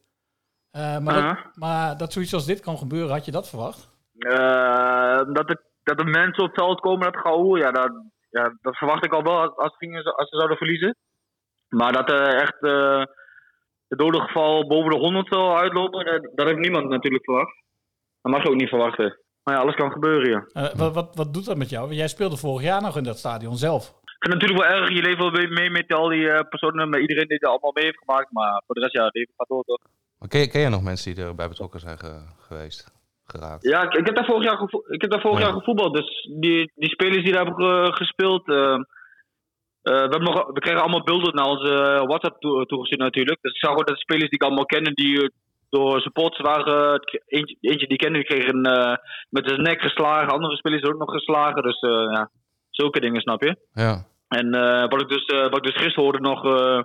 Eh, 0.70 0.98
maar, 0.98 1.14
dat, 1.14 1.56
maar 1.56 1.96
dat 1.96 2.12
zoiets 2.12 2.34
als 2.34 2.46
dit 2.46 2.60
kan 2.60 2.78
gebeuren, 2.78 3.10
had 3.10 3.24
je 3.24 3.30
dat 3.30 3.48
verwacht? 3.48 3.90
Eh, 4.18 5.20
dat, 5.32 5.48
de, 5.48 5.62
dat 5.82 5.98
de 5.98 6.04
mensen 6.04 6.42
op 6.42 6.50
het 6.50 6.58
veld 6.58 6.80
komen, 6.80 7.12
dat 7.12 7.20
gauw, 7.20 7.56
ja 7.56 7.70
dat, 7.70 7.90
ja, 8.30 8.56
dat 8.60 8.76
verwacht 8.76 9.04
ik 9.04 9.12
al 9.12 9.22
wel 9.22 9.40
als, 9.40 9.56
als, 9.56 9.74
als 10.16 10.28
ze 10.28 10.36
zouden 10.36 10.56
verliezen. 10.56 10.96
Maar 11.68 11.92
dat 11.92 12.10
er 12.10 12.34
echt 12.34 12.62
eh 12.62 13.02
het 13.88 13.98
dodengeval 13.98 14.66
boven 14.66 14.90
de 14.90 14.96
100 14.96 15.28
zou 15.28 15.56
uitlopen, 15.56 16.04
dat, 16.04 16.30
dat 16.34 16.46
heeft 16.46 16.58
niemand 16.58 16.88
natuurlijk 16.88 17.24
verwacht. 17.24 17.62
Dat 18.20 18.32
mag 18.32 18.42
je 18.42 18.48
ook 18.48 18.60
niet 18.60 18.68
verwachten. 18.68 19.18
Maar 19.42 19.54
ja, 19.54 19.60
alles 19.60 19.74
kan 19.74 19.92
gebeuren, 19.92 20.30
ja. 20.30 20.70
Wat, 20.76 20.94
wat, 20.94 21.16
wat 21.16 21.34
doet 21.34 21.44
dat 21.44 21.56
met 21.56 21.70
jou? 21.70 21.92
Jij 21.92 22.08
speelde 22.08 22.36
vorig 22.36 22.62
jaar 22.62 22.82
nog 22.82 22.96
in 22.96 23.04
dat 23.04 23.18
stadion 23.18 23.56
zelf. 23.56 23.94
Vind 24.24 24.32
het 24.32 24.42
natuurlijk 24.42 24.70
wel 24.70 24.80
erg, 24.80 24.88
je 24.96 25.02
leeft 25.02 25.18
wel 25.18 25.30
mee- 25.48 25.70
met 25.70 25.92
al 25.94 26.08
die 26.08 26.28
eh, 26.30 26.48
personen, 26.48 26.88
met 26.88 27.00
iedereen 27.00 27.28
die 27.28 27.38
er 27.38 27.48
allemaal 27.48 27.72
mee 27.74 27.84
heeft 27.84 27.98
gemaakt. 28.04 28.32
Maar 28.32 28.62
voor 28.66 28.74
de 28.74 28.80
rest, 28.80 28.92
ja, 28.92 29.04
het 29.04 29.14
leven 29.14 29.34
gaat 29.36 29.48
door 29.48 29.64
toch. 29.64 29.80
Maar 30.18 30.28
ken, 30.28 30.40
je- 30.40 30.48
ken 30.50 30.60
je 30.60 30.68
nog 30.68 30.82
mensen 30.82 31.14
die 31.14 31.24
erbij 31.24 31.48
betrokken 31.48 31.80
zijn 31.80 31.98
ge- 31.98 32.24
geweest? 32.38 32.92
Geraakt? 33.26 33.62
Ja, 33.62 33.82
ik, 33.82 33.94
ik 33.94 34.06
heb 34.06 34.14
daar 34.14 34.24
vorig 34.24 34.44
jaar, 34.44 34.56
gevo- 34.56 34.84
ik 34.88 35.00
heb 35.00 35.10
daar 35.10 35.20
vorig 35.20 35.38
Ja. 35.38 35.44
jaar 35.44 35.54
gevoetbald. 35.54 35.94
Dus 35.94 36.28
die, 36.40 36.72
die 36.74 36.88
spelers 36.88 37.22
die 37.24 37.32
daar 37.32 37.44
hebben 37.46 37.64
ge- 37.86 37.92
gespeeld. 37.92 38.48
eh, 38.48 38.72
eh, 38.74 38.78
we, 39.82 39.90
hebben 40.14 40.22
nog, 40.22 40.46
we 40.52 40.60
kregen 40.60 40.80
allemaal 40.80 41.02
beelden 41.04 41.34
naar 41.34 41.46
onze 41.46 42.04
WhatsApp 42.06 42.40
toe- 42.40 42.66
toegestuurd 42.66 43.00
natuurlijk. 43.00 43.38
Dus 43.42 43.52
ik 43.52 43.58
zag 43.64 43.70
ook 43.70 43.86
dat 43.86 43.96
de 43.96 44.00
spelers 44.06 44.30
die 44.30 44.38
ik 44.38 44.42
allemaal 44.44 44.66
kende, 44.66 44.92
die 44.94 45.32
door 45.70 46.00
supporters 46.00 46.40
waren. 46.40 47.00
Eentje, 47.26 47.56
eentje 47.60 47.86
die 47.86 47.96
ik 47.96 47.98
kende, 47.98 48.18
die 48.18 48.26
kreeg 48.26 48.46
een, 48.52 48.60
met 49.30 49.48
zijn 49.48 49.62
nek 49.62 49.80
geslagen. 49.80 50.32
Andere 50.32 50.56
spelers 50.56 50.82
ook 50.82 50.98
nog 50.98 51.10
geslagen. 51.12 51.62
Dus 51.62 51.80
ja, 51.80 52.30
zulke 52.70 53.00
dingen 53.00 53.20
snap 53.20 53.42
je. 53.42 53.56
Ja. 53.74 54.04
En 54.36 54.54
eh, 54.54 54.88
wat, 54.88 55.00
ik 55.00 55.08
dus, 55.08 55.24
eh, 55.24 55.40
wat 55.42 55.56
ik 55.56 55.62
dus 55.62 55.82
gisteren 55.82 56.02
hoorde 56.02 56.20
nog. 56.20 56.44
eh, 56.44 56.82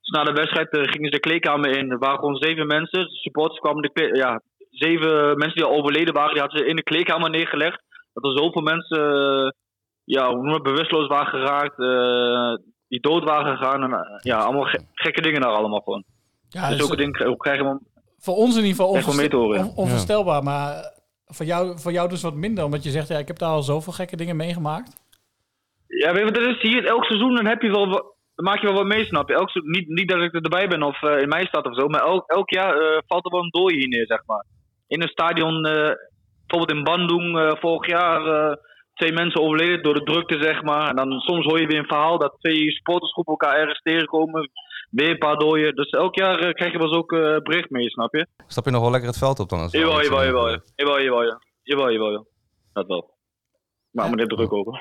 dus 0.00 0.10
na 0.16 0.24
de 0.24 0.32
wedstrijd 0.32 0.68
gingen 0.70 1.04
ze 1.04 1.10
de 1.10 1.20
kleedkamer 1.20 1.76
in. 1.78 1.90
Er 1.90 1.98
waren 1.98 2.18
gewoon 2.18 2.36
zeven 2.36 2.66
mensen. 2.66 3.00
De 3.04 3.10
supporters 3.14 3.58
kwamen 3.60 3.82
de 3.82 4.10
ja, 4.12 4.40
zeven 4.70 5.36
mensen 5.38 5.54
die 5.54 5.64
al 5.64 5.78
overleden 5.78 6.14
waren, 6.14 6.32
die 6.32 6.40
hadden 6.40 6.58
ze 6.58 6.66
in 6.66 6.76
de 6.76 6.82
kleedkamer 6.82 7.30
neergelegd. 7.30 7.82
Dat 8.12 8.24
er 8.24 8.38
zoveel 8.38 8.62
mensen 8.62 9.00
ja, 10.04 10.26
hoe 10.26 10.36
noem 10.36 10.46
je 10.48 10.52
het, 10.54 10.62
bewusteloos 10.62 11.06
waren 11.08 11.26
geraakt, 11.26 11.78
eh, 11.80 12.66
die 12.88 13.00
dood 13.00 13.24
waren 13.24 13.56
gegaan. 13.56 13.82
En, 13.82 14.18
ja, 14.22 14.38
allemaal 14.38 14.64
ge- 14.64 14.86
gekke 14.94 15.20
dingen 15.20 15.40
daar 15.40 15.50
allemaal 15.52 15.80
gewoon. 15.80 16.04
Ja, 16.48 16.68
dus 16.68 16.78
dus, 16.78 17.10
krijg- 17.10 17.36
krijgen 17.36 17.66
we. 17.70 17.78
Voor 18.18 18.34
ons 18.34 18.50
in 18.56 18.64
ieder 18.64 18.70
geval 18.76 18.86
horen, 18.86 19.60
on- 19.64 19.72
onvoorstelbaar. 19.76 20.42
Maar 20.42 20.92
voor 21.26 21.46
jou, 21.46 21.78
voor 21.78 21.92
jou 21.92 22.08
dus 22.08 22.22
wat 22.22 22.34
minder. 22.34 22.64
Omdat 22.64 22.84
je 22.84 22.90
zegt, 22.90 23.08
ja, 23.08 23.18
ik 23.18 23.26
heb 23.26 23.38
daar 23.38 23.48
al 23.50 23.62
zoveel 23.62 23.92
gekke 23.92 24.16
dingen 24.16 24.36
meegemaakt. 24.36 25.00
Ja, 25.98 26.12
weet 26.12 26.18
je 26.18 26.32
wat 26.32 26.36
het 26.36 26.56
is? 26.56 26.62
Hier, 26.62 26.84
elk 26.84 27.04
seizoen 27.04 27.34
dan 27.34 27.46
heb 27.46 27.62
je 27.62 27.70
wel 27.70 28.12
dan 28.34 28.44
maak 28.44 28.60
je 28.60 28.66
wel 28.66 28.76
wat 28.76 28.86
mee, 28.86 29.04
snap 29.04 29.28
je? 29.28 29.34
Elk, 29.34 29.50
seizoen- 29.50 29.72
niet, 29.72 29.88
niet 29.88 30.08
dat 30.08 30.22
ik 30.22 30.34
erbij 30.34 30.68
ben 30.68 30.82
of 30.82 31.02
eh, 31.02 31.20
in 31.20 31.28
mijn 31.28 31.46
stad 31.46 31.66
of 31.66 31.74
zo, 31.74 31.88
maar 31.88 32.00
elk, 32.00 32.30
elk 32.30 32.50
jaar 32.50 32.74
eh, 32.80 32.98
valt 33.06 33.24
er 33.24 33.30
wel 33.30 33.42
een 33.42 33.50
dooi 33.50 33.76
hier 33.76 33.88
neer, 33.88 34.06
zeg 34.06 34.22
maar. 34.26 34.44
In 34.86 35.02
een 35.02 35.08
stadion, 35.08 35.66
eh, 35.66 35.92
bijvoorbeeld 36.46 36.78
in 36.78 36.84
Bandung 36.84 37.56
vorig 37.60 37.86
jaar, 37.90 38.56
twee 38.94 39.12
mensen 39.12 39.40
overleden 39.40 39.82
door 39.82 39.94
de 39.94 40.02
drukte, 40.02 40.42
zeg 40.42 40.62
maar. 40.62 40.88
En 40.88 40.96
dan 40.96 41.20
soms 41.20 41.44
hoor 41.44 41.60
je 41.60 41.66
weer 41.66 41.78
een 41.78 41.86
verhaal 41.86 42.18
dat 42.18 42.36
twee 42.40 42.70
supportersgroepen 42.70 43.32
elkaar 43.32 43.58
ergens 43.58 43.80
tegenkomen. 43.82 44.50
Weer 44.90 45.10
een 45.10 45.18
paar 45.18 45.36
dooien. 45.36 45.74
Dus 45.74 45.90
elk 45.90 46.14
jaar 46.14 46.52
krijg 46.52 46.72
je 46.72 46.78
wel 46.78 46.86
eens 46.88 46.96
ook 46.96 47.10
bericht 47.42 47.70
mee, 47.70 47.90
snap 47.90 48.14
je? 48.14 48.26
Stap 48.46 48.64
je 48.64 48.70
nog 48.70 48.80
wel 48.80 48.90
lekker 48.90 49.08
het 49.08 49.18
veld 49.18 49.38
op 49.38 49.48
dan? 49.48 49.60
Als 49.60 49.72
Jawel, 49.72 50.02
jawel, 50.02 50.24
jawel. 50.24 50.48
ja. 50.50 50.60
Jawel, 50.74 51.02
jawel, 51.02 51.22
ja. 51.22 51.40
Jawel, 51.62 51.90
jawel, 51.92 52.10
ja. 52.10 52.24
Dat 52.72 52.86
wel. 52.86 53.10
Maar 53.90 54.10
me 54.10 54.16
er 54.16 54.28
druk 54.28 54.52
over. 54.52 54.80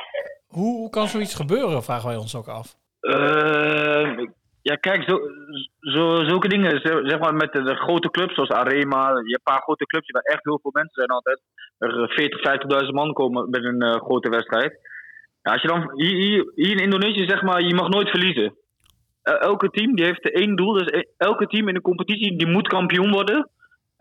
Hoe, 0.52 0.90
kan 0.90 1.08
zoiets 1.08 1.36
gebeuren, 1.36 1.84
vragen 1.84 2.08
wij 2.08 2.18
ons 2.18 2.36
ook 2.36 2.48
af. 2.48 2.76
Eh, 3.00 4.26
ja, 4.62 4.76
kijk, 4.76 5.04
zo, 5.10 5.20
zo, 5.80 6.24
zulke 6.24 6.48
dingen, 6.48 6.82
zeg 6.82 7.20
maar 7.20 7.34
met 7.34 7.52
de, 7.52 7.76
grote 7.76 8.10
clubs 8.12 8.34
zoals 8.34 8.50
Arema, 8.50 9.10
je 9.10 9.16
hebt 9.16 9.32
een 9.32 9.54
paar 9.54 9.62
grote 9.62 9.86
clubs 9.86 10.12
waar 10.12 10.22
echt 10.22 10.44
heel 10.44 10.60
veel 10.62 10.72
mensen 10.74 10.94
zijn 10.94 11.08
altijd. 11.08 11.42
Er 11.78 12.10
40, 12.10 12.84
50.000 12.84 12.90
man 12.94 13.14
komen 13.14 13.50
met 13.50 13.64
een 13.64 13.82
eh, 13.82 14.02
grote 14.02 14.30
wedstrijd. 14.30 14.80
Ja, 15.42 15.52
als 15.52 15.62
je 15.62 15.68
dan, 15.68 15.92
hier, 15.94 16.52
hier, 16.56 16.72
in 16.72 16.78
Indonesië 16.78 17.26
zeg 17.28 17.42
maar, 17.42 17.62
je 17.62 17.76
mag 17.76 17.90
nooit 17.90 18.10
verliezen. 18.10 18.56
Eh, 19.22 19.42
elke 19.42 19.70
team 19.70 19.96
die 19.96 20.06
heeft 20.06 20.32
één 20.32 20.56
doel, 20.56 20.74
dus 20.74 21.06
elke 21.18 21.48
team 21.48 21.68
in 21.68 21.74
de 21.74 21.82
competitie 21.82 22.38
die 22.38 22.48
moet 22.48 22.68
kampioen 22.68 23.12
worden. 23.12 23.50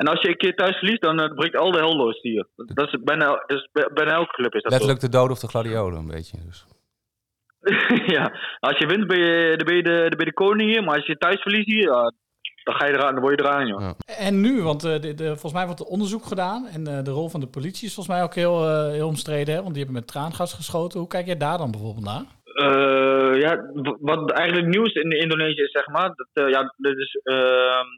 En 0.00 0.06
als 0.06 0.20
je 0.20 0.28
een 0.28 0.36
keer 0.36 0.54
thuis 0.54 0.76
verliest, 0.76 1.00
dan 1.00 1.20
eh, 1.20 1.34
breekt 1.34 1.56
al 1.56 1.70
de 1.70 1.78
hel 1.78 1.96
los 1.96 2.20
hier. 2.20 2.46
Dat 2.56 2.86
is 2.86 3.02
bijna, 3.04 3.44
bij- 3.72 3.90
bijna 3.94 4.12
elke 4.12 4.32
club 4.32 4.54
is 4.54 4.62
dat 4.62 4.72
zo. 4.72 4.78
Letterlijk 4.78 5.00
de 5.00 5.18
dood 5.18 5.30
of 5.30 5.38
de 5.38 5.48
gladiolen 5.48 5.98
een 5.98 6.06
beetje. 6.06 6.36
Dus. 6.46 6.66
ja, 8.16 8.32
als 8.60 8.78
je 8.78 8.86
wint 8.86 9.06
ben 9.06 9.18
je, 9.18 9.54
dan 9.56 9.66
ben 9.66 9.76
je, 9.76 9.82
de, 9.82 9.96
dan 9.98 10.08
ben 10.08 10.18
je 10.18 10.24
de 10.24 10.32
koning 10.32 10.70
hier, 10.70 10.84
maar 10.84 10.96
als 10.96 11.06
je 11.06 11.16
thuis 11.18 11.40
verliest 11.40 11.66
hier, 11.66 11.82
ja, 11.82 12.12
dan, 12.64 12.74
ga 12.74 12.86
je 12.86 12.92
eraan, 12.92 13.12
dan 13.14 13.22
word 13.22 13.40
je 13.40 13.46
eraan, 13.46 13.66
joh. 13.66 13.90
En 14.18 14.40
nu, 14.40 14.62
want 14.62 14.84
eh, 14.84 15.00
de, 15.00 15.14
de, 15.14 15.26
volgens 15.26 15.52
mij 15.52 15.64
wordt 15.66 15.80
er 15.80 15.86
onderzoek 15.86 16.24
gedaan. 16.24 16.66
En 16.66 16.86
eh, 16.86 17.04
de 17.04 17.10
rol 17.10 17.28
van 17.28 17.40
de 17.40 17.46
politie 17.46 17.86
is 17.86 17.94
volgens 17.94 18.16
mij 18.16 18.24
ook 18.24 18.34
heel, 18.34 18.68
eh, 18.68 18.90
heel 18.90 19.08
omstreden. 19.08 19.54
Hè? 19.54 19.62
Want 19.62 19.74
die 19.74 19.84
hebben 19.84 20.00
met 20.00 20.10
traangas 20.10 20.52
geschoten. 20.54 20.98
Hoe 20.98 21.08
kijk 21.08 21.26
jij 21.26 21.36
daar 21.36 21.58
dan 21.58 21.70
bijvoorbeeld 21.70 22.04
naar? 22.04 22.24
Eh, 22.54 23.40
ja, 23.40 23.70
wat 24.00 24.30
eigenlijk 24.30 24.68
nieuws 24.68 24.92
in 24.92 25.10
Indonesië 25.10 25.62
is, 25.62 25.70
zeg 25.70 25.86
maar. 25.86 26.12
Dat, 26.14 26.28
eh, 26.32 26.48
ja, 26.48 26.74
dus, 26.76 27.14
eh, 27.22 27.34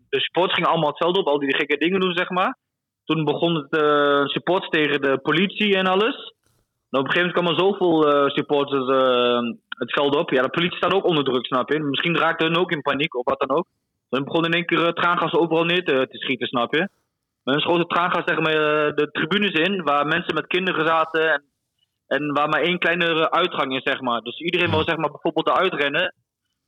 de 0.09 0.21
supporters 0.21 0.55
gingen 0.55 0.71
allemaal 0.71 0.89
hetzelfde 0.89 1.21
op, 1.21 1.27
al 1.27 1.39
die 1.39 1.57
gekke 1.57 1.77
dingen 1.77 2.01
doen, 2.01 2.17
zeg 2.17 2.31
maar. 2.31 2.57
Toen 3.05 3.25
begon 3.25 3.55
het 3.55 3.83
eh 3.83 4.25
supports 4.25 4.69
tegen 4.69 5.01
de 5.01 5.19
politie 5.19 5.77
en 5.77 5.87
alles. 5.87 6.15
En 6.91 6.99
op 6.99 7.05
een 7.07 7.13
gegeven 7.13 7.33
moment 7.35 7.57
kwamen 7.57 7.59
zoveel 7.59 8.31
supporters 8.31 8.87
het 9.69 9.93
veld 9.93 10.17
op. 10.17 10.31
Ja, 10.31 10.43
de 10.43 10.49
politie 10.49 10.77
staat 10.77 10.95
ook 10.95 11.07
onder 11.07 11.25
druk, 11.25 11.47
snap 11.47 11.73
je. 11.73 11.81
Misschien 11.81 12.19
raakten 12.19 12.47
hun 12.47 12.57
ook 12.57 12.71
in 12.71 12.83
paniek 12.83 13.15
of 13.15 13.25
wat 13.25 13.41
dan 13.41 13.57
ook. 13.57 13.67
Dan 14.09 14.25
begon 14.25 14.45
in 14.45 14.53
één 14.53 14.67
keer 14.67 14.87
eh, 14.87 14.93
traangas 14.93 15.33
overal 15.33 15.65
neer 15.65 15.85
te, 15.85 16.07
te 16.11 16.19
schieten, 16.19 16.47
snap 16.47 16.75
je. 16.75 16.89
Men 17.45 17.61
schoten 17.61 17.87
traangas 17.87 18.25
zeg 18.25 18.39
maar, 18.39 18.55
de 18.95 19.09
tribunes 19.13 19.53
in, 19.53 19.83
waar 19.83 20.07
mensen 20.07 20.35
met 20.35 20.47
kinderen 20.47 20.87
zaten. 20.87 21.33
En 21.33 21.43
en 22.17 22.33
waar 22.33 22.49
maar 22.49 22.61
één 22.63 22.79
kleine 22.79 23.31
uitgang 23.31 23.75
is, 23.77 23.83
zeg 23.83 24.01
maar. 24.01 24.21
Dus 24.21 24.39
iedereen 24.41 24.71
wil 24.71 24.85
zeg 24.85 24.97
maar 24.97 25.11
bijvoorbeeld 25.11 25.49
eruit 25.49 25.75
rennen. 25.75 26.15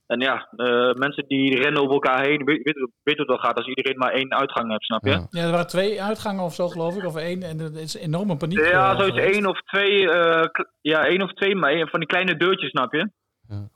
En 0.06 0.20
ja, 0.20 0.48
eh, 0.56 0.92
mensen 0.94 1.24
die 1.28 1.60
rennen 1.62 1.80
over 1.82 1.94
elkaar 1.94 2.24
heen, 2.26 2.44
weet, 2.44 2.62
weet, 2.62 2.74
weet 3.02 3.16
hoe 3.16 3.26
het 3.26 3.26
wel 3.26 3.38
gaat 3.38 3.56
als 3.56 3.66
iedereen 3.66 3.98
maar 3.98 4.12
één 4.12 4.32
uitgang 4.34 4.70
hebt, 4.70 4.84
snap 4.84 5.04
je? 5.04 5.10
Ja, 5.10 5.26
Ja, 5.30 5.42
er 5.44 5.50
waren 5.50 5.66
twee 5.66 6.02
uitgangen 6.02 6.44
of 6.44 6.54
zo, 6.54 6.68
geloof 6.68 6.96
ik. 6.96 7.04
Of 7.06 7.16
één. 7.16 7.42
En 7.42 7.60
er 7.60 7.80
is 7.80 7.94
enorme 7.96 8.36
paniek. 8.36 8.58
eh, 8.58 8.98
zoiets 8.98 9.18
één 9.18 9.46
of 9.46 9.60
twee, 9.60 10.10
eh, 10.10 10.44
ja, 10.80 11.04
één 11.06 11.22
of 11.22 11.32
twee, 11.32 11.54
maar 11.54 11.88
van 11.88 12.00
die 12.00 12.08
kleine 12.08 12.36
deurtjes, 12.36 12.70
snap 12.70 12.92
je? 12.92 13.10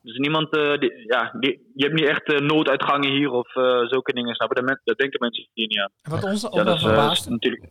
Dus 0.03 0.17
niemand, 0.17 0.57
eh, 0.57 0.79
die, 0.79 0.93
ja, 1.07 1.35
die, 1.41 1.71
je 1.75 1.85
hebt 1.85 1.99
niet 2.01 2.09
echt 2.09 2.41
nooduitgangen 2.41 3.11
hier 3.11 3.31
of 3.31 3.55
eh, 3.57 3.87
zulke 3.87 4.13
dingen, 4.13 4.35
snap 4.35 4.49
je? 4.49 4.55
Dat, 4.55 4.65
men- 4.65 4.81
dat 4.85 4.99
denken 4.99 5.21
mensen 5.21 5.49
hier 5.53 5.67
niet 5.67 5.79
aan. 5.79 5.91
En 6.03 6.11
wat 6.11 6.25
ons 6.25 6.47
ook 6.47 6.53
ja, 6.55 6.57
wel 6.57 6.65
dat 6.67 6.75
is, 6.75 6.83
verbaast, 6.83 7.29
natuurlijk. 7.29 7.63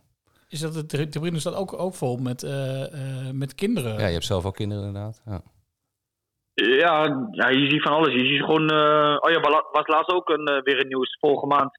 Is 0.48 0.60
dat 0.60 0.72
de 0.74 0.86
tri- 0.86 1.08
tribune 1.08 1.38
staat 1.38 1.54
ook, 1.54 1.72
ook 1.80 1.94
vol 1.94 2.16
met, 2.16 2.42
eh, 2.42 2.82
eh, 2.92 3.32
met 3.32 3.54
kinderen. 3.54 3.98
Ja, 3.98 4.06
je 4.06 4.12
hebt 4.12 4.24
zelf 4.24 4.44
ook 4.46 4.54
kinderen 4.54 4.84
inderdaad. 4.86 5.22
Ja. 5.24 5.40
Ja, 6.54 7.26
ja, 7.32 7.48
je 7.48 7.70
ziet 7.70 7.82
van 7.82 7.92
alles. 7.92 8.12
Je 8.14 8.26
ziet 8.26 8.40
gewoon. 8.44 8.70
eh, 8.70 9.16
oh 9.20 9.30
ja, 9.30 9.40
wa- 9.40 9.68
was 9.72 9.86
laatst 9.86 10.12
ook 10.12 10.28
een, 10.28 10.60
weer 10.64 10.80
een 10.80 10.88
nieuws 10.88 11.16
vorige 11.20 11.46
maand. 11.46 11.78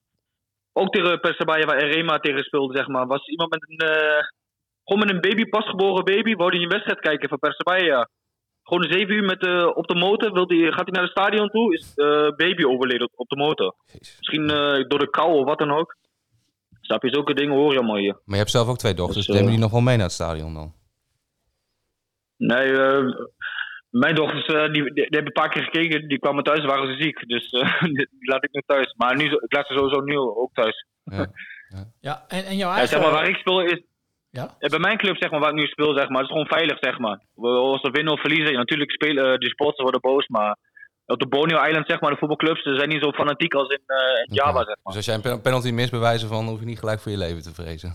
Ook 0.73 0.93
tegen 0.93 1.19
Persebaya, 1.19 1.65
waar 1.65 1.87
Rema 1.91 2.19
tegen 2.19 2.43
speelde, 2.43 2.77
zeg 2.77 2.87
maar. 2.87 3.07
Was 3.07 3.27
iemand 3.27 3.49
met 3.49 3.65
een. 3.69 3.77
eh, 3.87 4.23
gewoon 4.83 5.05
met 5.05 5.09
een 5.15 5.21
baby, 5.21 5.45
pasgeboren 5.49 6.05
baby, 6.05 6.35
wou 6.35 6.49
hij 6.49 6.61
een 6.63 6.69
wedstrijd 6.69 6.99
kijken 6.99 7.29
van 7.29 7.39
Persebaya. 7.39 8.09
Gewoon 8.63 8.91
zeven 8.91 9.15
uur 9.15 9.23
met, 9.23 9.73
op 9.75 9.87
de 9.87 9.95
motor. 9.95 10.31
Wil 10.33 10.47
die, 10.47 10.65
gaat 10.71 10.75
hij 10.85 10.91
naar 10.91 11.01
het 11.01 11.11
stadion 11.11 11.49
toe? 11.49 11.73
Is 11.73 11.93
baby 12.35 12.63
overleden 12.63 13.07
op, 13.07 13.13
op 13.15 13.29
de 13.29 13.35
motor. 13.35 13.75
Misschien 14.17 14.49
eh, 14.49 14.87
door 14.87 14.99
de 14.99 15.09
kou 15.09 15.33
of 15.33 15.45
wat 15.45 15.57
dan 15.59 15.71
ook. 15.71 15.95
Snap 16.89 17.03
je, 17.03 17.09
zulke 17.09 17.33
dingen 17.33 17.55
hoor 17.55 17.71
je 17.71 17.77
allemaal 17.77 17.95
hier. 17.97 18.13
Maar 18.13 18.21
je 18.25 18.35
hebt 18.43 18.49
zelf 18.51 18.67
ook 18.67 18.77
twee 18.77 18.93
dochters. 18.93 19.25
Dus, 19.25 19.27
eh, 19.27 19.33
Nemen 19.35 19.51
die 19.51 19.59
nog 19.61 19.71
wel 19.71 19.81
mee 19.81 19.95
naar 19.95 20.05
het 20.05 20.13
stadion 20.13 20.53
dan? 20.53 20.73
Nee, 22.37 22.71
eh, 22.77 23.03
mijn 23.89 24.15
dochters 24.15 24.45
eh, 24.45 24.61
die, 24.63 24.83
die, 24.83 24.93
die 24.93 25.03
hebben 25.03 25.25
een 25.25 25.41
paar 25.41 25.49
keer 25.49 25.63
gekeken. 25.63 26.07
Die 26.07 26.19
kwamen 26.19 26.43
thuis, 26.43 26.65
waren 26.65 26.87
ze 26.95 27.01
ziek. 27.03 27.27
Dus 27.27 27.49
eh, 27.49 27.81
die, 27.95 28.07
laat 28.19 28.43
ik 28.43 28.49
nu 28.51 28.61
thuis. 28.65 28.93
Maar 28.97 29.15
nu, 29.15 29.23
ik 29.25 29.53
laat 29.53 29.67
ze 29.67 29.73
sowieso 29.73 30.01
nu 30.01 30.17
ook 30.17 30.53
thuis. 30.53 30.85
Ja, 31.99 32.25
en, 32.27 32.45
en 32.45 32.57
jouw 32.57 32.69
Ja, 32.69 32.75
eigen... 32.75 32.87
zeg 32.87 33.01
maar, 33.01 33.11
waar 33.11 33.29
ik 33.29 33.35
speel 33.35 33.61
is... 33.61 33.81
Ja? 34.31 34.55
Eh, 34.59 34.69
Bij 34.69 34.79
mijn 34.79 34.97
club, 34.97 35.15
zeg 35.19 35.31
maar, 35.31 35.39
waar 35.39 35.49
ik 35.49 35.55
nu 35.55 35.65
speel, 35.65 35.93
zeg 35.93 36.07
maar, 36.09 36.17
het 36.21 36.25
is 36.29 36.31
gewoon 36.31 36.47
veilig, 36.57 36.77
zeg 36.79 36.99
maar. 36.99 37.19
We- 37.33 37.47
Als 37.47 37.81
we 37.81 37.89
winnen 37.89 38.13
of 38.13 38.19
verliezen, 38.21 38.53
natuurlijk 38.53 38.91
spelen 38.91 39.31
eh, 39.33 39.37
die 39.37 39.49
sporters 39.49 39.81
worden 39.81 40.01
boos, 40.01 40.27
maar 40.27 40.57
op 41.09 41.19
de 41.19 41.27
Borneo 41.27 41.63
Island, 41.65 41.87
zeg 41.87 41.99
maar, 42.01 42.11
de 42.11 42.17
voetbalclubs, 42.17 42.63
ze 42.63 42.75
zijn 42.75 42.89
niet 42.89 43.03
zo 43.03 43.11
fanatiek 43.11 43.53
als 43.53 43.69
in, 43.69 43.81
eh, 43.85 43.97
in 44.27 44.33
Java, 44.33 44.57
zeg 44.57 44.65
maar. 44.65 44.75
Dus 44.83 44.95
als 44.95 45.05
jij 45.05 45.15
een 45.15 45.21
pen- 45.21 45.41
penalty 45.41 45.71
mist 45.71 45.91
bij 45.91 45.99
wijze 45.99 46.27
van, 46.27 46.45
hoef 46.47 46.59
je 46.59 46.65
niet 46.65 46.79
gelijk 46.79 46.99
voor 46.99 47.11
je 47.11 47.17
leven 47.17 47.41
te 47.41 47.53
vrezen. 47.53 47.93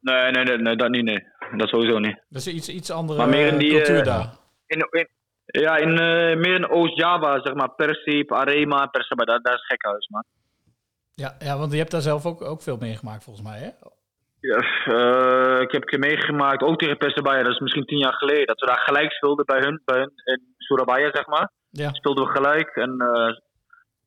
Nee, 0.00 0.30
nee, 0.30 0.44
nee, 0.44 0.56
nee, 0.58 0.76
dat 0.76 0.90
niet, 0.90 1.04
nee. 1.04 1.26
Dat 1.56 1.68
sowieso 1.68 1.98
niet. 1.98 2.22
Dat 2.28 2.46
is 2.46 2.46
iets, 2.46 2.68
iets 2.68 2.90
andere 2.90 3.18
Maar 3.18 3.28
meer 3.28 3.46
in 3.46 3.58
die, 3.58 3.70
cultuur 3.70 3.98
eh, 3.98 4.04
daar. 4.04 4.26
In, 4.66 4.86
in- 4.90 5.08
ja, 5.46 5.76
in, 5.76 5.90
eh, 5.90 6.36
meer 6.36 6.54
in 6.54 6.68
Oost-Java, 6.68 7.40
zeg 7.42 7.54
maar, 7.54 7.70
Persip, 7.70 8.32
Arema, 8.32 8.86
Persaba, 8.86 9.24
daar, 9.24 9.40
daar 9.42 9.54
is 9.54 9.66
gekhuis, 9.66 10.08
man. 10.08 10.24
Ja, 11.14 11.36
ja, 11.38 11.58
want 11.58 11.72
je 11.72 11.78
hebt 11.78 11.90
daar 11.90 12.00
zelf 12.00 12.26
ook, 12.26 12.42
ook 12.42 12.62
veel 12.62 12.76
meegemaakt 12.80 13.24
volgens 13.24 13.46
mij, 13.48 13.58
hè? 13.58 13.70
Ja, 14.40 14.56
eh, 14.84 15.60
ik 15.60 15.72
heb 15.72 15.82
een 15.82 15.88
keer 15.88 15.98
meegemaakt, 15.98 16.62
ook 16.62 16.78
tegen 16.78 16.96
Persebaya, 16.96 17.42
dat 17.42 17.52
is 17.52 17.58
misschien 17.58 17.84
tien 17.84 17.98
jaar 17.98 18.12
geleden, 18.14 18.46
dat 18.46 18.60
we 18.60 18.66
daar 18.66 18.80
gelijk 18.84 19.12
speelden 19.12 19.44
bij 19.44 19.58
hun, 19.60 19.82
bij 19.84 19.98
hun 19.98 20.12
in 20.24 20.54
Surabaya, 20.58 21.10
zeg 21.12 21.26
maar. 21.26 21.50
Ja. 21.76 21.92
Speelden 21.92 22.24
we 22.24 22.30
gelijk 22.30 22.76
en 22.76 22.96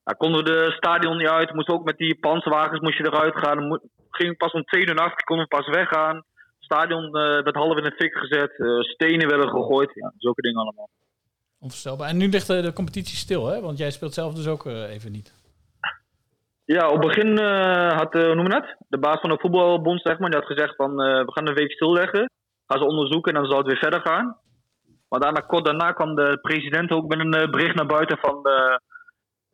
ja, 0.09 0.15
konden 0.17 0.43
we 0.43 0.49
de 0.51 0.73
stadion 0.77 1.17
niet 1.17 1.27
uit, 1.27 1.53
moesten 1.53 1.73
ook 1.73 1.83
met 1.83 1.97
die 1.97 2.19
panzerwagens 2.19 2.79
moest 2.79 2.97
je 2.97 3.05
eruit 3.05 3.37
gaan. 3.37 3.57
Dan 3.57 3.79
ging 4.09 4.37
pas 4.37 4.51
om 4.51 4.63
twee 4.63 4.87
uur 4.87 4.93
nacht, 4.93 5.23
konden 5.23 5.47
we 5.49 5.55
pas 5.55 5.67
weggaan. 5.67 6.15
Het 6.15 6.25
stadion 6.59 7.05
eh, 7.05 7.43
werd 7.43 7.55
half 7.55 7.77
in 7.77 7.83
de 7.83 7.95
fik 7.97 8.17
gezet, 8.17 8.59
eh, 8.59 8.79
stenen 8.79 9.27
werden 9.27 9.49
gegooid, 9.49 9.91
ja, 9.93 10.13
zulke 10.17 10.41
dingen 10.41 10.61
allemaal. 10.61 10.89
Onvoorstelbaar. 11.59 12.09
En 12.09 12.17
nu 12.17 12.29
ligt 12.29 12.47
de, 12.47 12.73
competitie 12.73 13.17
stil, 13.17 13.47
hè? 13.47 13.61
Want 13.61 13.77
jij 13.77 13.91
speelt 13.91 14.13
zelf 14.13 14.33
dus 14.33 14.47
ook 14.47 14.65
even 14.65 15.11
niet. 15.11 15.33
Ja, 16.65 16.87
op 16.87 17.03
het 17.03 17.07
begin 17.07 17.37
had, 17.87 18.13
hoe 18.13 18.35
noem 18.35 18.43
je 18.43 18.49
dat? 18.49 18.75
De 18.87 18.99
baas 18.99 19.19
van 19.19 19.29
de 19.29 19.39
voetbalbond, 19.39 20.01
zeg 20.01 20.19
maar, 20.19 20.29
die 20.29 20.39
had 20.39 20.47
gezegd 20.47 20.75
van 20.75 20.95
we 20.95 21.31
gaan 21.31 21.47
een 21.47 21.53
week 21.53 21.71
stilleggen. 21.71 22.31
Gaan 22.67 22.79
ze 22.79 22.85
onderzoeken 22.85 23.33
en 23.33 23.39
dan 23.41 23.49
zal 23.49 23.57
het 23.57 23.67
weer 23.67 23.77
verder 23.77 24.01
gaan. 24.01 24.37
Maar 25.09 25.19
daarna, 25.19 25.39
kort 25.39 25.65
daarna 25.65 25.91
kwam 25.91 26.15
de 26.15 26.37
president 26.41 26.91
ook 26.91 27.07
met 27.07 27.19
een 27.19 27.33
eh, 27.33 27.49
bericht 27.49 27.75
naar 27.75 27.85
buiten 27.85 28.17
van 28.17 28.43
de, 28.43 28.81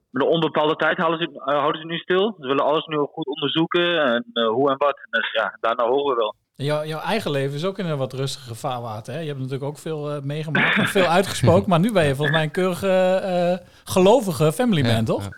met 0.09 0.23
een 0.23 0.29
onbepaalde 0.29 0.75
tijd 0.75 0.97
houden 0.97 1.19
ze, 1.19 1.39
eh, 1.39 1.59
houden 1.59 1.81
ze 1.81 1.87
nu 1.87 1.97
stil. 1.97 2.35
Ze 2.39 2.47
willen 2.47 2.65
alles 2.65 2.85
nu 2.85 2.97
goed 2.97 3.27
onderzoeken 3.27 4.01
en 4.01 4.25
eh, 4.33 4.47
hoe 4.47 4.69
en 4.69 4.77
wat. 4.77 4.97
Dus 5.09 5.31
ja, 5.31 5.57
daarna 5.59 5.87
horen 5.87 6.15
we 6.15 6.15
wel. 6.15 6.35
Jouw, 6.57 6.83
jouw 6.83 6.99
eigen 6.99 7.31
leven 7.31 7.55
is 7.55 7.65
ook 7.65 7.79
in 7.79 7.85
een 7.85 7.97
wat 7.97 8.13
rustiger 8.13 8.55
vaarwater, 8.55 9.13
hè? 9.13 9.19
Je 9.19 9.27
hebt 9.27 9.39
natuurlijk 9.39 9.69
ook 9.69 9.77
veel 9.77 10.11
eh, 10.11 10.21
meegemaakt 10.21 10.77
en 10.77 10.87
veel 10.87 11.05
uitgesproken. 11.17 11.69
Maar 11.69 11.79
nu 11.79 11.91
ben 11.91 12.05
je 12.05 12.15
volgens 12.15 12.35
mij 12.35 12.45
een 12.45 12.51
keurige, 12.51 13.21
eh, 13.23 13.67
gelovige 13.83 14.51
family 14.51 14.81
man, 14.81 15.05
toch? 15.05 15.23
Ja, 15.23 15.37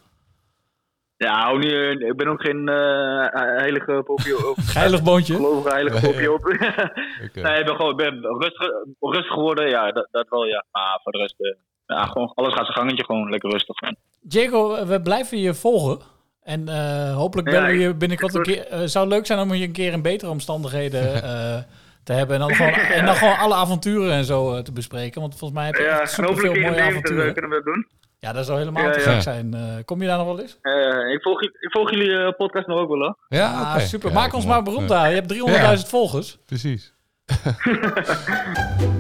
ook 1.51 1.60
niet, 1.60 1.71
eh, 1.71 1.89
ik 1.91 2.15
ben 2.15 2.27
ook 2.27 2.41
geen 2.41 2.67
eh, 2.69 3.25
heilige 3.58 4.01
popio. 4.06 4.53
Geilig 4.58 5.03
boontje. 5.10 5.36
Gelovige 5.36 5.69
heilige 5.69 6.08
popio. 6.08 6.39
nee, 7.43 7.60
ik 7.60 7.65
ben 7.65 7.75
gewoon 7.75 7.91
ik 7.91 7.97
ben 7.97 8.21
rustig, 8.21 8.67
rustig 8.99 9.34
geworden. 9.34 9.69
Ja, 9.69 9.91
dat, 9.91 10.08
dat 10.12 10.27
wel, 10.30 10.45
ja. 10.45 10.65
Maar 10.71 10.99
voor 11.03 11.12
de 11.12 11.17
rest, 11.17 11.36
eh, 11.39 11.56
ja, 11.86 12.06
gewoon, 12.06 12.32
alles 12.36 12.53
gaat 12.53 12.65
zijn 12.65 12.77
gangetje. 12.77 13.03
Gewoon 13.06 13.30
lekker 13.30 13.49
rustig. 13.51 13.75
Diego, 14.21 14.86
we 14.86 15.01
blijven 15.01 15.38
je 15.39 15.53
volgen. 15.53 15.99
En 16.43 16.67
eh, 16.67 17.15
hopelijk 17.15 17.47
Ja, 17.47 17.53
bellen 17.53 17.69
we 17.69 17.75
ik- 17.75 17.82
je 17.88 17.95
binnenkort 17.95 18.34
een 18.36 18.41
keer. 18.43 18.65
Het 18.69 18.91
zou 18.91 19.08
leuk 19.08 19.25
zijn 19.25 19.39
om 19.39 19.53
je 19.53 19.65
een 19.65 19.71
keer 19.71 19.91
in 19.91 20.01
betere 20.01 20.32
omstandigheden 20.32 21.13
eh, 21.23 21.58
te 22.03 22.13
hebben. 22.13 22.36
En 22.36 22.41
dan, 22.41 22.53
gewoon, 22.56 22.73
en 22.73 23.06
dan 23.06 23.15
gewoon 23.15 23.38
alle 23.38 23.56
avonturen 23.56 24.12
en 24.12 24.23
zo 24.23 24.53
eh, 24.53 24.60
te 24.62 24.71
bespreken. 24.71 25.21
Want 25.21 25.38
volgens 25.38 25.60
mij 25.60 25.65
heb 25.69 25.75
je 25.75 25.84
Ja, 25.84 26.01
in 26.53 26.62
mooie 26.62 26.75
eh, 26.75 26.88
avonturen. 26.88 27.34
kunnen 27.34 27.49
we 27.51 27.56
dat 27.63 27.73
doen. 27.73 27.88
Ja, 28.19 28.34
dat 28.34 28.45
zou 28.45 28.58
helemaal 28.58 28.84
Ja, 28.84 28.91
te 28.91 28.99
ja. 28.99 29.12
gek 29.12 29.21
zijn. 29.21 29.53
Eh, 29.53 29.75
kom 29.86 30.01
je 30.01 30.08
daar 30.08 30.17
nog 30.17 30.27
wel 30.27 30.39
eens? 30.39 30.58
Eh, 30.62 31.13
ik, 31.13 31.21
volg, 31.21 31.41
ik 31.41 31.71
volg 31.71 31.91
jullie 31.91 32.17
eh, 32.17 32.34
podcast 32.38 32.67
nog 32.67 32.80
ook 32.80 32.89
wel, 32.89 32.99
hoor. 32.99 33.17
Ah, 33.41 33.80
super. 33.80 34.13
Maak 34.13 34.34
ons 34.34 34.45
maar 34.45 34.63
beroemd 34.63 34.88
daar. 34.89 35.10
Je 35.10 35.15
hebt 35.15 35.27
300.000 35.84 35.88
volgers. 35.89 36.38
Precies. 36.45 36.93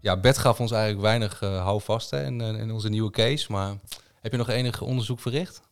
Ja, 0.00 0.20
Bert 0.20 0.38
gaf 0.38 0.60
ons 0.60 0.70
eigenlijk 0.72 1.02
weinig 1.02 1.40
houvast 1.40 2.10
hè, 2.10 2.24
in, 2.24 2.40
in 2.40 2.70
onze 2.70 2.88
nieuwe 2.88 3.10
case. 3.10 3.52
Maar 3.52 3.74
heb 4.20 4.32
je 4.32 4.38
nog 4.38 4.48
enig 4.48 4.80
onderzoek 4.80 5.20
verricht? 5.20 5.62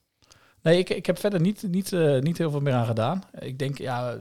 Nee, 0.62 0.78
ik, 0.78 0.90
ik 0.90 1.06
heb 1.06 1.18
verder 1.18 1.40
niet, 1.40 1.62
niet, 1.68 1.92
eh, 1.92 2.18
niet 2.18 2.38
heel 2.38 2.50
veel 2.50 2.60
meer 2.60 2.72
aan 2.72 2.86
gedaan. 2.86 3.22
Ik 3.38 3.58
denk, 3.58 3.78
ja, 3.78 4.16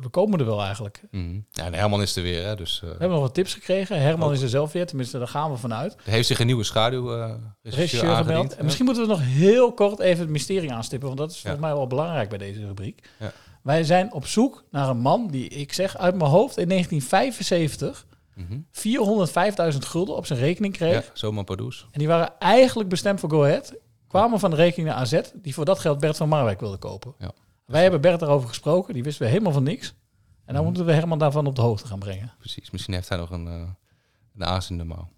we 0.00 0.08
komen 0.10 0.38
er 0.38 0.44
wel 0.46 0.62
eigenlijk. 0.62 1.00
Mhm. 1.10 1.40
Ja, 1.50 1.64
en 1.64 1.74
Herman 1.74 2.02
is 2.02 2.16
er 2.16 2.22
weer, 2.22 2.44
hè, 2.44 2.56
dus 2.56 2.74
eh, 2.76 2.80
We 2.82 2.88
hebben 2.88 3.10
nog 3.10 3.20
wat 3.20 3.34
tips 3.34 3.54
gekregen. 3.54 4.00
Herman 4.00 4.32
is 4.32 4.42
er 4.42 4.48
zelf 4.48 4.72
weer, 4.72 4.86
tenminste, 4.86 5.18
daar 5.18 5.28
gaan 5.28 5.50
we 5.50 5.56
vanuit. 5.56 5.96
er 6.04 6.12
heeft 6.12 6.26
zich 6.26 6.40
een 6.40 6.46
nieuwe 6.46 6.64
schaduw 6.64 7.06
gebeld. 7.06 8.04
aangediend. 8.04 8.56
En 8.56 8.64
misschien 8.64 8.84
moeten 8.84 9.02
we 9.02 9.08
nog 9.08 9.20
heel 9.22 9.72
kort 9.72 9.98
even 9.98 10.20
het 10.20 10.28
mysterie 10.30 10.72
aanstippen, 10.72 11.08
want 11.08 11.20
dat 11.20 11.30
is 11.30 11.36
Ja. 11.36 11.40
volgens 11.42 11.62
mij 11.64 11.74
wel 11.74 11.86
belangrijk 11.86 12.28
bij 12.28 12.38
deze 12.38 12.66
rubriek. 12.66 13.08
Ja. 13.18 13.32
Wij 13.62 13.84
zijn 13.84 14.12
op 14.12 14.26
zoek 14.26 14.64
naar 14.70 14.88
een 14.88 14.98
man 14.98 15.28
die, 15.30 15.48
ik 15.48 15.72
zeg 15.72 15.96
uit 15.98 16.14
mijn 16.14 16.30
hoofd, 16.30 16.56
in 16.58 16.68
1975 16.68 18.06
Mhm. 18.34 18.58
405.000 18.70 19.84
gulden 19.84 20.16
op 20.16 20.26
zijn 20.26 20.38
rekening 20.38 20.72
kreeg. 20.74 20.92
Ja, 21.06 21.10
zomaar 21.12 21.44
Pardoes. 21.44 21.86
En 21.90 21.98
die 21.98 22.08
waren 22.08 22.32
eigenlijk 22.38 22.88
bestemd 22.88 23.20
voor 23.20 23.30
Go 23.30 23.42
Ahead. 23.44 23.74
Kwamen 24.08 24.38
van 24.40 24.50
de 24.50 24.56
rekening 24.56 24.88
naar 24.88 24.98
AZ, 24.98 25.20
die 25.34 25.54
voor 25.54 25.64
dat 25.64 25.78
geld 25.78 26.00
Bert 26.00 26.16
van 26.16 26.28
Marwijk 26.28 26.60
wilde 26.60 26.76
kopen. 26.76 27.14
Ja. 27.18 27.30
Wij 27.66 27.82
hebben 27.82 28.00
Bert 28.00 28.20
daarover 28.20 28.48
gesproken, 28.48 28.94
die 28.94 29.02
wisten 29.02 29.22
we 29.24 29.30
helemaal 29.30 29.52
van 29.52 29.62
niks. 29.62 29.86
En 29.88 29.94
Mhm. 30.44 30.54
dan 30.54 30.64
moeten 30.64 30.84
we 30.84 30.92
Herman 30.92 31.18
daarvan 31.18 31.46
op 31.46 31.54
de 31.56 31.60
hoogte 31.62 31.86
gaan 31.86 31.98
brengen. 31.98 32.32
Precies, 32.38 32.70
misschien 32.70 32.94
heeft 32.94 33.08
hij 33.08 33.18
nog 33.18 33.30
een, 33.30 33.46
eh 33.46 33.60
een 34.34 34.44
aas 34.44 34.70
in 34.70 34.78
de 34.78 34.84
mouw. 34.84 35.08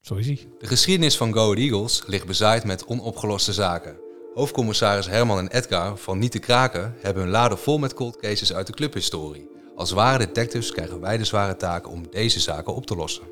Zo 0.00 0.14
is 0.14 0.26
hij. 0.26 0.48
De 0.58 0.66
geschiedenis 0.66 1.16
van 1.16 1.32
Go 1.32 1.40
Ahead 1.42 1.58
Eagles 1.58 2.02
ligt 2.06 2.26
bezaaid 2.26 2.64
met 2.64 2.86
onopgeloste 2.86 3.52
zaken. 3.52 3.96
Hoofdcommissaris 4.34 5.06
Herman 5.06 5.38
en 5.38 5.48
Edgar 5.48 5.96
van 5.96 6.18
Niet 6.18 6.30
te 6.30 6.38
Kraken 6.38 6.94
hebben 7.02 7.22
hun 7.22 7.32
laden 7.32 7.58
vol 7.58 7.78
met 7.78 7.94
cold 7.94 8.16
cases 8.16 8.52
uit 8.52 8.66
de 8.66 8.72
clubhistorie. 8.72 9.48
Als 9.76 9.90
ware 9.90 10.18
detectives 10.18 10.72
krijgen 10.72 11.00
wij 11.00 11.16
de 11.18 11.24
zware 11.24 11.56
taak 11.56 11.88
om 11.90 12.10
deze 12.10 12.40
zaken 12.40 12.74
op 12.74 12.86
te 12.86 12.96
lossen. 12.96 13.24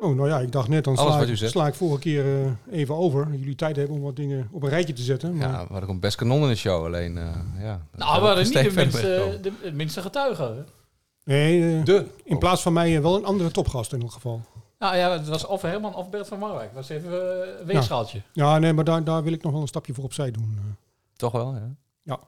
Oh, 0.00 0.16
nou 0.16 0.28
ja, 0.28 0.38
ik 0.38 0.52
dacht 0.52 0.68
net, 0.68 0.84
dan 0.84 0.96
Alles 0.96 1.10
sla, 1.10 1.18
wat 1.20 1.28
u 1.28 1.32
ik, 1.32 1.38
zegt. 1.38 1.50
sla 1.52 1.66
ik 1.66 1.74
vorige 1.74 2.00
keer 2.00 2.24
eh, 2.44 2.50
even 2.78 2.94
over. 2.94 3.28
Jullie 3.34 3.54
tijd 3.54 3.76
hebben 3.76 3.96
om 3.96 4.02
wat 4.02 4.16
dingen 4.16 4.48
op 4.52 4.62
een 4.62 4.68
rijtje 4.68 4.92
te 4.94 5.02
zetten. 5.02 5.36
Maar, 5.36 5.46
Ja, 5.48 5.52
we 5.52 5.58
hadden 5.58 5.80
gewoon 5.82 6.00
best 6.00 6.16
kanon 6.16 6.42
in 6.42 6.48
de 6.48 6.54
show, 6.56 6.84
alleen... 6.84 7.16
eh, 7.18 7.24
ja, 7.58 7.80
Nou, 7.96 8.20
we 8.20 8.26
hadden 8.26 8.44
niet 8.44 8.52
de 8.52 8.72
minste, 8.74 9.38
de, 9.42 9.52
de 9.62 9.72
minste 9.72 10.00
getuigen. 10.02 10.66
Nee, 11.24 11.78
eh, 11.78 11.84
De. 11.84 12.06
in 12.24 12.38
plaats 12.38 12.62
van 12.62 12.72
mij 12.72 13.02
wel 13.02 13.16
een 13.16 13.24
andere 13.24 13.50
topgast 13.50 13.92
in 13.92 14.00
elk 14.00 14.12
geval. 14.12 14.40
Nou 14.78 14.96
ja, 14.96 15.10
het 15.12 15.28
was 15.28 15.46
of 15.46 15.62
Herman 15.62 15.94
of 15.94 16.10
Bert 16.10 16.28
van 16.28 16.38
Marwijk. 16.38 16.74
Dat 16.74 16.88
was 16.88 16.88
even 16.88 17.12
een 17.60 17.66
weegschaaltje. 17.66 18.22
Ja, 18.32 18.58
nee, 18.58 18.72
maar 18.72 18.84
daar, 18.84 19.04
daar 19.04 19.22
wil 19.22 19.32
ik 19.32 19.42
nog 19.42 19.52
wel 19.52 19.60
een 19.60 19.68
stapje 19.68 19.94
voor 19.94 20.04
opzij 20.04 20.30
doen. 20.30 20.58
Toch 21.16 21.32
wel, 21.32 21.54
ja. 21.54 21.68
Ja. 22.02 22.18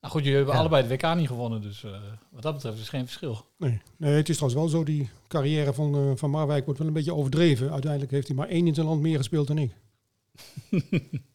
Nou 0.00 0.12
goed, 0.12 0.22
jullie 0.22 0.36
hebben 0.36 0.54
Ja. 0.54 0.60
allebei 0.60 0.82
de 0.82 0.88
WK 0.88 1.14
niet 1.16 1.26
gewonnen. 1.26 1.60
Dus 1.62 1.84
eh, 1.84 1.90
wat 2.30 2.42
dat 2.42 2.54
betreft 2.54 2.78
is 2.78 2.88
geen 2.88 3.04
verschil. 3.04 3.44
Nee. 3.58 3.80
nee, 3.96 4.12
het 4.14 4.28
is 4.28 4.36
trouwens 4.36 4.60
wel 4.62 4.70
zo, 4.70 4.84
die 4.84 5.08
carrière 5.28 5.72
van, 5.74 5.94
eh, 5.94 6.00
van 6.14 6.30
Marwijk 6.30 6.64
wordt 6.64 6.78
wel 6.78 6.88
een 6.88 6.94
beetje 6.94 7.14
overdreven. 7.14 7.72
Uiteindelijk 7.72 8.10
heeft 8.12 8.26
hij 8.26 8.36
maar 8.36 8.48
één 8.48 8.66
in 8.66 8.74
zijn 8.74 8.86
land 8.86 9.00
meer 9.00 9.16
gespeeld 9.16 9.46
dan 9.46 9.58
ik. 9.58 9.72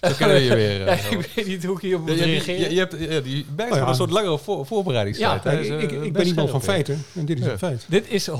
Zo 0.00 0.10
kunnen 0.16 0.36
we 0.36 0.42
je 0.42 0.54
weer... 0.64 0.78
Ja, 0.80 0.86
eh, 0.86 1.10
ik 1.12 1.32
weet 1.34 1.46
niet 1.46 1.64
hoe 1.64 1.76
ik 1.76 1.82
hierop 1.82 2.06
moet 2.06 2.18
je, 2.18 2.24
reageren. 2.24 2.60
je, 2.60 2.70
je 2.74 2.78
hebt 2.78 2.98
ja, 2.98 3.20
die 3.20 3.44
bent 3.44 3.70
Oh 3.72 3.76
ja. 3.76 3.88
een 3.88 3.94
soort 3.94 4.10
langere 4.10 4.38
voor, 4.38 4.66
voorbereidingstijd. 4.66 5.42
Ja, 5.42 5.50
hè? 5.50 5.60
ik, 5.60 5.90
ik, 5.92 6.02
ik 6.02 6.12
ben 6.12 6.26
iemand 6.26 6.50
van 6.50 6.62
feiten 6.62 7.02
en 7.14 7.24
dit 7.24 7.38
is 7.38 7.44
Ja. 7.44 7.50
een 7.52 7.58
feit. 7.58 7.86
Dit 7.88 8.08
is 8.10 8.30
100% 8.30 8.34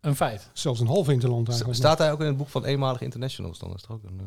een 0.00 0.16
feit. 0.16 0.50
Zelfs 0.52 0.80
een 0.80 0.86
half 0.86 1.08
interland 1.08 1.48
eigenlijk. 1.48 1.78
Staat 1.78 1.98
hij 1.98 2.12
ook 2.12 2.20
in 2.20 2.26
het 2.26 2.36
boek 2.36 2.48
van 2.48 2.64
eenmalige 2.64 3.04
internationals? 3.04 3.58
Dan 3.58 3.74
is 3.74 3.80
het 3.82 3.90
ook 3.90 4.02
een... 4.04 4.20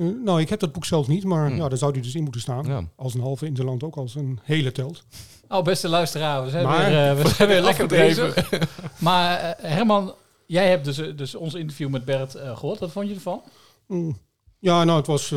Eh, 0.00 0.06
nou, 0.24 0.40
ik 0.40 0.48
heb 0.48 0.60
dat 0.60 0.72
boek 0.72 0.84
zelf 0.84 1.08
niet, 1.08 1.24
maar 1.24 1.46
Hmm. 1.46 1.56
ja, 1.56 1.68
daar 1.68 1.78
zou 1.78 1.92
die 1.92 2.02
dus 2.02 2.14
in 2.14 2.22
moeten 2.22 2.40
staan. 2.40 2.64
Ja. 2.66 2.84
Als 2.96 3.14
een 3.14 3.20
halve 3.20 3.46
interland 3.46 3.82
ook 3.82 3.96
als 3.96 4.14
een 4.14 4.38
hele 4.42 4.72
telt. 4.72 5.04
Oh, 5.48 5.62
beste 5.62 5.88
luisteraar, 5.88 6.44
we 6.44 6.50
zijn 6.50 6.64
Maar- 6.64 6.90
weer, 6.90 7.10
eh, 7.10 7.22
we 7.22 7.28
zijn 7.34 7.48
weer 7.48 7.60
lekker 7.62 7.86
bezig. 7.86 8.50
Maar 8.98 9.38
eh, 9.38 9.70
Herman, 9.74 10.14
jij 10.46 10.68
hebt 10.68 10.84
dus, 10.84 10.98
eh, 10.98 11.16
dus 11.16 11.34
ons 11.34 11.54
interview 11.54 11.88
met 11.88 12.04
Bert 12.04 12.34
eh, 12.34 12.56
gehoord. 12.58 12.78
Wat 12.78 12.90
vond 12.92 13.08
je 13.08 13.14
ervan? 13.14 13.42
Mm. 13.86 14.18
Ja, 14.58 14.84
nou, 14.84 14.98
het 14.98 15.06
was, 15.06 15.30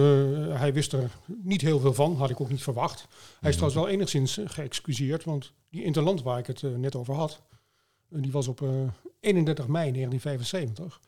hij 0.58 0.74
wist 0.74 0.94
er 0.94 1.12
niet 1.44 1.62
heel 1.62 1.80
veel 1.80 1.94
van, 1.94 2.16
had 2.16 2.30
ik 2.30 2.42
ook 2.42 2.50
niet 2.50 2.64
verwacht. 2.64 3.08
Hij 3.40 3.50
is 3.50 3.56
trouwens 3.56 3.84
wel 3.84 3.94
enigszins 3.94 4.40
geëxcuseerd, 4.46 5.24
want 5.24 5.52
die 5.70 5.84
interland 5.84 6.22
waar 6.24 6.38
ik 6.40 6.48
het 6.48 6.62
net 6.78 6.96
over 6.96 7.14
had, 7.14 7.42
die 8.10 8.32
was 8.32 8.48
op 8.48 8.62
eh, 8.62 8.70
31 9.20 9.68
mei 9.68 9.92
1975. 9.92 11.00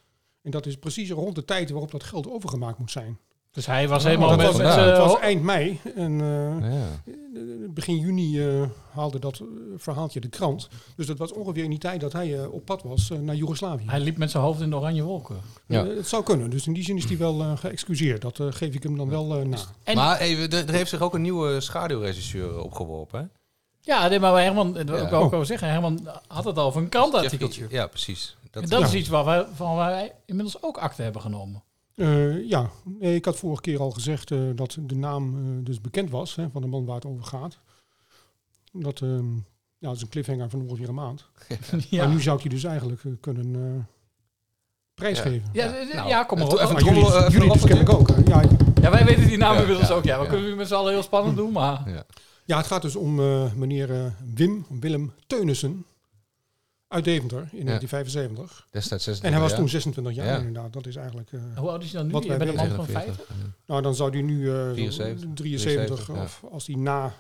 En 0.42 0.52
dat 0.52 0.66
is 0.66 0.78
precies 0.78 1.12
rond 1.12 1.36
de 1.36 1.46
tijd 1.46 1.70
waarop 1.70 1.92
dat 1.92 2.04
geld 2.04 2.30
overgemaakt 2.30 2.78
moet 2.80 2.92
zijn. 2.92 3.18
Dus 3.56 3.66
hij 3.66 3.88
was 3.88 4.02
Oh, 4.04 4.10
helemaal 4.10 4.36
met, 4.36 4.46
was, 4.46 4.58
het 4.58 4.98
was 4.98 5.12
ho- 5.12 5.20
eind 5.20 5.42
mei 5.42 5.80
en 5.96 6.22
eh, 6.22 6.70
ja. 6.72 6.78
eh, 7.06 7.12
begin 7.70 7.98
juni 7.98 8.48
eh, 8.48 8.62
haalde 8.94 9.20
dat 9.20 9.40
eh, 9.40 9.46
verhaaltje 9.78 10.20
de 10.20 10.28
krant. 10.28 10.68
Dus 10.96 11.06
dat 11.08 11.18
was 11.18 11.34
ongeveer 11.34 11.64
in 11.64 11.70
die 11.70 11.80
tijd 11.80 12.02
dat 12.02 12.14
hij 12.14 12.40
eh, 12.42 12.54
op 12.54 12.66
pad 12.66 12.84
was 12.84 13.10
eh, 13.12 13.18
naar 13.20 13.36
Joegoslavië. 13.36 13.84
Hij 13.88 14.00
liep 14.00 14.18
met 14.18 14.32
zijn 14.32 14.44
hoofd 14.44 14.62
in 14.62 14.70
de 14.70 14.76
oranje 14.76 15.04
wolken. 15.04 15.36
Ja. 15.68 15.86
Eh, 15.86 15.96
het 15.96 16.08
zou 16.08 16.24
kunnen, 16.24 16.50
dus 16.50 16.68
in 16.68 16.74
die 16.74 16.84
zin 16.84 16.98
is 16.98 17.06
hij 17.06 17.18
wel 17.18 17.42
eh, 17.42 17.58
geëxcuseerd. 17.58 18.22
Dat 18.22 18.40
eh, 18.40 18.48
geef 18.50 18.74
ik 18.76 18.84
hem 18.84 18.98
dan 18.98 19.10
wel 19.10 19.40
eh, 19.40 19.46
na. 19.46 19.58
En- 19.84 19.96
Maar 19.96 20.20
even, 20.20 20.50
er, 20.50 20.68
er 20.68 20.74
heeft 20.74 20.90
zich 20.90 21.02
ook 21.02 21.14
een 21.14 21.22
nieuwe 21.22 21.62
schaduwregisseur 21.62 22.60
opgeworpen, 22.60 23.20
hè? 23.20 23.26
Ja, 23.82 24.08
nee, 24.08 24.20
maar 24.20 24.42
Herman, 24.44 24.74
dat 24.74 25.02
ik 25.02 25.14
ook 25.14 25.32
wel 25.32 25.46
zeggen. 25.46 25.70
Herman 25.70 26.08
had 26.28 26.44
het 26.46 26.58
al 26.58 26.66
over 26.66 26.82
een 26.82 26.90
krantartikeltje. 26.90 27.66
Ja, 27.70 27.88
precies. 27.88 28.38
Dat, 28.52 28.64
En 28.64 28.70
dat 28.70 28.80
Ja. 28.80 28.86
is 28.86 28.94
iets 28.94 29.10
waar 29.10 29.26
wij, 29.26 29.46
van 29.56 29.76
waar 29.76 29.90
wij 29.92 30.12
inmiddels 30.26 30.64
ook 30.64 30.78
akte 30.78 31.02
hebben 31.02 31.22
genomen. 31.22 31.64
Eh, 31.96 32.50
ja, 32.50 32.70
nee, 33.00 33.16
ik 33.16 33.26
had 33.26 33.38
vorige 33.38 33.62
keer 33.62 33.80
al 33.80 33.92
gezegd 33.92 34.32
eh, 34.32 34.40
dat 34.56 34.78
de 34.82 34.96
naam 34.96 35.36
eh, 35.36 35.66
dus 35.66 35.82
bekend 35.82 36.10
was 36.10 36.36
hè, 36.36 36.50
van 36.50 36.62
de 36.62 36.68
man 36.68 36.86
waar 36.86 36.96
het 36.96 37.06
over 37.06 37.24
gaat. 37.24 37.60
Dat, 38.72 39.02
ehm, 39.02 39.34
ja, 39.78 39.88
dat 39.88 39.96
is 39.96 40.02
een 40.02 40.10
cliffhanger 40.10 40.50
van 40.50 40.62
ongeveer 40.62 40.88
een 40.90 40.94
maand. 40.96 41.26
ja. 41.90 42.06
Maar 42.06 42.14
nu 42.14 42.22
zou 42.22 42.38
ik 42.38 42.44
je 42.44 42.50
dus 42.50 42.64
eigenlijk 42.64 43.02
kunnen 43.20 43.56
eh, 43.56 43.84
prijsgeven. 44.94 45.50
Ja, 45.54 45.66
Ja, 45.66 45.76
ja, 45.94 46.04
nou, 46.10 46.26
kom 46.26 46.38
maar 46.38 46.48
even- 46.48 46.58
op. 46.58 46.64
even 46.64 46.74
Maar 46.74 46.84
jullie, 46.84 47.06
even 47.18 47.32
jullie 47.32 47.52
dus 47.52 47.62
een 47.62 47.68
kennelijk 47.68 48.00
ook. 48.00 48.10
Ja, 48.28 48.42
ik- 48.42 48.50
Ja, 48.82 48.92
wij 48.92 49.06
weten 49.06 49.28
die 49.28 49.38
naam 49.38 49.54
Ja, 49.56 49.60
inmiddels 49.62 49.88
ja, 49.88 49.94
ook. 49.96 50.04
Ja, 50.04 50.18
we 50.18 50.24
ja. 50.24 50.30
kunnen 50.30 50.50
nu 50.50 50.56
met 50.56 50.68
z'n 50.68 50.74
allen 50.74 50.92
heel 50.94 51.04
spannend 51.04 51.38
doen, 51.38 51.52
maar... 51.52 51.90
Ja. 51.90 52.06
ja, 52.46 52.58
het 52.58 52.66
gaat 52.68 52.82
dus 52.82 52.96
om 52.96 53.20
eh, 53.20 53.54
meneer 53.54 54.16
Wim 54.36 54.66
Willem 54.80 55.14
Teunissen 55.28 55.86
uit 56.96 57.04
Deventer 57.04 57.38
in 57.52 57.66
1975. 57.66 58.68
Destijds 58.72 59.04
26 59.04 59.24
En 59.24 59.32
hij 59.32 59.42
was 59.42 59.54
toen 59.60 59.70
26 59.70 60.14
jaar 60.16 60.26
Ja. 60.26 60.38
inderdaad. 60.38 60.74
Dat 60.74 60.88
is 60.88 60.96
eigenlijk... 60.96 61.32
eh, 61.32 61.40
Hoe 61.56 61.70
oud 61.70 61.84
is 61.84 61.92
hij 61.92 61.98
dan 61.98 62.08
nu? 62.08 62.14
Wat 62.14 62.24
Je 62.24 62.30
wij 62.30 62.38
bent 62.38 62.50
een 62.50 62.56
man 62.56 62.76
van 62.76 62.86
50? 62.86 63.16
47. 63.16 63.56
Nou, 63.66 63.82
dan 63.82 63.96
zou 63.96 64.10
hij 64.12 64.22
nu 64.22 64.50
eh, 64.50 64.56
zo 64.56 64.74
73, 64.74 65.30
73, 65.34 66.06
73, 66.06 66.10
of 66.24 66.44
als 66.52 66.68
hij 66.68 66.76
na 66.76 67.14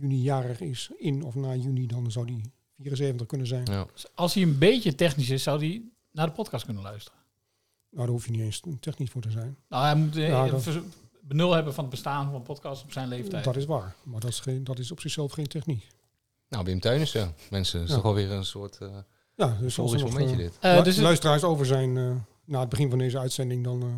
juni 0.00 0.22
jarig 0.22 0.60
is, 0.60 0.90
in 0.98 1.22
of 1.24 1.34
na 1.34 1.54
juni, 1.54 1.86
dan 1.86 2.10
zou 2.10 2.24
hij 2.24 2.42
74 2.82 3.26
kunnen 3.26 3.46
zijn. 3.46 3.64
Ja. 3.70 3.86
Dus 3.92 4.06
als 4.14 4.34
hij 4.34 4.42
een 4.42 4.58
beetje 4.58 4.94
technisch 4.94 5.30
is, 5.30 5.42
zou 5.42 5.58
hij 5.58 5.82
naar 6.12 6.26
de 6.26 6.32
podcast 6.32 6.64
kunnen 6.64 6.82
luisteren. 6.82 7.18
Nou, 7.90 8.02
daar 8.04 8.14
hoef 8.14 8.24
je 8.24 8.30
niet 8.30 8.40
eens 8.40 8.62
technisch 8.80 9.10
voor 9.10 9.22
te 9.22 9.30
zijn. 9.30 9.56
Nou, 9.68 9.84
hij 9.84 9.94
moet 9.94 10.16
eh, 10.16 10.28
Ja, 10.28 10.44
een 10.44 10.50
dat- 10.50 10.62
vers- 10.62 10.78
benul 11.20 11.52
hebben 11.52 11.74
van 11.74 11.84
het 11.84 11.92
bestaan 11.92 12.30
van 12.30 12.42
podcast 12.42 12.82
op 12.84 12.92
zijn 12.92 13.08
leeftijd. 13.08 13.44
Dat 13.44 13.56
is 13.56 13.64
waar, 13.64 13.94
maar 14.02 14.20
dat 14.20 14.30
is, 14.30 14.40
geen, 14.40 14.64
dat 14.64 14.78
is 14.78 14.90
op 14.90 15.00
zichzelf 15.00 15.32
geen 15.32 15.46
techniek. 15.46 15.86
Nou, 16.50 16.64
Wim 16.64 16.80
Teunissen, 16.80 17.34
mensen. 17.50 17.78
Dat 17.78 17.88
is 17.88 17.94
Ja. 17.94 18.00
toch 18.00 18.12
wel 18.12 18.14
weer 18.24 18.30
een 18.30 18.44
soort 18.44 18.78
uh, 18.82 18.88
Ja, 19.34 19.56
dus 19.60 19.78
als 19.78 19.92
er 19.92 20.00
momentje 20.00 20.30
eh, 20.36 20.36
dit. 20.36 20.56
Eh, 20.60 20.82
dus 20.82 20.96
luisteraars 20.96 21.42
over 21.44 21.66
zijn 21.66 21.96
eh, 21.96 22.10
na 22.44 22.60
het 22.60 22.68
begin 22.68 22.90
van 22.90 22.98
deze 22.98 23.18
uitzending, 23.18 23.64
dan 23.64 23.82
eh, 23.82 23.88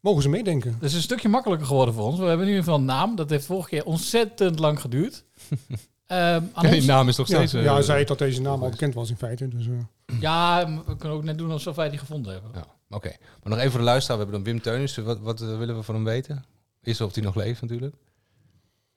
mogen 0.00 0.22
ze 0.22 0.28
meedenken. 0.28 0.72
Het 0.74 0.82
is 0.82 0.94
een 0.94 1.02
stukje 1.02 1.28
makkelijker 1.28 1.66
geworden 1.66 1.94
voor 1.94 2.04
ons. 2.04 2.18
We 2.18 2.24
hebben 2.24 2.46
nu 2.46 2.52
in 2.52 2.58
ieder 2.58 2.64
geval 2.64 2.78
een 2.78 2.84
naam. 2.96 3.16
Dat 3.16 3.30
heeft 3.30 3.46
vorige 3.46 3.68
keer 3.68 3.84
ontzettend 3.84 4.58
lang 4.58 4.80
geduurd. 4.80 5.24
Ehm, 6.06 6.42
aan 6.52 6.70
Die 6.70 6.82
naam 6.84 7.08
is 7.08 7.16
nog 7.16 7.28
Ja, 7.28 7.36
steeds... 7.36 7.52
ja, 7.52 7.58
eh, 7.68 7.72
hij 7.72 7.82
zei 7.82 8.04
dat 8.04 8.18
deze 8.18 8.40
naam 8.40 8.62
al 8.62 8.68
bekend 8.70 8.94
was 8.94 9.10
in 9.10 9.16
feite. 9.16 9.48
Dus, 9.48 9.66
eh, 9.66 10.20
ja, 10.20 10.68
we 10.86 10.96
kunnen 10.96 11.16
ook 11.18 11.24
net 11.24 11.38
doen 11.38 11.50
alsof 11.50 11.76
wij 11.76 11.88
die 11.88 11.98
gevonden 11.98 12.32
hebben. 12.32 12.50
Ja, 12.54 12.66
oké. 12.96 13.08
Maar 13.42 13.50
nog 13.52 13.58
even 13.58 13.70
voor 13.70 13.80
de 13.80 13.86
luisteraar. 13.86 14.18
We 14.18 14.22
hebben 14.24 14.44
dan 14.44 14.52
Wim 14.54 14.62
Teunissen. 14.62 15.04
Wat, 15.04 15.20
wat 15.20 15.40
eh, 15.40 15.58
willen 15.58 15.76
we 15.76 15.82
van 15.82 15.94
hem 15.94 16.04
weten? 16.04 16.44
Is 16.82 17.00
of 17.00 17.14
hij 17.14 17.22
nog 17.24 17.34
leeft 17.34 17.60
natuurlijk? 17.60 17.94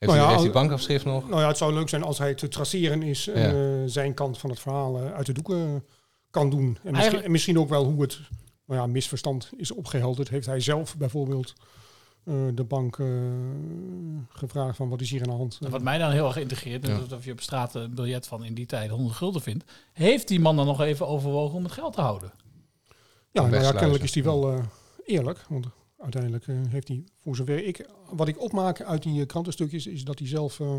Heeft, 0.00 0.12
Nou 0.12 0.24
hij, 0.26 0.34
ja, 0.36 0.40
heeft 0.42 0.52
hij 0.52 0.62
al- 0.62 0.68
bankafschrift 0.68 1.04
nog? 1.04 1.28
nou 1.28 1.40
ja, 1.40 1.48
het 1.48 1.56
zou 1.56 1.72
leuk 1.72 1.88
zijn 1.88 2.02
als 2.02 2.18
hij 2.18 2.34
te 2.34 2.48
traceren 2.48 3.02
is 3.02 3.28
en 3.28 3.56
Ja. 3.56 3.82
eh, 3.82 3.88
zijn 3.88 4.14
kant 4.14 4.38
van 4.38 4.50
het 4.50 4.60
verhaal 4.60 4.98
eh, 4.98 5.12
uit 5.12 5.26
de 5.26 5.32
doeken 5.32 5.84
kan 6.30 6.50
doen. 6.50 6.78
En 6.82 6.92
misschien, 6.92 7.22
en 7.22 7.30
misschien 7.30 7.58
ook 7.58 7.68
wel 7.68 7.84
hoe 7.84 8.02
het 8.02 8.18
nou 8.66 8.80
ja, 8.80 8.86
misverstand 8.86 9.50
is 9.56 9.70
opgehelderd. 9.72 10.28
Heeft 10.28 10.46
hij 10.46 10.60
zelf 10.60 10.96
bijvoorbeeld 10.96 11.52
eh, 12.24 12.34
de 12.54 12.64
bank 12.64 12.98
eh, 12.98 13.06
gevraagd 14.28 14.76
van 14.76 14.88
wat 14.88 15.00
is 15.00 15.10
hier 15.10 15.22
aan 15.22 15.28
de 15.30 15.34
hand? 15.36 15.58
En 15.62 15.70
Wat 15.70 15.82
mij 15.82 15.98
dan 15.98 16.10
heel 16.10 16.26
erg 16.26 16.36
integreert, 16.36 16.86
Ja. 16.86 16.92
is 16.94 17.00
alsof 17.02 17.24
je 17.24 17.32
op 17.32 17.40
straat 17.40 17.74
een 17.74 17.94
biljet 17.94 18.26
van 18.26 18.44
in 18.44 18.54
die 18.54 18.66
tijd 18.66 18.90
100 18.90 19.14
gulden 19.16 19.42
vindt. 19.42 19.64
Heeft 19.92 20.28
die 20.28 20.40
man 20.40 20.56
dan 20.56 20.66
nog 20.66 20.80
even 20.80 21.06
overwogen 21.08 21.56
om 21.56 21.62
het 21.64 21.72
geld 21.72 21.92
te 21.92 22.00
houden? 22.00 22.32
Ja, 23.30 23.46
nou 23.46 23.62
ja, 23.62 23.72
kennelijk 23.72 24.04
is 24.04 24.14
hij 24.14 24.22
wel 24.22 24.52
eh, 24.52 24.58
eerlijk. 25.04 25.44
Want 25.48 25.66
uiteindelijk 26.00 26.46
eh, 26.46 26.56
heeft 26.68 26.88
hij, 26.88 27.04
voor 27.22 27.36
zover 27.36 27.64
ik... 27.66 27.88
Wat 28.10 28.28
ik 28.28 28.40
opmaak 28.40 28.82
uit 28.82 29.02
die 29.02 29.20
eh, 29.20 29.26
krantenstukjes... 29.26 29.86
is 29.86 30.04
dat 30.04 30.18
hij 30.18 30.28
zelf 30.28 30.60
eh, 30.60 30.74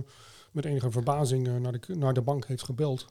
met 0.51 0.65
enige 0.65 0.91
verbazing 0.91 1.47
eh, 1.47 1.55
naar, 1.55 1.71
de, 1.79 1.95
naar 1.95 2.13
de 2.13 2.21
bank 2.21 2.47
heeft 2.47 2.63
gebeld... 2.63 3.05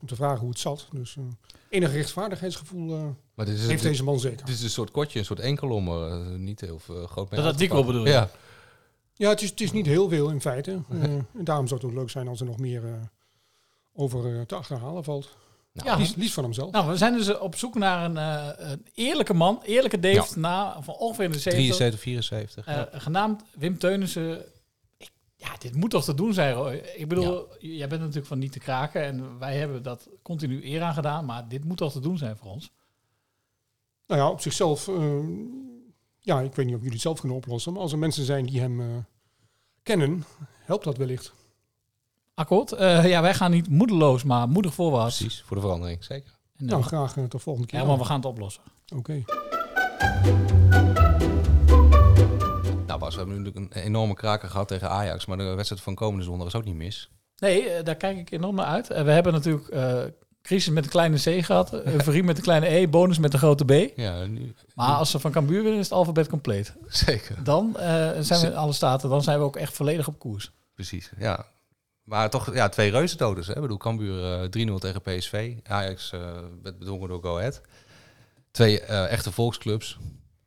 om 0.00 0.06
te 0.06 0.14
vragen 0.16 0.40
hoe 0.40 0.48
het 0.48 0.58
zat. 0.58 0.88
Dus 0.92 1.16
eh 1.16 1.22
enig 1.68 1.92
rechtvaardigheidsgevoel 1.92 2.94
eh, 2.94 3.04
Maar 3.34 3.46
dit 3.46 3.54
is, 3.54 3.60
heeft 3.66 3.82
dit, 3.82 3.90
deze 3.90 4.04
man 4.04 4.20
zeker. 4.20 4.46
dit 4.46 4.54
is 4.54 4.62
een 4.62 4.70
soort 4.70 4.90
kortje, 4.90 5.18
een 5.18 5.24
soort 5.24 5.40
enkelommer. 5.40 6.10
eh, 6.10 6.38
niet 6.38 6.60
heel 6.60 6.78
veel 6.78 7.06
groot 7.06 7.30
mee 7.30 7.40
Dat 7.40 7.52
artikel 7.52 7.84
bedoel 7.84 8.04
je? 8.04 8.10
Ja. 8.10 8.30
Ja, 9.14 9.28
het 9.28 9.42
is, 9.42 9.50
het 9.50 9.60
is 9.60 9.72
niet 9.72 9.86
heel 9.86 10.08
veel 10.08 10.30
in 10.30 10.40
feite. 10.40 10.80
Eh, 10.90 11.02
en 11.02 11.44
daarom 11.44 11.66
zou 11.66 11.80
het 11.80 11.90
ook 11.90 11.96
leuk 11.96 12.10
zijn 12.10 12.28
als 12.28 12.40
er 12.40 12.46
nog 12.46 12.58
meer 12.58 12.84
eh, 12.84 12.92
over 13.94 14.46
te 14.46 14.54
achterhalen 14.54 15.04
valt. 15.04 15.36
Nou, 15.84 15.88
Ja. 15.88 15.96
Liefst, 15.96 16.16
liefst 16.16 16.34
van 16.34 16.42
hemzelf. 16.44 16.70
Nou, 16.70 16.88
we 16.88 16.96
zijn 16.96 17.12
dus 17.12 17.38
op 17.38 17.56
zoek 17.56 17.74
naar 17.74 18.04
een, 18.04 18.16
eh, 18.16 18.70
een 18.70 18.86
eerlijke 18.94 19.34
man, 19.34 19.60
eerlijke 19.62 19.98
Dave, 20.00 20.38
na, 20.38 20.82
van 20.82 20.94
ongeveer 20.94 21.24
in 21.24 21.30
de 21.32 21.38
70. 21.38 21.76
73, 21.76 22.00
74. 22.00 22.66
Eh, 22.66 22.74
ja. 22.74 22.88
Genaamd 22.98 23.42
Wim 23.54 23.78
Teunissen. 23.78 24.44
Ik- 24.96 25.10
Ja, 25.36 25.48
dit 25.58 25.74
moet 25.74 25.90
toch 25.90 26.04
te 26.04 26.14
doen 26.14 26.34
zijn, 26.34 26.54
Roy? 26.54 26.74
Ik 26.96 27.08
bedoel, 27.08 27.46
jij 27.58 27.88
bent 27.88 28.00
natuurlijk 28.00 28.26
van 28.26 28.38
niet 28.38 28.52
te 28.52 28.58
kraken 28.58 29.02
en 29.02 29.38
wij 29.38 29.56
hebben 29.56 29.82
dat 29.82 30.08
continu 30.22 30.64
eer 30.64 30.82
aan 30.82 30.94
gedaan, 30.94 31.24
maar 31.24 31.48
dit 31.48 31.64
moet 31.64 31.76
toch 31.76 31.92
te 31.92 32.00
doen 32.00 32.18
zijn 32.18 32.36
voor 32.36 32.50
ons? 32.50 32.70
Nou 34.06 34.20
ja, 34.20 34.30
op 34.30 34.40
zichzelf... 34.40 34.88
eh, 34.88 35.18
ja, 36.20 36.40
ik 36.40 36.54
weet 36.54 36.66
niet 36.66 36.74
of 36.74 36.80
jullie 36.80 36.92
het 36.94 37.00
zelf 37.02 37.20
kunnen 37.20 37.36
oplossen. 37.38 37.72
Maar 37.72 37.82
als 37.82 37.92
er 37.92 37.98
mensen 37.98 38.24
zijn 38.24 38.46
die 38.46 38.60
hem 38.60 38.80
eh, 38.80 38.86
kennen, 39.82 40.24
helpt 40.64 40.84
dat 40.84 40.96
wellicht. 40.96 41.32
Akkoord? 42.38 42.72
Eh, 42.72 43.08
ja, 43.08 43.22
wij 43.22 43.34
gaan 43.34 43.50
niet 43.50 43.68
moedeloos, 43.68 44.22
maar 44.24 44.48
moedig 44.48 44.74
voorwaarts. 44.74 45.16
Precies, 45.18 45.42
voor 45.46 45.56
de 45.56 45.62
verandering, 45.62 46.04
zeker. 46.04 46.30
En, 46.56 46.64
eh, 46.66 46.70
Nou, 46.70 46.82
graag 46.82 47.16
eh, 47.16 47.24
tot 47.24 47.42
volgende 47.42 47.68
keer. 47.68 47.80
ja, 47.80 47.84
maar 47.86 47.98
we 47.98 48.04
gaan 48.04 48.16
het 48.16 48.24
oplossen. 48.24 48.62
Oké. 48.96 49.22
Nou 52.86 52.98
Bas, 52.98 53.14
we 53.14 53.20
hebben 53.20 53.36
nu 53.38 53.42
natuurlijk 53.44 53.74
een 53.74 53.82
enorme 53.82 54.14
kraker 54.14 54.48
gehad 54.48 54.68
tegen 54.68 54.90
Ajax. 54.90 55.26
Maar 55.26 55.36
de 55.36 55.44
wedstrijd 55.54 55.82
van 55.82 55.94
komende 55.94 56.24
zondag 56.24 56.46
is 56.46 56.54
ook 56.54 56.64
niet 56.64 56.74
mis. 56.74 57.10
Nee, 57.38 57.68
eh, 57.68 57.84
daar 57.84 57.94
kijk 57.94 58.18
ik 58.18 58.30
enorm 58.30 58.54
naar 58.54 58.66
uit. 58.66 58.90
Eh, 58.90 59.02
we 59.04 59.10
hebben 59.10 59.32
natuurlijk 59.32 59.68
eh, 59.68 59.98
crisis 60.42 60.72
met 60.72 60.84
een 60.84 60.90
kleine 60.90 61.16
C 61.16 61.44
gehad, 61.44 61.72
euforie 61.84 62.22
met 62.22 62.36
een 62.36 62.42
kleine 62.42 62.66
E, 62.68 62.88
bonus 62.88 63.18
met 63.18 63.32
een 63.32 63.38
grote 63.38 63.64
B. 63.64 63.98
Ja, 63.98 64.24
nu, 64.24 64.54
Maar 64.74 64.94
als 64.94 65.10
ze 65.10 65.18
van 65.18 65.30
Cambuur 65.30 65.62
winnen, 65.62 65.80
is 65.80 65.84
het 65.88 65.94
alfabet 65.98 66.28
compleet. 66.28 66.74
zeker. 66.88 67.44
Dan 67.44 67.76
eh, 67.76 68.10
zijn 68.20 68.40
we 68.40 68.46
in 68.46 68.56
alle 68.56 68.72
staten, 68.72 69.08
dan 69.10 69.22
zijn 69.22 69.38
we 69.38 69.44
ook 69.44 69.56
echt 69.56 69.72
volledig 69.74 70.08
op 70.08 70.18
koers. 70.18 70.52
Precies, 70.74 71.10
ja. 71.18 71.46
Maar 72.06 72.30
toch, 72.30 72.54
ja, 72.54 72.68
twee 72.68 72.90
reuzendoders. 72.90 73.46
Hè? 73.46 73.54
Ik 73.54 73.60
bedoel, 73.60 73.76
Cambuur 73.76 74.24
eh 74.42 74.68
3-0 74.70 74.74
tegen 74.78 75.02
PSV. 75.02 75.54
Ajax 75.64 76.12
eh, 76.12 76.20
werd 76.62 76.78
bedwongen 76.78 77.08
door 77.08 77.22
Go 77.22 77.36
Ahead. 77.38 77.60
Twee 78.50 78.80
eh, 78.80 79.10
echte 79.12 79.32
volksclubs. 79.32 79.98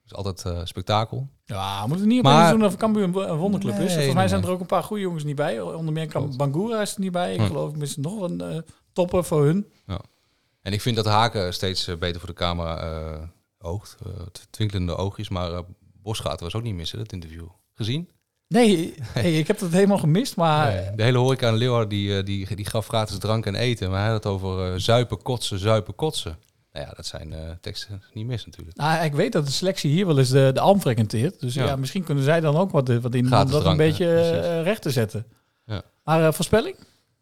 is 0.05 0.14
altijd 0.14 0.45
eh, 0.45 0.66
spektakel. 0.66 1.30
Ja, 1.45 1.82
we 1.82 1.88
moeten 1.88 2.07
niet 2.07 2.24
Maar- 2.24 2.51
doen 2.51 2.66
of 2.66 2.76
Cambuur 2.78 3.03
een, 3.03 3.12
wonderclub 3.38 3.80
is. 3.80 3.93
Volgens 3.93 4.14
mij 4.14 4.28
zijn 4.28 4.43
er 4.43 4.49
ook 4.49 4.60
een 4.60 4.66
paar 4.66 4.84
goede 4.84 5.01
jongens 5.03 5.24
niet 5.24 5.36
bij. 5.36 5.62
Onder 5.62 5.93
meer 5.93 6.07
Kam- 6.07 6.38
Bangura 6.38 6.82
is 6.82 6.93
er 6.93 6.99
niet 6.99 7.12
bij. 7.12 7.34
Ik 7.34 7.39
Hm. 7.39 7.45
geloof 7.45 7.76
misschien 7.76 8.03
nog 8.03 8.22
een 8.22 8.41
eh, 8.41 8.57
topper 8.93 9.24
voor 9.24 9.43
hun. 9.45 9.68
Ja. 9.88 9.99
En 10.62 10.74
ik 10.74 10.82
vind 10.82 10.95
dat 10.95 11.05
Haken 11.05 11.53
steeds 11.53 11.88
eh, 11.88 11.95
beter 11.97 12.20
voor 12.20 12.30
de 12.30 12.36
camera 12.36 12.78
eh, 12.82 13.22
oogt. 13.60 13.97
eh, 14.05 14.12
t- 14.32 14.47
twinkelende 14.49 14.95
oogjes. 14.95 15.30
Maar 15.30 15.53
eh 15.53 15.60
Bosgaten 16.01 16.43
was 16.43 16.55
ook 16.55 16.64
niet 16.64 16.76
missen, 16.76 16.97
dat 16.97 17.12
interview. 17.12 17.47
Gezien? 17.74 18.10
Nee, 18.50 18.93
hey, 19.02 19.38
ik 19.38 19.47
heb 19.47 19.60
dat 19.60 19.72
helemaal 19.72 19.97
gemist. 19.97 20.36
Maar 20.36 20.74
Nee, 20.74 20.95
de 20.95 21.04
hele 21.04 21.18
horeca 21.18 21.47
in 21.47 21.56
Leeuwarden 21.56 21.89
die, 21.89 22.18
eh, 22.18 22.26
die, 22.26 22.56
die 22.56 22.66
gaf 22.66 22.88
gratis 22.88 23.18
drank 23.18 23.45
en 23.45 23.56
eten. 23.56 23.89
Maar 23.89 24.00
hij 24.00 24.10
had 24.10 24.24
het 24.24 24.34
over 24.34 24.74
eh, 24.74 24.80
zuipen, 24.80 25.22
kotsen, 25.22 25.60
zuipen, 25.60 25.95
kotsen. 25.95 26.38
Nou 26.72 26.86
ja, 26.86 26.93
dat 26.95 27.06
zijn 27.06 27.34
eh, 27.34 27.39
teksten 27.62 28.04
niet 28.14 28.26
mis 28.26 28.45
natuurlijk. 28.45 28.78
nou, 28.78 29.04
ik 29.04 29.14
weet 29.14 29.32
dat 29.32 29.45
de 29.45 29.52
selectie 29.52 29.91
hier 29.91 30.06
wel 30.06 30.18
eens 30.18 30.30
de, 30.30 30.52
de 30.54 30.60
Alm 30.60 30.82
frequenteert. 30.82 31.39
Dus 31.39 31.54
ja. 31.54 31.66
Ja. 31.66 31.76
misschien 31.76 32.04
kunnen 32.04 32.24
zij 32.24 32.39
dan 32.39 32.56
ook 32.58 32.72
wat, 32.72 32.88
wat 32.88 33.14
in 33.16 33.24
om 33.24 33.30
dat 33.30 33.50
drank, 33.50 33.66
een 33.66 33.78
beetje 33.78 34.62
recht 34.62 34.82
te 34.82 34.91
zetten. 34.91 35.26
Ja. 35.66 35.82
Maar 36.04 36.34
voorspelling? 36.34 36.76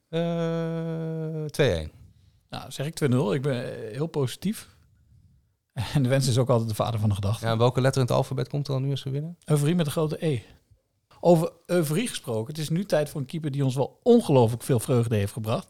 Eh 0.10 0.20
2-1. 0.20 1.92
Nou, 2.50 2.72
zeg 2.72 2.86
ik 2.86 3.10
2-0. 3.12 3.16
Ik 3.34 3.42
ben 3.42 3.74
heel 3.92 4.08
positief. 4.08 4.68
En 5.94 6.04
de 6.04 6.10
wens 6.10 6.28
is 6.28 6.38
ook 6.38 6.50
altijd 6.50 6.70
de 6.70 6.76
vader 6.76 7.00
van 7.00 7.10
de 7.10 7.16
gedachte. 7.16 7.46
Ja, 7.46 7.52
en 7.52 7.58
welke 7.58 7.82
letter 7.82 8.02
in 8.02 8.08
het 8.08 8.16
alfabet 8.16 8.50
komt 8.50 8.68
er 8.68 8.74
dan 8.74 8.84
nu 8.84 8.92
als 8.92 9.04
we 9.04 9.10
winnen? 9.10 9.38
Euforie 9.46 9.76
met 9.76 9.86
een 9.86 9.92
grote 9.92 10.26
E. 10.26 10.42
Over 11.20 11.52
euforie 11.66 12.08
gesproken. 12.08 12.48
Het 12.48 12.58
is 12.58 12.70
nu 12.70 12.86
tijd 12.86 13.10
voor 13.10 13.22
een 13.22 13.28
keeper 13.28 13.52
die 13.52 13.64
ons 13.64 13.76
wel 13.76 14.00
ongelooflijk 14.04 14.64
veel 14.64 14.80
vreugde 14.80 15.16
heeft 15.16 15.34
gebracht. 15.34 15.68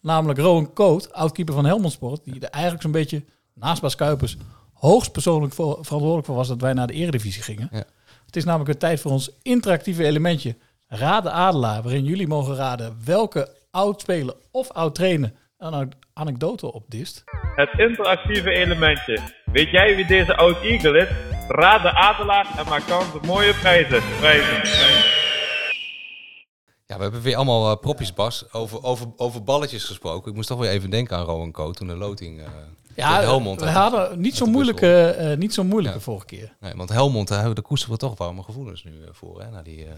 Namelijk 0.00 0.38
Rowan 0.38 0.72
Coat, 0.72 1.12
oud-keeper 1.12 1.54
van 1.54 1.64
Helmond 1.64 1.92
Sport. 1.92 2.24
Die 2.24 2.40
er 2.40 2.48
eigenlijk 2.48 2.82
zo'n 2.82 2.92
beetje, 2.92 3.24
naast 3.54 3.80
Bas 3.80 3.94
Kuipers, 3.94 4.36
hoogst 4.72 5.12
persoonlijk 5.12 5.54
voor, 5.54 5.78
verantwoordelijk 5.80 6.26
voor 6.26 6.36
was 6.36 6.48
dat 6.48 6.60
wij 6.60 6.72
naar 6.72 6.86
de 6.86 6.92
eredivisie 6.92 7.42
gingen. 7.42 7.68
Ja. 7.72 7.84
Het 8.26 8.36
is 8.36 8.44
namelijk 8.44 8.70
weer 8.70 8.78
tijd 8.78 9.00
voor 9.00 9.10
ons 9.10 9.30
interactieve 9.42 10.04
elementje. 10.04 10.56
Raad 10.86 11.22
de 11.22 11.30
Adelaar, 11.30 11.82
waarin 11.82 12.04
jullie 12.04 12.26
mogen 12.26 12.54
raden 12.54 12.96
welke 13.04 13.56
oud-speler 13.70 14.34
of 14.50 14.70
oud-trainer 14.70 15.32
een 15.58 15.72
ane- 15.72 15.88
anekdote 16.12 16.72
opdist. 16.72 17.24
Het 17.54 17.78
interactieve 17.78 18.50
elementje. 18.50 19.20
Weet 19.44 19.70
jij 19.70 19.96
wie 19.96 20.06
deze 20.06 20.36
oud 20.36 20.62
Eagle 20.62 20.98
is? 20.98 21.37
Raad 21.48 21.82
de 21.82 21.94
Adelaar 21.94 22.46
en 22.58 22.66
maak 22.68 22.86
kans 22.86 23.14
op 23.14 23.26
mooie 23.26 23.54
prijzen. 23.54 24.02
prijzen. 24.18 24.56
Ja, 26.86 26.96
we 26.96 27.02
hebben 27.02 27.20
weer 27.22 27.36
allemaal 27.36 27.70
eh, 27.70 27.80
propjes, 27.80 28.14
Bas. 28.14 28.52
Over, 28.52 28.82
over, 28.82 29.06
over 29.16 29.42
balletjes 29.44 29.84
gesproken. 29.84 30.30
Ik 30.30 30.36
moest 30.36 30.48
toch 30.48 30.58
weer 30.58 30.70
even 30.70 30.90
denken 30.90 31.16
aan 31.16 31.24
Rowan 31.24 31.52
Coat 31.52 31.76
toen 31.76 31.86
de 31.86 31.96
loting... 31.96 32.40
eh 32.40 32.46
Ja, 32.94 33.08
tegen 33.08 33.22
Helmond. 33.28 33.60
we 33.60 33.68
hadden 33.68 34.20
niet 34.20 34.36
zo'n 34.36 34.50
moeilijke, 34.50 35.04
eh, 35.10 35.36
niet 35.36 35.54
zo 35.54 35.64
moeilijke 35.64 36.00
vorige 36.00 36.26
keer. 36.26 36.52
Nee, 36.60 36.72
want 36.76 36.88
Helmond, 36.88 37.28
daar, 37.28 37.44
daar 37.54 37.62
koesteren 37.62 37.94
we 37.94 38.00
toch 38.00 38.18
warme 38.18 38.42
gevoelens 38.42 38.84
nu 38.84 38.90
eh, 39.02 39.08
voor. 39.12 39.40
Hè, 39.42 39.50
na 39.50 39.62
die, 39.62 39.84
eh, 39.84 39.90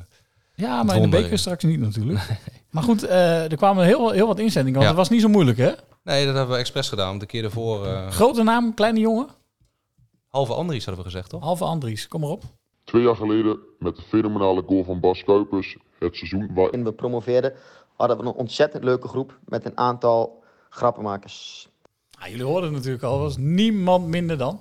Ja, 0.54 0.82
maar 0.82 0.96
in 0.96 1.02
de 1.02 1.08
beker 1.08 1.38
straks 1.38 1.64
niet 1.64 1.80
natuurlijk. 1.80 2.20
Maar 2.70 2.82
goed, 2.82 3.02
eh, 3.02 3.50
er 3.50 3.56
kwamen 3.56 3.84
heel, 3.84 4.10
heel 4.10 4.26
wat 4.26 4.38
inzendingen, 4.38 4.80
want 4.80 4.82
Ja. 4.82 4.88
het 4.88 4.98
was 4.98 5.08
niet 5.08 5.20
zo 5.20 5.28
moeilijk, 5.28 5.58
hè? 5.58 5.70
Nee, 6.04 6.24
dat 6.26 6.34
hebben 6.34 6.54
we 6.54 6.60
expres 6.60 6.88
gedaan. 6.88 7.08
Want 7.08 7.20
de 7.20 7.26
keer 7.26 7.44
ervoor... 7.44 7.86
eh, 7.86 8.10
Grote 8.10 8.42
naam, 8.42 8.74
kleine 8.74 9.00
jongen? 9.00 9.28
Halve 10.30 10.52
Andries 10.54 10.84
hadden 10.84 11.04
we 11.04 11.10
gezegd, 11.10 11.30
toch? 11.30 11.42
Halve 11.42 11.64
Andries, 11.64 12.08
kom 12.08 12.20
maar 12.20 12.30
op. 12.30 12.42
Twee 12.84 13.02
jaar 13.02 13.16
geleden 13.16 13.58
met 13.78 13.96
de 13.96 14.02
fenomenale 14.02 14.62
goal 14.66 14.84
van 14.84 15.00
Bas 15.00 15.24
Kuipers. 15.24 15.76
Het 15.98 16.16
seizoen 16.16 16.50
waarin 16.54 16.84
we 16.84 16.92
promoveerden, 16.92 17.52
hadden 17.96 18.16
we 18.16 18.22
een 18.22 18.32
ontzettend 18.32 18.84
leuke 18.84 19.08
groep 19.08 19.38
met 19.44 19.64
een 19.64 19.78
aantal 19.78 20.42
grappenmakers. 20.68 21.68
Ah, 22.18 22.26
jullie 22.28 22.44
hoorden 22.44 22.64
het 22.68 22.72
natuurlijk 22.76 23.02
al, 23.04 23.18
was 23.18 23.36
niemand 23.36 24.06
minder 24.06 24.38
dan. 24.38 24.60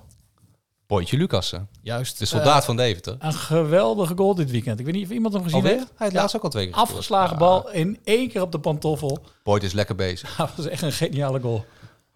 Boytje 0.88 1.18
Lucassen. 1.18 1.70
Juist. 1.82 2.20
De 2.20 2.26
soldaat 2.26 2.60
Eh, 2.60 2.66
van 2.66 2.76
Deventer. 2.76 3.16
Een 3.20 3.34
geweldige 3.34 4.14
goal 4.18 4.36
dit 4.36 4.52
weekend. 4.52 4.80
Ik 4.80 4.86
weet 4.86 4.94
niet 4.94 5.06
of 5.06 5.12
iemand 5.12 5.34
hem 5.34 5.44
gezien 5.44 5.58
Alweer? 5.58 5.76
heeft. 5.76 5.88
Hij 5.88 6.08
heeft 6.08 6.14
laatst 6.20 6.36
ook 6.36 6.44
al 6.44 6.50
twee 6.50 6.66
keer. 6.66 6.76
Afgeslagen 6.76 7.38
bal 7.38 7.72
in 7.72 8.00
één 8.04 8.30
keer 8.30 8.42
op 8.42 8.52
de 8.52 8.60
pantoffel. 8.60 9.18
Boyd 9.44 9.64
is 9.64 9.74
lekker 9.74 9.96
bezig. 9.96 10.36
Dat 10.38 10.56
was 10.56 10.66
echt 10.68 10.82
een 10.82 10.92
geniale 10.92 11.40
goal. 11.40 11.66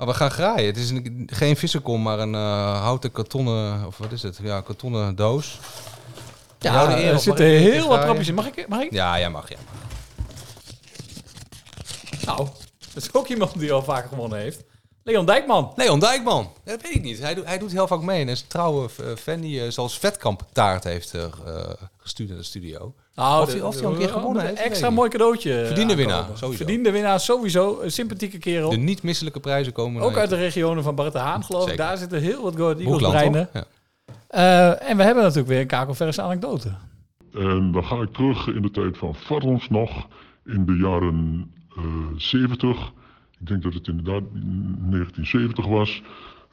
Maar 0.04 0.14
we 0.14 0.20
gaan 0.20 0.32
graaien. 0.32 0.66
Het 0.66 0.78
is 0.78 0.90
een, 0.90 1.30
geen 1.32 1.56
vissenkom, 1.58 2.02
maar 2.02 2.20
een 2.20 2.36
eh, 2.36 2.82
houten 2.82 3.12
kartonnen... 3.12 3.86
Of 3.88 3.98
wat 3.98 4.12
is 4.12 4.24
het? 4.24 4.40
Ja, 4.42 4.62
kartonnen 4.62 5.16
doos. 5.16 5.60
Ja, 6.60 6.98
er 6.98 7.20
zitten 7.20 7.46
heel 7.46 7.88
wat 7.88 8.02
trapjes 8.02 8.28
in. 8.28 8.34
Mag 8.34 8.46
ik? 8.48 8.68
Mag 8.68 8.80
ik? 8.82 8.92
Ja, 8.92 9.20
jij 9.20 9.30
mag, 9.30 9.50
ja. 9.50 9.58
Nou, 12.26 12.48
dat 12.94 13.04
is 13.04 13.14
ook 13.14 13.28
iemand 13.28 13.60
die 13.60 13.72
al 13.74 13.84
vaker 13.84 14.10
gewonnen 14.10 14.40
heeft. 14.40 14.64
Leon 15.04 15.26
Dijkman. 15.26 15.72
Leon 15.76 16.00
Dijkman. 16.00 16.52
Ja, 16.66 16.72
dat 16.72 16.82
weet 16.82 16.96
ik 16.96 17.02
niet. 17.02 17.20
Hij, 17.20 17.34
doet- 17.34 17.46
hij 17.46 17.58
doet 17.58 17.72
heel 17.72 17.88
vaak 17.88 18.02
mee. 18.02 18.22
En 18.22 18.30
is 18.30 18.42
een 18.42 18.48
trouwe 18.48 18.90
eh, 18.98 19.06
fan 19.16 19.42
die 19.42 19.64
eh, 19.64 19.72
zelfs 19.72 19.98
Vetkamp 19.98 20.46
taart 20.54 20.84
heeft 20.84 21.14
gestuurd 21.98 22.30
naar 22.30 22.38
de 22.38 22.44
studio. 22.44 22.94
Nou, 23.16 23.42
of, 23.42 23.52
hij, 23.52 23.62
of 23.62 23.82
al 23.82 23.92
een 23.92 23.98
keer 23.98 24.10
gewonnen 24.10 24.46
heeft. 24.46 24.60
extra 24.60 24.90
mooi 24.90 25.10
cadeautje. 25.10 25.64
Verdiende 25.66 25.96
winnaar, 25.96 26.24
sowieso. 26.24 26.52
Verdiende 26.52 26.92
winnaar, 26.92 27.20
sowieso. 27.20 27.80
Een 27.82 27.92
sympathieke 27.92 28.38
kerel. 28.38 28.70
De 28.70 28.78
niet 28.78 29.04
misselijke 29.04 29.40
prijzen 29.40 29.74
komen. 29.74 30.02
Ook 30.02 30.18
uit 30.18 30.30
de 30.30 30.36
regionen 30.36 30.84
van 30.84 30.96
Bart 30.96 31.14
de 31.14 31.20
Haan, 31.20 31.44
geloof 31.44 31.72
ik. 31.72 31.78
Daar 31.78 31.98
zitten 31.98 32.22
heel 32.22 32.42
wat 32.42 32.56
Go 32.56 32.64
Ahead 32.64 32.80
Eagles 32.80 33.10
breinen. 33.10 33.50
Eh, 34.28 34.90
en 34.90 34.98
we 34.98 35.04
hebben 35.04 35.24
natuurlijk 35.24 35.50
weer 35.50 35.60
een 35.60 35.68
kakelverse 35.68 36.22
anekdote. 36.22 36.72
En 37.34 37.72
dan 37.72 37.86
ga 37.86 37.96
ik 37.96 38.14
terug 38.14 38.48
in 38.48 38.62
de 38.62 38.72
tijd 38.72 38.98
van 38.98 39.16
Varons 39.16 39.70
nog, 39.70 40.08
in 40.46 40.66
de 40.66 40.76
jaren 40.76 41.52
eh 41.76 41.84
70. 42.18 42.92
Ik 43.40 43.48
denk 43.48 43.64
dat 43.64 43.74
het 43.74 43.88
inderdaad 43.88 44.24
1970 44.32 45.66
was. 45.66 46.02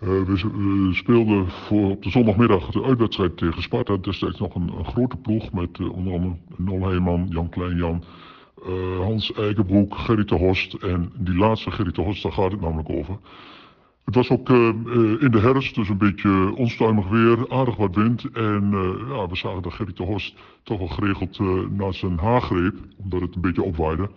Eh, 0.00 0.08
we, 0.08 0.88
speelden 0.92 1.48
voor 1.50 1.90
op 1.90 2.02
de 2.02 2.10
zondagmiddag 2.10 2.70
de 2.70 2.82
uitwedstrijd 2.82 3.36
tegen 3.36 3.62
Sparta. 3.62 3.96
Destijds 3.96 4.38
nog 4.38 4.54
een, 4.54 4.84
grote 4.84 5.16
ploeg 5.16 5.52
met 5.52 5.78
eh, 5.78 5.92
onder 5.92 6.12
andere 6.12 6.36
Nol 6.56 6.86
Heijman, 6.88 7.26
Jan 7.30 7.48
Kleinjan, 7.48 8.04
eh, 8.66 8.98
Hans 8.98 9.32
Eikenbroek, 9.32 9.94
Gerrit 9.94 10.28
de 10.28 10.34
Horst. 10.34 10.74
En 10.74 11.12
die 11.18 11.34
laatste 11.34 11.70
Gerrit 11.70 11.94
de 11.94 12.02
Horst, 12.02 12.22
daar 12.22 12.32
gaat 12.32 12.50
het 12.50 12.60
namelijk 12.60 12.88
over. 12.88 13.18
Het 14.04 14.14
was 14.14 14.30
ook 14.30 14.48
in 14.48 15.30
de 15.30 15.40
herfst, 15.40 15.74
dus 15.74 15.88
een 15.88 15.98
beetje 15.98 16.54
onstuimig 16.56 17.08
weer, 17.08 17.50
aardig 17.50 17.76
wat 17.76 17.94
wind. 17.94 18.24
En 18.32 18.70
ja, 19.08 19.28
we 19.28 19.36
zagen 19.36 19.62
dat 19.62 19.72
Gerrit 19.72 19.96
de 19.96 20.02
Horst 20.02 20.34
toch 20.62 20.78
wel 20.78 20.88
geregeld 20.88 21.38
naar 21.70 21.94
zijn 21.94 22.18
haar 22.18 22.42
greep, 22.42 22.74
omdat 22.96 23.20
het 23.20 23.34
een 23.34 23.40
beetje 23.40 23.62
opwaaide. 23.62 24.10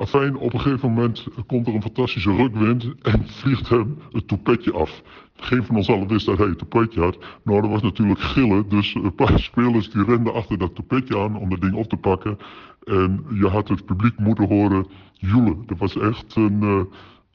Afijn, 0.00 0.36
op 0.36 0.52
een 0.52 0.60
gegeven 0.60 0.88
moment 0.88 1.26
komt 1.46 1.66
er 1.66 1.74
een 1.74 1.82
fantastische 1.82 2.34
rukwind 2.34 2.94
en 3.02 3.28
vliegt 3.40 3.68
hem 3.68 3.98
het 4.12 4.28
toepetje 4.28 4.72
af. 4.72 5.02
Geen 5.34 5.64
van 5.64 5.76
ons 5.76 5.88
allen 5.88 6.08
wist 6.08 6.26
dat 6.26 6.38
hij 6.38 6.46
een 6.46 6.56
toepetje 6.56 7.00
had. 7.00 7.18
Nou, 7.44 7.60
dat 7.60 7.70
was 7.70 7.82
natuurlijk 7.82 8.20
gillen, 8.20 8.68
dus 8.68 8.94
een 8.94 9.14
paar 9.14 9.38
spelers 9.50 9.90
die 9.90 10.04
renden 10.04 10.34
achter 10.34 10.58
dat 10.58 10.74
toepetje 10.74 11.18
aan 11.18 11.36
om 11.36 11.50
dat 11.50 11.60
ding 11.60 11.74
op 11.74 11.88
te 11.88 11.96
pakken. 11.96 12.38
En 12.84 13.24
je 13.34 13.46
had 13.46 13.68
het 13.68 13.84
publiek 13.84 14.18
moeten 14.18 14.48
horen 14.48 14.86
joelen. 15.12 15.62
Dat 15.66 15.78
was 15.78 15.98
echt 15.98 16.36
een, 16.36 16.62
eh, 16.62 16.82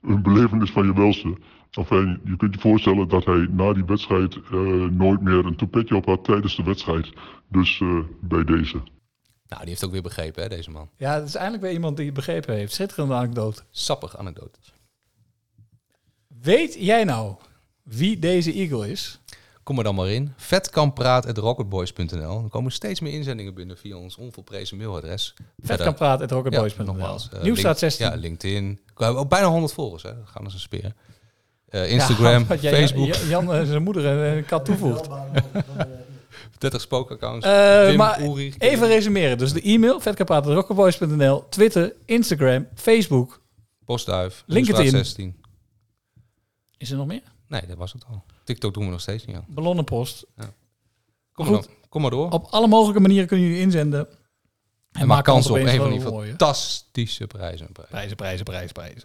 een 0.01 0.21
belevenis 0.21 0.71
van 0.71 0.85
je 0.85 0.93
welste. 0.93 1.37
Enfin, 1.71 2.19
je 2.23 2.37
kunt 2.37 2.53
je 2.53 2.59
voorstellen 2.59 3.07
dat 3.07 3.25
hij 3.25 3.47
na 3.51 3.73
die 3.73 3.85
wedstrijd 3.85 4.39
eh, 4.51 4.59
nooit 4.89 5.21
meer 5.21 5.45
een 5.45 5.55
toepetje 5.55 5.95
op 5.95 6.05
had 6.05 6.23
tijdens 6.23 6.55
de 6.55 6.63
wedstrijd. 6.63 7.13
Dus 7.49 7.81
eh, 7.81 7.99
bij 8.21 8.43
deze. 8.43 8.77
Nou, 9.47 9.61
die 9.61 9.69
heeft 9.69 9.85
ook 9.85 9.91
weer 9.91 10.01
begrepen, 10.01 10.43
hè, 10.43 10.49
deze 10.49 10.71
man. 10.71 10.89
Ja, 10.97 11.13
het 11.13 11.27
is 11.27 11.35
eindelijk 11.35 11.63
weer 11.63 11.71
iemand 11.73 11.97
die 11.97 12.05
het 12.05 12.15
begrepen 12.15 12.55
heeft. 12.55 12.73
Schitterende 12.73 13.13
anekdote. 13.13 13.61
Sappig 13.71 14.17
anekdote. 14.17 14.59
Weet 16.41 16.75
jij 16.79 17.03
nou 17.03 17.35
wie 17.83 18.19
deze 18.19 18.53
Eagle 18.53 18.91
is? 18.91 19.19
Kom 19.63 19.77
er 19.77 19.83
dan 19.83 19.95
maar 19.95 20.09
in. 20.09 20.33
Vetkampraat.rocketboys.nl. 20.37 22.43
Er 22.43 22.49
komen 22.49 22.71
steeds 22.71 22.99
meer 22.99 23.13
inzendingen 23.13 23.53
binnen 23.53 23.77
via 23.77 23.95
ons 23.95 24.15
onvolprezen 24.15 24.77
mailadres. 24.77 25.33
Vetkampraat@rocketboys.nl. 25.57 26.85
Ja, 26.85 26.91
nogmaals, 26.91 27.29
eh, 27.29 27.41
Nieuwstraat 27.41 27.81
link- 27.81 27.93
16. 27.93 28.05
Ja, 28.05 28.15
LinkedIn. 28.15 28.79
We 28.95 29.03
hebben 29.03 29.21
ook 29.21 29.29
bijna 29.29 29.47
100 29.47 29.73
volgers, 29.73 30.03
hè. 30.03 30.15
Dat 30.15 30.27
gaan 30.27 30.43
als 30.43 30.53
een 30.53 30.59
speer. 30.59 30.93
Eh, 31.69 31.91
Instagram, 31.91 32.45
Ja, 32.49 32.55
Facebook. 32.71 33.13
Jan, 33.13 33.27
Jan 33.27 33.53
en 33.53 33.65
zijn 33.65 33.83
moeder 33.83 34.05
en 34.05 34.37
een 34.37 34.45
kat 34.45 34.65
toevoegt. 34.65 35.07
30 36.57 36.81
spookaccounts. 36.81 37.45
Eh, 37.45 37.85
Wim, 37.85 37.97
maar 37.97 38.21
Uri. 38.23 38.53
even 38.57 38.87
resumeren. 38.87 39.37
Dus 39.37 39.53
de 39.53 39.61
e-mail, 39.61 39.99
vetkapraat.rocketboys.nl, 39.99 41.49
Twitter, 41.49 41.93
Instagram, 42.05 42.67
Facebook. 42.75 43.41
Postduif. 43.85 44.43
LinkedIn. 44.45 44.81
Nieuwstraat 44.81 45.05
16. 45.05 45.41
Is 46.77 46.91
er 46.91 46.97
nog 46.97 47.07
meer? 47.07 47.21
Nee, 47.47 47.61
dat 47.67 47.77
was 47.77 47.93
het 47.93 48.03
al. 48.09 48.23
TikTok 48.43 48.73
doen 48.73 48.85
we 48.85 48.91
nog 48.91 49.01
steeds 49.01 49.25
niet 49.25 49.35
aan. 49.35 49.45
Ballonnenpost. 49.47 50.25
Ja. 50.37 50.53
Kom, 51.33 51.45
Maar 51.45 51.55
goed. 51.55 51.69
Kom 51.89 52.01
maar 52.01 52.11
door. 52.11 52.29
Op 52.31 52.47
alle 52.49 52.67
mogelijke 52.67 53.01
manieren 53.01 53.27
kunnen 53.27 53.45
jullie 53.47 53.61
inzenden. 53.61 54.07
En 54.91 55.07
maak 55.07 55.23
kans 55.23 55.49
op 55.49 55.55
een 55.55 55.75
van 55.77 55.89
die 55.89 55.99
mooie. 56.01 56.27
fantastische 56.29 57.27
prijzen. 57.27 57.67
Prijzen, 57.89 58.15
prijzen, 58.15 58.45
prijzen, 58.45 58.73
prijzen. 58.73 59.03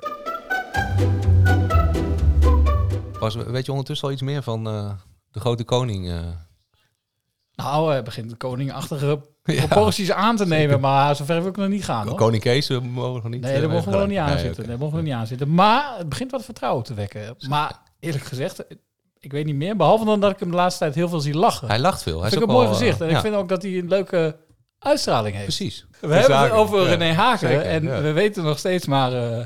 Weet 3.52 3.64
je 3.66 3.70
ondertussen 3.70 4.06
al 4.08 4.12
iets 4.12 4.22
meer 4.22 4.42
van 4.42 4.66
eh, 4.68 4.92
de 5.30 5.40
grote 5.40 5.64
koning? 5.64 6.08
eh? 6.08 6.28
Nou, 7.62 7.90
hij 7.90 8.02
begint 8.02 8.36
koningachtige 8.36 9.20
proporties 9.42 10.12
aan 10.12 10.36
te 10.36 10.46
nemen. 10.46 10.80
Maar 10.80 11.16
zover 11.16 11.40
wil 11.40 11.50
ik 11.50 11.56
nog 11.56 11.68
niet 11.68 11.84
gaan. 11.84 12.06
Hoor. 12.08 12.16
Koning 12.16 12.42
Kees 12.42 12.68
we 12.68 12.80
mogen 12.80 13.22
nog 13.22 13.32
niet... 13.32 13.40
Nee, 13.40 13.54
eh, 13.54 13.60
daar 13.60 13.70
mogen 13.70 13.92
we 13.92 13.98
nog 13.98 14.06
niet 14.08 14.18
aan 14.18 14.28
nee, 14.28 14.38
zitten. 14.38 14.58
oké. 14.58 14.68
Daar 14.70 14.78
mogen 14.78 14.96
we 14.96 15.02
niet 15.02 15.12
aan 15.12 15.26
zitten. 15.26 15.54
Maar 15.54 15.94
het 15.98 16.08
begint 16.08 16.30
wat 16.30 16.44
vertrouwen 16.44 16.84
te 16.84 16.94
wekken. 16.94 17.36
Maar 17.48 17.78
eerlijk 18.00 18.24
gezegd, 18.24 18.64
ik 19.18 19.32
weet 19.32 19.44
niet 19.44 19.54
meer. 19.54 19.76
Behalve 19.76 20.04
dan 20.04 20.20
dat 20.20 20.30
ik 20.30 20.38
hem 20.38 20.50
de 20.50 20.56
laatste 20.56 20.78
tijd 20.84 20.94
heel 20.94 21.08
veel 21.08 21.20
zie 21.20 21.34
lachen. 21.34 21.68
Hij 21.68 21.78
lacht 21.78 22.02
veel. 22.02 22.20
Hij 22.20 22.30
vind 22.30 22.42
is 22.42 22.48
ook 22.48 22.54
een 22.54 22.60
mooi 22.62 22.68
gezicht. 22.76 22.96
eh, 23.00 23.02
En 23.02 23.08
ik 23.08 23.14
ja. 23.16 23.20
vind 23.20 23.34
ook 23.34 23.48
dat 23.48 23.62
hij 23.62 23.78
een 23.78 23.88
leuke 23.88 24.36
uitstraling 24.78 25.34
heeft. 25.34 25.46
Precies. 25.56 25.86
We 26.00 26.14
hebben 26.14 26.40
het 26.42 26.50
over. 26.52 26.86
René 26.86 27.12
Haken. 27.12 27.64
En 27.64 28.02
we 28.02 28.12
weten 28.12 28.44
nog 28.44 28.58
steeds 28.58 28.86
maar... 28.86 29.12
eh, 29.12 29.44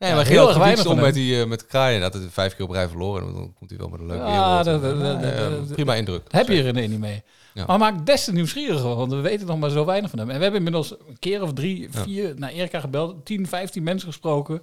Nee, 0.00 0.10
ja, 0.10 0.16
maar 0.16 0.26
heel 0.26 0.38
heel 0.38 0.48
erg 0.48 0.58
weinig 0.58 0.86
om 0.86 1.00
met 1.00 1.14
die 1.14 1.40
eh, 1.40 1.46
met 1.46 1.66
kraaien. 1.66 2.00
Dat 2.00 2.14
het 2.14 2.22
vijf 2.30 2.56
keer 2.56 2.64
op 2.64 2.70
rij 2.70 2.88
verloren. 2.88 3.26
en 3.28 3.34
Dan 3.34 3.52
komt 3.58 3.70
hij 3.70 3.78
wel 3.78 3.88
met 3.88 4.00
een 4.00 4.06
leuke 4.06 4.24
Ja, 4.24 4.48
wereld. 4.48 4.64
dat- 4.64 4.82
dat- 4.82 5.00
dat- 5.22 5.22
Ja, 5.32 5.48
dat- 5.48 5.72
prima 5.72 5.94
indruk. 5.94 6.22
Heb 6.28 6.48
je 6.48 6.60
René 6.60 6.80
niet 6.86 6.98
mee. 6.98 7.22
Ja. 7.54 7.64
Maar 7.66 7.78
maakt 7.78 8.06
des 8.06 8.24
te 8.24 8.32
nieuwsgieriger, 8.32 8.94
want 8.94 9.12
we 9.12 9.20
weten 9.20 9.46
nog 9.46 9.58
maar 9.58 9.70
zo 9.70 9.84
weinig 9.84 10.10
van 10.10 10.18
hem. 10.18 10.28
En 10.30 10.36
we 10.36 10.42
hebben 10.42 10.58
inmiddels 10.58 10.90
een 10.90 11.18
keer 11.18 11.42
of 11.42 11.52
drie, 11.52 11.88
Ja. 11.92 12.02
vier 12.02 12.32
naar 12.36 12.50
Erika 12.50 12.80
gebeld, 12.80 13.24
10, 13.26 13.46
15 13.46 13.82
mensen 13.82 14.08
gesproken. 14.08 14.60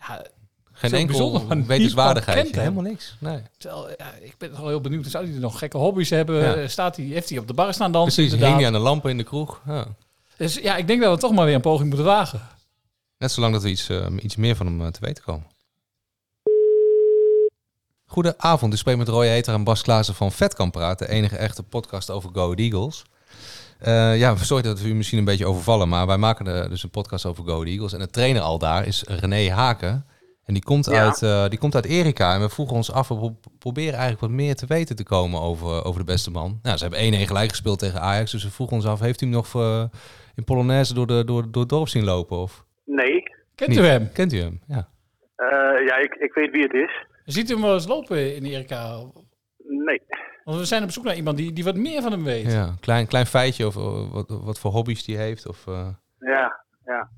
Ja, 0.00 0.24
Geen 0.72 0.90
zo 0.90 0.96
enkel 0.96 1.18
niemand 1.78 2.24
kent 2.24 2.50
hem. 2.50 2.60
Helemaal 2.60 2.82
niks. 2.82 3.16
Nee. 3.18 3.38
Terwijl, 3.58 3.88
ja, 3.88 4.06
ik 4.20 4.34
ben 4.38 4.50
wel 4.56 4.68
heel 4.68 4.80
benieuwd, 4.80 5.06
zou 5.06 5.30
hij 5.30 5.38
nog 5.38 5.58
gekke 5.58 5.76
hobby's 5.78 6.10
hebben? 6.10 6.60
Ja. 6.60 6.68
Staat 6.68 6.96
hij, 6.96 7.04
heeft 7.04 7.28
hij 7.28 7.38
op 7.38 7.46
de 7.46 7.54
bar 7.54 7.74
staan 7.74 7.92
dansen? 7.92 8.12
Precies, 8.14 8.32
inderdaad? 8.32 8.48
hing 8.58 8.66
hij 8.68 8.76
aan 8.78 8.84
de 8.84 8.88
lampen 8.88 9.10
in 9.10 9.16
de 9.16 9.24
kroeg. 9.24 9.60
Ja. 9.66 9.84
Dus 10.36 10.54
ja, 10.54 10.76
ik 10.76 10.86
denk 10.86 11.00
dat 11.02 11.14
we 11.14 11.20
toch 11.20 11.32
maar 11.32 11.44
weer 11.44 11.54
een 11.54 11.60
poging 11.60 11.88
moeten 11.88 12.06
wagen. 12.06 12.40
Net 13.22 13.32
zolang 13.32 13.52
dat 13.52 13.62
we 13.62 13.68
iets, 13.68 13.88
eh, 13.88 14.06
iets 14.20 14.36
meer 14.36 14.56
van 14.56 14.66
hem 14.66 14.80
eh, 14.80 14.86
te 14.86 15.00
weten 15.00 15.24
komen. 15.24 15.46
Goedenavond, 18.06 18.72
ik 18.72 18.78
spreek 18.78 18.96
met 18.96 19.08
Roy 19.08 19.26
Heter 19.26 19.54
en 19.54 19.64
Bas 19.64 19.82
Klaassen 19.82 20.14
van 20.14 20.32
Vet 20.32 20.54
kan 20.54 20.70
praten. 20.70 21.06
De 21.06 21.12
enige 21.12 21.36
echte 21.36 21.62
podcast 21.62 22.10
over 22.10 22.30
Go 22.32 22.54
Eagles. 22.54 23.04
Eh, 23.78 24.18
ja, 24.18 24.36
sorry 24.36 24.62
dat 24.62 24.80
we 24.80 24.88
u 24.88 24.94
misschien 24.94 25.18
een 25.18 25.24
beetje 25.24 25.46
overvallen, 25.46 25.88
maar 25.88 26.06
wij 26.06 26.16
maken 26.16 26.68
dus 26.70 26.82
een 26.82 26.90
podcast 26.90 27.26
over 27.26 27.44
Go 27.44 27.62
Eagles. 27.62 27.92
En 27.92 27.98
de 27.98 28.10
trainer 28.10 28.42
al 28.42 28.58
daar 28.58 28.86
is 28.86 29.02
René 29.06 29.50
Haken. 29.50 30.06
En 30.44 30.54
die 30.54 30.62
komt, 30.62 30.84
Ja. 30.84 31.12
uit, 31.20 31.50
die 31.50 31.58
komt 31.58 31.74
uit 31.74 31.84
Erika. 31.84 32.34
En 32.34 32.40
we 32.40 32.48
vroegen 32.48 32.76
ons 32.76 32.90
af, 32.92 33.08
we 33.08 33.14
pro- 33.14 33.36
proberen 33.58 33.92
eigenlijk 33.92 34.20
wat 34.20 34.30
meer 34.30 34.54
te 34.56 34.66
weten 34.66 34.96
te 34.96 35.02
komen 35.04 35.40
over, 35.40 35.84
over 35.84 36.00
de 36.00 36.06
beste 36.12 36.30
man. 36.30 36.58
Nou, 36.62 36.76
ze 36.76 36.82
hebben 36.82 37.00
1-1 37.00 37.26
gelijk 37.26 37.50
gespeeld 37.50 37.78
tegen 37.78 38.00
Ajax. 38.00 38.30
Dus 38.30 38.44
we 38.44 38.50
vroegen 38.50 38.76
ons 38.76 38.86
af, 38.86 39.00
heeft 39.00 39.20
hij 39.20 39.28
hem 39.28 39.38
nog 39.38 39.54
in 40.34 40.44
Polonaise 40.44 40.94
door, 40.94 41.06
de, 41.06 41.24
door, 41.24 41.50
door 41.50 41.60
het 41.60 41.70
dorp 41.70 41.88
zien 41.88 42.04
lopen? 42.04 42.38
Of? 42.38 42.64
Nee. 42.94 43.22
Kent 43.54 43.70
Niet? 43.70 43.78
u 43.78 43.82
hem? 43.82 44.12
Kent 44.12 44.32
u 44.32 44.36
hem, 44.38 44.60
ja. 44.66 44.88
Eh, 45.36 45.86
ja, 45.86 45.96
ik, 45.96 46.14
ik 46.14 46.32
weet 46.34 46.50
wie 46.50 46.62
het 46.62 46.72
is. 46.74 47.06
Ziet 47.24 47.50
u 47.50 47.52
hem 47.52 47.62
wel 47.62 47.74
eens 47.74 47.86
lopen 47.86 48.34
in 48.36 48.44
Erika? 48.44 48.96
Nee. 49.58 50.02
Want 50.44 50.58
we 50.58 50.64
zijn 50.64 50.82
op 50.82 50.90
zoek 50.90 51.04
naar 51.04 51.16
iemand 51.16 51.36
die, 51.36 51.52
die 51.52 51.64
wat 51.64 51.76
meer 51.76 52.02
van 52.02 52.12
hem 52.12 52.24
weet. 52.24 52.52
Ja, 52.52 52.74
klein, 52.80 53.06
klein 53.06 53.26
feitje 53.26 53.64
over 53.64 54.08
wat, 54.10 54.28
wat 54.44 54.58
voor 54.58 54.70
hobby's 54.70 55.04
die 55.04 55.16
heeft. 55.16 55.46
Of, 55.48 55.66
eh, 55.66 55.88
Ja, 56.18 56.64
ja. 56.84 57.10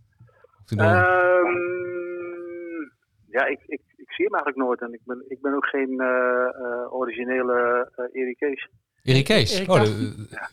of 0.60 0.64
die 0.66 0.78
nog- 0.78 0.86
Ehm, 0.86 2.82
ja, 3.28 3.44
ik, 3.46 3.58
ik, 3.66 3.80
ik 3.96 4.12
zie 4.12 4.24
hem 4.24 4.34
eigenlijk 4.34 4.56
nooit. 4.56 4.80
En 4.80 4.92
ik 4.92 5.00
ben, 5.04 5.24
ik 5.28 5.40
ben 5.40 5.54
ook 5.54 5.66
geen 5.66 6.00
eh, 6.00 6.06
eh, 6.06 6.92
originele 6.94 7.90
uh, 7.96 8.22
Erik 8.22 8.36
Kees. 8.36 8.68
Erik 9.02 9.24
Kees? 9.24 9.56
Erika. 9.56 9.72
Oh, 9.72 9.80
de- 9.82 9.98
de- 9.98 10.16
de- 10.28 10.48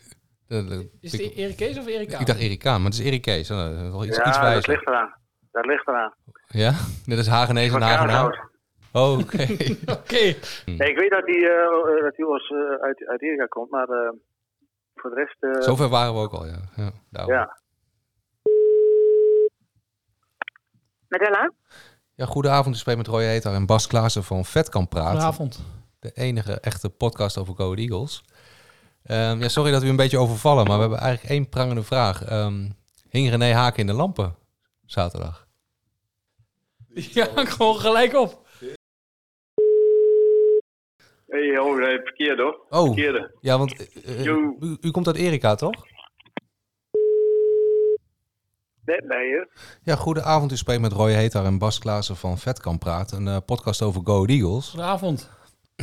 Is 1.00 1.12
het 1.12 1.20
Erik 1.20 1.56
Kees 1.56 1.78
of 1.78 1.86
Erika? 1.86 2.18
ik 2.18 2.26
dacht 2.26 2.38
Erika, 2.38 2.76
maar 2.78 2.90
het 2.90 2.98
is 3.00 3.04
Erik 3.04 3.22
Kees. 3.22 3.50
Oh, 3.50 3.56
dat 3.56 3.70
is 3.72 3.90
wel 3.90 4.04
iets, 4.04 4.16
ja, 4.16 4.28
iets 4.28 4.38
dat 4.54 4.66
ligt 4.66 4.86
eraan. 4.86 5.14
Dat 5.50 5.66
ligt 5.66 5.88
eraan. 5.88 6.14
Ja? 6.48 6.72
Dit 7.04 7.18
is 7.18 7.26
Hagenees 7.26 7.70
en. 7.70 8.50
Oh, 8.92 9.18
oké. 9.18 9.42
Oké. 9.98 10.34
Nee, 10.66 10.90
ik 10.90 10.98
weet 10.98 11.10
dat 11.10 11.22
hij 11.24 11.42
eh, 11.42 12.02
dat 12.02 12.16
eh, 12.50 12.82
uit, 12.82 13.06
uit 13.06 13.22
Erika 13.22 13.46
komt, 13.46 13.70
maar 13.70 13.88
eh, 13.88 14.12
voor 14.94 15.10
de 15.10 15.16
rest... 15.16 15.36
eh, 15.56 15.62
Zover 15.62 15.88
waren 15.88 16.14
we 16.14 16.20
ook 16.20 16.32
al, 16.32 16.46
ja. 16.46 16.60
ja. 16.76 16.92
Ja. 17.26 17.58
Met 21.08 21.20
Ella? 21.20 21.52
Ja, 22.14 22.26
goedenavond. 22.26 22.74
Ik 22.74 22.80
spreek 22.80 22.96
met 22.96 23.06
Roy 23.06 23.22
Heter 23.24 23.52
en 23.54 23.66
Bas 23.66 23.86
Klaassen 23.86 24.24
van 24.24 24.44
Vet 24.44 24.68
kan 24.68 24.88
praten. 24.88 25.10
Goedenavond. 25.10 25.64
De 25.98 26.12
enige 26.14 26.60
echte 26.60 26.90
podcast 26.90 27.38
over 27.38 27.54
Go 27.54 27.64
Ahead 27.64 27.78
Eagles. 27.78 28.24
Ehm, 29.04 29.40
ja, 29.40 29.48
sorry 29.48 29.70
dat 29.70 29.80
we 29.80 29.86
u 29.86 29.90
een 29.90 29.96
beetje 29.96 30.18
overvallen, 30.18 30.66
maar 30.66 30.74
we 30.74 30.80
hebben 30.80 30.98
eigenlijk 30.98 31.30
één 31.34 31.48
prangende 31.48 31.82
vraag. 31.82 32.24
Ehm, 32.24 32.70
hing 33.08 33.30
René 33.30 33.52
Haken 33.52 33.80
in 33.80 33.86
de 33.86 33.92
lampen 33.92 34.36
zaterdag? 34.86 35.46
Ja, 37.14 37.26
gewoon 37.34 37.76
gelijk 37.76 38.14
op. 38.14 38.40
Hey, 41.26 41.58
oh, 41.58 41.78
nee, 41.78 41.98
verkeerd 41.98 42.38
hoor. 42.38 42.60
Oh, 42.68 42.84
Verkeerde. 42.84 43.36
ja, 43.40 43.58
want 43.58 43.88
eh, 44.04 44.20
eh, 44.20 44.26
u, 44.26 44.56
u 44.80 44.90
komt 44.90 45.06
uit 45.06 45.16
Erika, 45.16 45.54
toch? 45.54 45.74
Net 48.84 49.06
bij 49.06 49.26
je. 49.26 49.48
Ja, 49.82 49.96
goedenavond. 49.96 50.52
U 50.52 50.56
spreekt 50.56 50.80
met 50.80 50.92
Roy 50.92 51.10
Heter 51.12 51.44
en 51.44 51.58
Bas 51.58 51.78
Klaassen 51.78 52.16
van 52.16 52.38
Vet 52.38 52.60
kan 52.60 52.78
praten. 52.78 53.26
Een 53.26 53.34
eh, 53.34 53.40
podcast 53.46 53.82
over 53.82 54.00
Go 54.04 54.24
Eagles. 54.24 54.68
Goedenavond. 54.68 55.30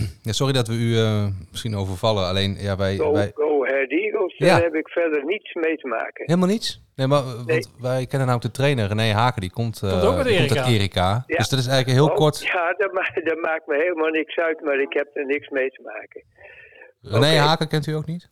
Ja, 0.28 0.32
sorry 0.32 0.54
dat 0.54 0.68
we 0.68 0.74
u 0.74 0.98
eh, 0.98 1.28
misschien 1.52 1.76
overvallen. 1.76 2.26
Alleen, 2.28 2.56
ja, 2.60 2.76
wij... 2.78 2.96
Go, 2.96 3.12
wij... 3.14 3.32
go 3.34 3.66
Ahead 3.66 3.90
Eagles, 3.92 4.38
Ja. 4.38 4.48
daar 4.48 4.62
heb 4.64 4.74
ik 4.76 4.88
verder 4.90 5.26
niets 5.26 5.54
mee 5.54 5.76
te 5.78 5.88
maken. 5.88 6.24
Helemaal 6.26 6.48
niets? 6.48 6.82
Nee, 6.96 7.08
maar 7.08 7.20
eh, 7.20 7.46
want 7.46 7.74
wij 7.82 8.06
kennen 8.06 8.28
nou 8.28 8.40
de 8.40 8.52
trainer 8.52 8.88
René 8.88 9.12
Haken. 9.14 9.42
Die 9.42 9.52
komt, 9.52 9.82
eh, 9.84 9.90
Komt 9.90 10.04
ook 10.04 10.16
uit 10.26 10.38
komt 10.38 10.58
uit 10.58 10.68
Erika. 10.68 11.24
Ja. 11.28 11.38
Dus 11.38 11.50
dat 11.50 11.60
is 11.60 11.68
eigenlijk 11.68 11.88
een 11.88 12.04
heel 12.04 12.14
Oh, 12.14 12.16
kort... 12.24 12.40
Ja, 12.44 12.74
dat, 12.78 12.94
ma 12.94 13.02
dat 13.32 13.38
maakt 13.42 13.68
me 13.68 13.76
helemaal 13.76 14.10
niks 14.10 14.36
uit, 14.38 14.62
maar 14.62 14.80
ik 14.80 14.94
heb 14.94 15.08
er 15.14 15.26
niks 15.26 15.50
mee 15.50 15.70
te 15.70 15.82
maken. 15.82 16.24
René. 17.02 17.38
Haken 17.38 17.68
kent 17.68 17.88
u 17.88 17.94
ook 17.94 18.06
niet? 18.06 18.30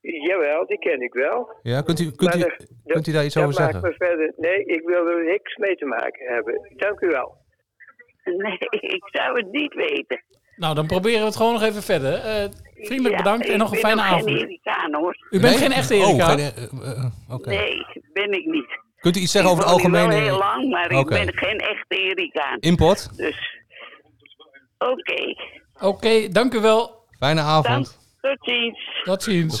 Jawel, 0.00 0.66
die 0.66 0.78
ken 0.78 1.00
ik 1.00 1.12
wel. 1.12 1.50
Ja, 1.62 1.80
kunt 1.82 2.00
u, 2.00 2.10
kunt 2.10 2.34
u, 2.34 2.38
dat- 2.38 2.66
kunt 2.84 3.06
u 3.06 3.12
daar 3.12 3.24
iets 3.24 3.34
dat 3.34 3.44
over 3.44 3.60
maakt 3.60 3.72
zeggen? 3.72 3.90
Me 3.90 4.06
verder, 4.06 4.32
nee, 4.36 4.64
ik 4.64 4.82
wil 4.84 5.06
er 5.08 5.24
niks 5.24 5.56
mee 5.56 5.76
te 5.76 5.84
maken 5.84 6.26
hebben. 6.34 6.72
Dank 6.76 7.00
u 7.00 7.06
wel. 7.08 7.36
Nee, 8.24 8.58
ik 8.96 9.04
zou 9.12 9.36
het 9.38 9.50
niet 9.50 9.74
weten. 9.74 10.24
Nou, 10.56 10.74
dan 10.74 10.86
proberen 10.86 11.18
we 11.20 11.24
het 11.26 11.36
gewoon 11.36 11.52
nog 11.52 11.62
even 11.62 11.82
verder. 11.82 12.14
Eh, 12.14 12.48
vriendelijk 12.74 13.16
Ja, 13.16 13.22
bedankt 13.22 13.46
en 13.48 13.58
nog 13.58 13.70
een 13.70 13.74
ik 13.76 13.80
fijne 13.84 13.96
ben 14.02 14.10
nog 14.10 14.14
avond. 14.14 14.30
geen 14.38 14.46
Ericaan 14.48 14.94
hoor. 14.94 15.16
U 15.30 15.40
bent 15.40 15.56
geen 15.56 15.72
echte 15.72 15.94
Erika? 15.94 16.32
Oh, 16.32 16.38
geen, 16.38 17.12
oké. 17.28 17.48
Nee, 17.48 17.86
ben 18.12 18.32
ik 18.32 18.44
niet. 18.46 18.66
Kunt 19.00 19.16
u 19.16 19.20
iets 19.20 19.32
zeggen 19.32 19.50
Ik 19.52 19.56
over 19.56 19.70
het 19.70 19.82
hier 19.82 19.84
algemene... 19.84 20.14
wel 20.14 20.24
heel 20.24 20.38
lang, 20.38 20.70
maar 20.70 20.90
ik 20.90 21.06
ben 21.06 21.32
geen 21.34 21.58
echte 21.58 21.96
Ericaan. 21.96 22.58
Import? 22.60 23.16
Dus, 23.16 23.60
oké. 24.78 25.34
Oké, 25.80 26.28
dank 26.28 26.54
u 26.54 26.60
wel. 26.60 27.04
Fijne 27.18 27.40
avond. 27.40 27.98
Tot 28.20 28.36
ziens. 28.40 29.00
Tot 29.02 29.22
ziens. 29.22 29.60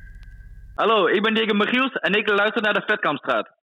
Hallo, 0.81 1.07
ik 1.07 1.21
ben 1.21 1.33
Diego 1.33 1.53
Michiels 1.53 1.93
en 1.93 2.13
ik 2.13 2.29
luister 2.29 2.61
naar 2.61 2.73
de 2.73 2.83
Vetkampstraat. 2.85 3.51